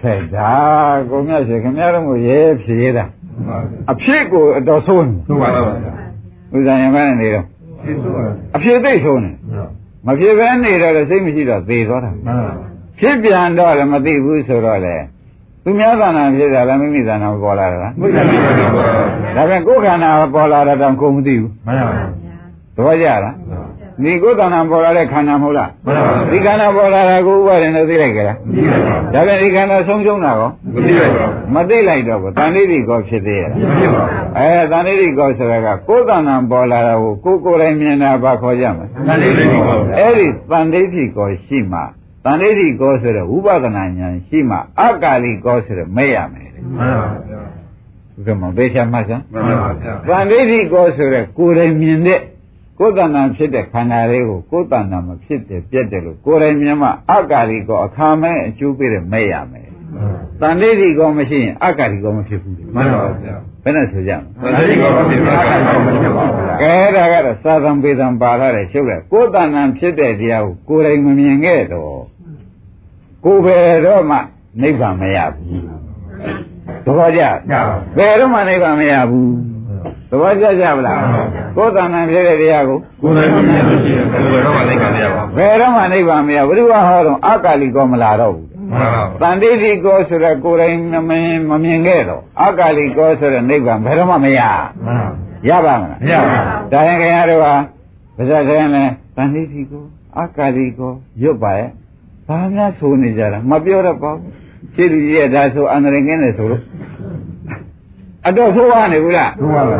[0.00, 0.52] ခဲ့ဒါ
[1.10, 3.58] ကိုမြတ်ရှင်ခင်ဗျားတို့ကိုရဲဖြေရတာမှန်ပါ
[3.92, 5.92] အဖြစ်ကိုအတော်ဆုံးနေသိပါပါဗျာ
[6.56, 7.55] ဥဇာယမနဲ့နေတော့သိပါပါ
[8.56, 9.30] အဖြစ်သိဆုံးနေ
[10.06, 12.52] မဖြစ်ဘဲနေတော့လည်းစိတ်မရှိတော့သေသွားတာမှန်ပါ
[12.98, 14.96] ဖြစ်ပြန်တော့လည်းမသိဘူးဆိုတော့လေ
[15.64, 22.06] သူများသဏ္ဍာန်ဖြစ်တာလည်းမိမိသဏ္ဍာန်ပေါ်လာတာလားမသိပါဘူးဗျာဒါပြန်ကိုယ်ခန္ဓာပေါ်လာတာတောင်ကိုယ်မသိဘူးမှန်ပါဗျာ
[22.76, 23.34] သဘောကျလား
[24.04, 39.28] ဒီကိုယ်သဏ္ဍာန်ပေါ်လာတဲ့ခန္ဓာမဟုတ်လားမှန်ပါဗျာဒီခန္ဓာပေါ်လာတာကိုဥပါဒ်နဲ့သိလိုက်ကြလားမသိပါဘူးဒါပြန်ဒီခန္ဓာဆုံးရှုံးတာကောမသိပါဘူးမသိလိုက်တော့ဘူးတန်ဋိတိကောဖြစ်သေးရဲ့လားမဖြစ်ပါဘူးအဲတန်ဋိတိကောဆိုတာကကိုယ်သဏ္ဍာန်ပေါ်လာတာကိုကိုယ်ကိုယ်တိုင်မြင်တာဘာခေါ်ကြမလဲမသိ
[39.68, 41.80] ပါဘူးအဲ့ဒီတန်ဋိတိကောရှိမှ
[42.24, 47.40] တန်ဋိတိကောဆိုတဲ့ဝိပဿနာဉာဏ်ရှိမှအကာလိကောဆိုတဲ့မဲ့ရမယ်တဲ့မှန်ပါဗျာ
[48.16, 52.20] ဥက္ကမဘေးချမှတ်စမ်းမှန်ပါဗျာတန်ဋိတိကောဆိုတဲ့ကိုယ်တိုင်မြင်တဲ့
[52.78, 59.68] ကိုယ်တဏ္ဍာဖြစ်တဲ့ခန္ဓာလေးကိုကိုယ်တဏ္ဍာမဖြစ်တဲ့ပြက်တယ်လို့ကိုယ်တိုင်မြင်မှအကာလိကောအခါမဲအကျိုးပေးတဲ့မဲ့ရမယ်
[60.40, 65.36] တန်ဋိတိကောမရှိရင်အကာလိကောမဖြစ်ဘူးမှန်ပါဗျာဘယ်နဲ့ဆိုကြမလဲမသိပါဘူးဗျာ
[65.86, 71.98] မဖြစ်ပါဘူးဗျာကဲဒါကတော့သာသံပေသံပါလာတဲ့ချုပ်တယ်ကိုယ်တဏ္ဍာဖြစ်တဲ့တရားကိုကိုယ်တိုင်မမြင်ခဲ့တော့
[73.24, 73.56] ကိုယ်ပဲ
[73.86, 74.18] တော့မှ
[74.62, 75.62] နိဗ္ဗာန်မရဘူး
[76.84, 79.55] သဘောကျရပါဘူးဘယ်တော့မှနိဗ္ဗာန်မရဘူး
[80.10, 81.00] သဘောကျကြဗလား
[81.56, 94.40] ကိုယ်တဏ္ဍာဖြစ်တဲ့တရားကိုကိုယ်လည်းမမြင်လို့ရှိရင်ဘယ်တော့မှသိကြရပါဘူးဘယ်တော့မှနိဗ္ဗာန်မရဘူးဘုရားဟောတော့အကာလိကောမလာတော့ဘူးမှန်ပါဘူးတန်တိတိကောဆိုတဲ့ကိုယ်တိုင်မမြင်မမြင်ခဲ့တော့အကာလိကောဆိုတဲ့နိဗ္ဗာန်ဘယ်တော့မှမရ
[94.84, 95.08] မှန်ပါ
[95.48, 97.54] ရပါမလားမရပါဘူးဒါရင်ခင်ဗျားတို့ဟာ
[98.16, 98.84] ဗဇက်ခင်လဲ
[99.16, 99.84] တန်တိတိကို
[100.18, 100.92] အကာလိကို
[101.22, 101.70] ရွတ်ပါရဲ့
[102.28, 104.30] ဘာများဆိုနေကြတာမပြောတော့ပါဘူး
[104.74, 106.62] ခြေလူကြီးရဲ့ဒါဆိုအန္တရာယ်ကင်းတယ်ဆိုလို့
[108.26, 109.78] အတော့ဆိုးရနေဘူးလားဘူးပါဗျာ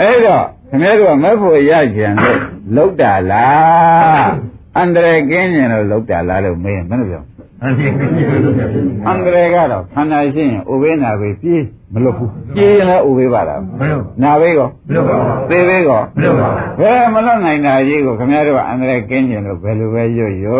[0.00, 2.38] အဲ့တော့ခင်ဗျားတို့ကမက်ဖို့ရကြံလို့
[2.76, 4.28] လောက်တာလား
[4.76, 7.22] အန္တရာယ်ကင်းကြင်လို့လောက်တာလားလို့မေးရင်ဘယ်လိုပြော
[7.62, 8.66] အန်ဒီကကြီးလို့ဗျာ
[9.06, 20.56] အန္တရာယ်ကတော့ခန္ဓာရှိရင်ဥပေနာပဲပြေးမလွတ်ဘူးပြေးရင်လည်းဥပေပါတာမလို့နာဘေးကောမလို့ပါဘူးသေဘေးကောမလို့ပါဘူးဘယ်မလွတ်နိုင်တာကြီးကိုခင်ဗျားတို့ကအန္တရာယ်ကင်းကြင်လို့ဘယ်လိုပဲရွတ်ရွ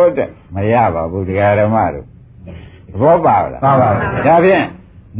[0.00, 3.88] တ်တဲ့မရပါဘူးတရားဓမ္မတို့သဘောပါလားပါပါ
[4.26, 4.64] ဒါဖြင့်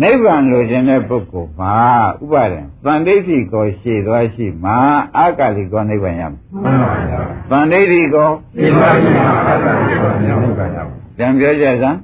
[0.01, 1.76] နိဗ္ဗာန်လိုချင်တဲ့ပုဂ္ဂိုလ်မှာ
[2.22, 4.78] ဥပါဒံတန်ဋိဋ္ဌိကိုရှေ့သွားရှိမှာ
[5.16, 7.20] အာကာလိကောနိဗ္ဗာန်ရမယ်မှန်ပါဗျာ
[7.51, 11.97] တန်ဋိဋ္ဌိကိုဒီပါရှိမှာအတ္တကိုနိဗ္ဗာန်ရပါကြံပြောကြစမ်း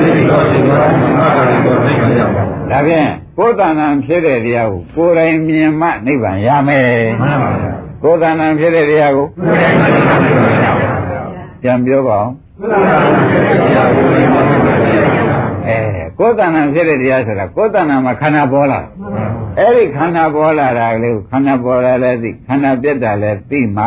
[0.00, 3.08] ဒီဒီကိုဒီပါရှိမှာအတ္တကိုနိဗ္ဗာန်ရပါဒါဖြင့်
[3.38, 6.86] ကိုယ်တဏ္ဍာဖြစ်တဲ့တရားကိုကိုယ်တိုင်မြင်မှနိဗ္ဗာန်ရမယ်
[7.22, 7.72] မှန်ပါဗျာ
[8.02, 10.20] ကိုယ်တဏ္ဍာဖြစ်တဲ့တရားကိုဘုရားရှင်နိဗ္ဗာန်
[10.64, 11.22] ရပါဗျာ
[11.62, 18.80] ကြံပြောပါအောင်ဘုရားရှင်တရားကိုနိဗ္ဗာန်ရပါဗျာအဲ ကိုယ်တဏ္ဍာဖြစ်တဲ့တရားဆိုတာကိုယ်တဏ္ဍာမှာခန္ဓာပေါ်လာ
[19.58, 23.84] အဲ့ဒီခန္ဓာပေါ်လာတာကလေးကိုခန္ဓာပေါ်လာလဲသိခန္ဓာပြတ်တာလဲသိမှ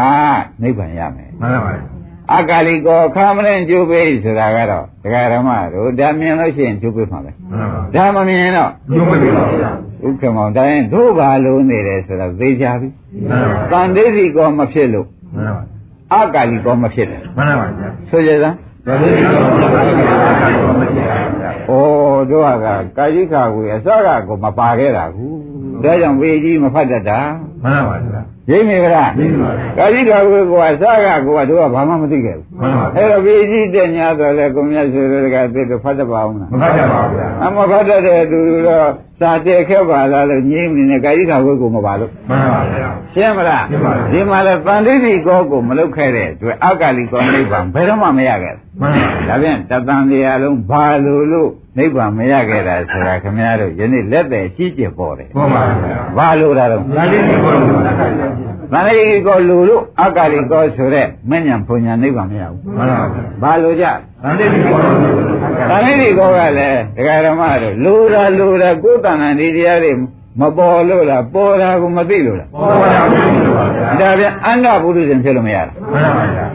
[0.61, 1.91] နိဗ္ဗာန်ရမယ်မှန်ပါဗျာ
[2.37, 9.71] အကာလီကောခမရင်ကျိုးပေးဆိုတာကတော့ဒကာရမတို့ဒါမြင်လို့ရှိရင်ကျိုးပေးမှာပဲမှန်ပါဒါမမြင်တော့ညို့မပြီပါဗျာ
[10.05, 12.87] ဥက္ကမောင်တိုင်းတို့ဘာလို့နေတယ်ဆိုတော့သိကြပြီ
[13.29, 15.63] မှန်ပါတန်တိစီကောမဖြစ်လို့မှန်ပါ
[16.13, 18.55] အကာလီကောမဖြစ်တယ်မှန်ပါဗျာဆိုကြစမ်း
[18.87, 19.81] ဒါလေးကိုမဖြစ်ပါ
[21.39, 21.75] ဗျာ ဩ
[22.31, 22.67] တို့က
[22.97, 25.27] ကာယိခါကိုအစကကိုမပါခဲ့တာကူ
[25.83, 27.19] ဒါကြောင့်ဝေကြီးမဖတ်တတ်တာ
[27.63, 64.95] မှန်ပါဗျာရိပ်နေကြလားသိပါဗျာကာယိခါကိုကအစကကိုကတို့ကဘာမှမသိခဲ့ဘူးမှန်ပါအဲ့တော့ဝေကြီးတက်ညာတော့လေကိုမြတ်ဆွေတို့ကသိတော့ဖတ်တတ်ပါအောင်လားမဖတ်ကြပါဘူးဗျာအမဖတ်တတ်တဲ့သူတို့တော့စာတည်ခဲ့ပါလားလို့ညင်းနေကာယိခါကိုကိုမပါလို့မှန်ပါဗျာရှင်းမလားရှင်းပါပြီဒီမှာလဲတန်တိတိကောကိုမလုပ်ခဲ့တဲ့အတွက်အကာလီကောနိဗ္ဗာန်ဘယ်တော့မှမရခဲ့ဘူးမှန်ပါဒါဖြင့်တသံတရားလုံးဘာလို့လို့ နိဗ္ဗာန်မရခဲ့တာဆိုတာခင်ဗျားတို့ယနေ့လက်သက်ကြီးကျယ်ပေါ်တယ်ပေါ်ပါဗျာဘာလို့တာတော့ဒါလေးကိုလို့ပါဗျာတန်တိတိကောလူလို့အကာလီကောဆိုတဲ့မဉ္ဇဉ်ဘုံညာနိဗ္ဗာန်မရဘူးမှန်ပါဗျာဘာလို့ကြဒါလေးကိုလို့
[65.69, 69.91] တန်တိတိကောကလည်းဒကာဓမ္မတို့လူတာလူတာကိုယ်တန်တန်ဒီတရားတွေ
[70.39, 76.45] မပေါ်လို့လားပေါ်တာကိုမသိလို့လားပေါ်ပါဗျာမှန်ပါဗျာဒါပြန်အန္တပုရုဇဉ်ဖြစ်လို့မရဘူးမှန်ပါဗျာ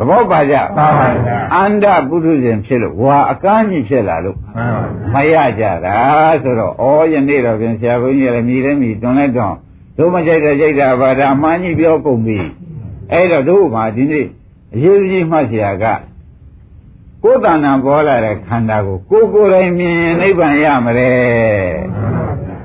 [0.00, 4.82] သဘောပါကြပါပါဗျာအန္တပုရုဇဉ်ဖြစ်လို့ဝါအကန်းကြီးဖြစ်လာလို့မှန်ပါ
[5.14, 5.96] မရကြတာ
[6.42, 9.54] ဆိုတော့ဩယနေ့တော့ပြင်ဆရာဘုန်းကြီးလည်းမြည်လည်းမြည်တွန်လည်းတွန်
[9.98, 12.38] တို့မကြိုက်တဲ့ကြိုက်တာပါဒါအမှန်ကြီးပြောကုန်ပြီ
[13.12, 14.26] အဲ့တော့တို့မှဒီနေ့
[14.74, 15.84] အရေးကြီးမှတ်ဆရာက
[17.22, 21.10] ကိုယ်တဏ္ဍာပေါ်လာတဲ့ခန္ဓာကိုကိုယ်ကိုယ်တိုင်မြင်ရင်နိဗ္ဗာန်ရမလဲ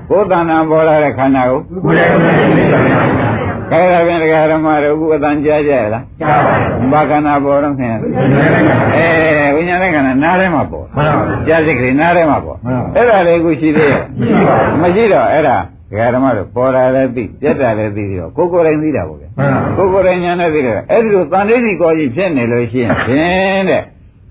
[0.10, 3.25] ကိုယ်တဏ္ဍာပေါ်လာတဲ့ခန္ဓာကိုဘုရားရှင်နိဗ္ဗာန်ရပါဗျာ
[3.72, 15.58] ခဲရပြန်တရားဓမ္မတို့အခုအတန်ကြားကြရလားကြားပါဗျာဘာခန္ဓာပေါ်တော့ခင်အဲဝိညာဉ်နဲ့ခန္ဓာနားထဲမှာပေါ်မှန်ပါဗျာကြားစိတ်ကလေးနားထဲမှာပေါ်မှန်ပါအဲ့ဒါလေးခုရှိသေးရဲ့မရှိပါဘူးမရှိတော့အဲ့ဒါ
[15.90, 23.82] ဒကာဓမ္မတို့ပေါ်တာလည်းသိပြက်တာလည်းသိပြီးတော့ကိုယ်ကိုယ်တိုင်သိတာပေါ့ဗျာမှန်ပါကိုယ်ကိုယ်တိုင်ညာနဲ့သိတယ်အဲ့ဒီလိုတန်လေးစီကောကြီးဖြစ်နေလို့ရှိရင်ဖြင့်တဲ့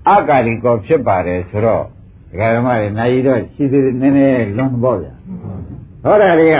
[0.09, 1.83] အကာလီကောဖြစ်ပါတယ်ဆိုတော့
[2.29, 5.13] ဒကာဓမ္မတွေနိုင်တော့ရှိသေးတယ်နည်းနည်းလွန်ပေါ့ဗျာ
[6.03, 6.57] ဟောတာတွေက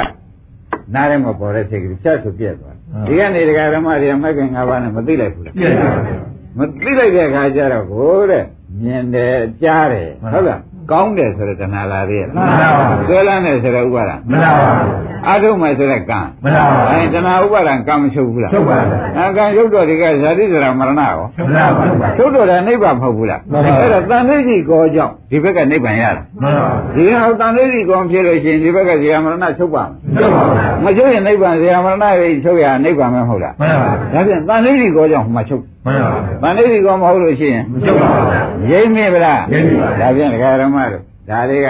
[0.93, 2.75] နားထဲမှာပေါ်တဲ့စိတ်ကလေးဖြတ်ဆိုပြက်သွား
[3.07, 6.19] ဒီကနေဒကာဓမ္မတွေကမက္ကင်၅ပါးနဲ့မသိလိုက်ဘူးလားပြည့်ပါဗျာ
[6.57, 8.43] မသိလိုက်တဲ့အခါကျတော့ကိုတဲ့
[8.83, 10.61] မြင်တယ်ကြားတယ်ဟုတ်လား
[10.91, 14.89] ကောင်းတယ်ဆိုတဲ့တဏှာလာသေးရဲ့မှန်ပါပါဆွဲလန်းတယ်ဆိုတဲ့ဥပါဒံမနာပါဘူး
[15.29, 41.67] အထုံးမယ်ဆိုတဲ့ကံမနာပါဘူးအဲတဏှာဥပါဒံကံမချုပ်ဘူးလားချုပ်ပါဗျာအဲကံချုပ်တော့ဒီကဇာတိဆိုတာမရဏရောမနာပါဘူးချုပ်တော့တာနိဗ္ဗာန်မဟုတ်ဘူးလားမှန်ပါပါအဲ့တော့တန်သိကြီးကောကြောင့်ဒီဘက်ကနိဗ္ဗာန်ရတာမှန်ပါဘူးဒီဟာတန်သိကြီးကောဖြစ်လို့ရှိရင်ဒီဘက်ကဇေယမရဏချုပ်ပါမယ်ချုပ်ပါဗျာမချုပ်ရင်နိဗ္ဗာန်ဇေယမရဏရဲ့ချုပ်ရနိဗ္ဗာန်မဟုတ်လားမှန်ပါဘူးဒါပြန်တန်သိကြီးကောကြောင့်ဟိုမှာချုပ် မှန်ပါဘူးတန်သိကြီးကောမဟုတ်လို့ရှိရင်ချုပ်ပါဗျာရိမ့်မိဗလားရိပ်မိပါဒါပြန်ဒကာရမတို့ဒါလေးက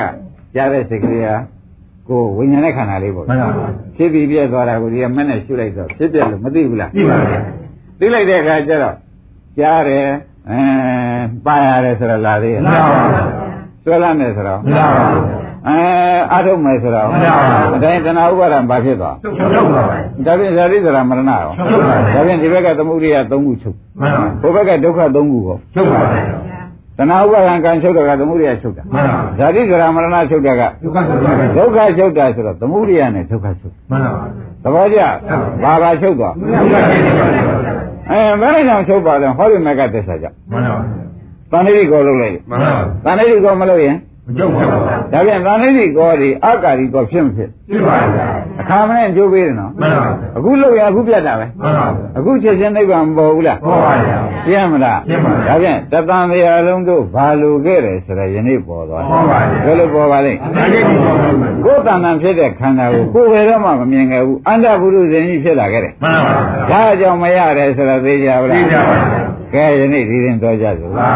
[0.55, 1.35] ကြားတဲ့စိတ်ကလေးဟာ
[2.07, 7.39] ကိုယ်ဝိညာဉ်နဲ့ခန္ဓာလေးပေါ့မှန်ပါဘူးဖြစ်ပြီးပြည့်သွားတာကိုဒီကမက်နဲ့ရှုလိုက်တော့ဖြစ်ပြလို့မသိဘူးလားကြည့်ပါဗျာ
[7.99, 8.95] သိလိုက်တဲ့အခါကျတော့
[9.57, 10.05] ကြားတယ်
[10.49, 10.59] အဲ
[11.45, 13.29] ပါရတယ်ဆိုတော့လာသေးရဲ့မနာပါဘူး
[13.83, 15.23] ဆွဲလမ်းတယ်ဆိုတော့မနာပါဘူး
[15.67, 15.77] အဲ
[16.33, 19.95] အထုတ်မယ်ဆိုတော့မှန်ပါပါအတိုင်းတဏှာဥပါဒံဘာဖြစ်သွားချုပ်ပါဗျာ
[20.25, 26.21] ဒါပြင်ဇာတိဆိုတာမရဏရောချုပ်ပါဗျာဒါပြင်ဒီဘက်ကသမုဒိယ၃ခုချုပ်မှန်ပါဘူးဟိုဘက်ကဒုက္ခ၃ခုကိုချုပ်ပါဗျာ
[26.97, 34.31] တဏှာဥပါဒံကံချုပ်တော့ကသမုဒိယချုပ်တာမှန်ပါဘူးဇာတိဆိုတာမရဏချုပ်တာကဒုက္ခချုပ်ပါဗျာဒုက္ခချုပ်တာဆိုတော့သမုဒိယနဲ့ဒုက္ခချုပ်မှန်ပါဘူး
[34.63, 34.99] သဘောကျ
[35.63, 37.73] ဘာဘာချုပ်သွားဒုက္ခချုပ်ပါဗျာ
[38.11, 40.93] အဲဘယ်နဲ့ကြောင့်ချုပ်ပါလဲဟောဒီမကသစ္စာကြောင့်မှန်ပါဘူး
[41.51, 43.95] တဏှိတိကိုလုပ်လိုက်မှန်ပါဘူးတဏှိတိကိုမလုပ်ရင်
[44.27, 44.81] မချုပ်ပါဘူး
[45.13, 48.25] ဒါပြန်တဏှိတိကိုဒီအကာရီကိုဖြစ်မဖြစ်ပြပါဗျာ
[48.61, 50.05] အခါမနဲ့ကြိုးပေးတယ်နော်မှန်ပါ
[50.43, 54.17] ဘူးအခုလုပ်ရအခုပြတ်တာပဲမှန်ပါဘူးအခုချက်ချင်းနိဗ္ဗာန်မပေါ်ဘူးလားပေါ်ပါဗျာ
[54.47, 66.33] ပြင်းမလားပြင်းပါဗျာဒါပြန်တသံတရားလုံးတို့ဘာလိုခဲ့တယ်ဆိုတော့ယနေ့ပေါ်သွားပေါ်ပါဗျာဘယ်လိုပေါ်ပါလိမ့်ဒါလေးကိုပေါ်ပါဗျာကိုယ်တဏ္ဍာဖြစ်တဲ့ခန္ဓာကိုကိုယ်ဘယ်တော့မှမမြင်ခဲ့ဘူးအန္တပုရုဇဉ်ကြီးဖြစ်လာခဲ့တယ်မှန်ပါ
[66.69, 68.95] ဗျာဒါကြောင့်မရတယ်ဆိုတော့သိကြပါလားသိကြပါ
[69.53, 71.07] ဗျာကဲယနေ့ဒီရင်တော်ကြစို့သာ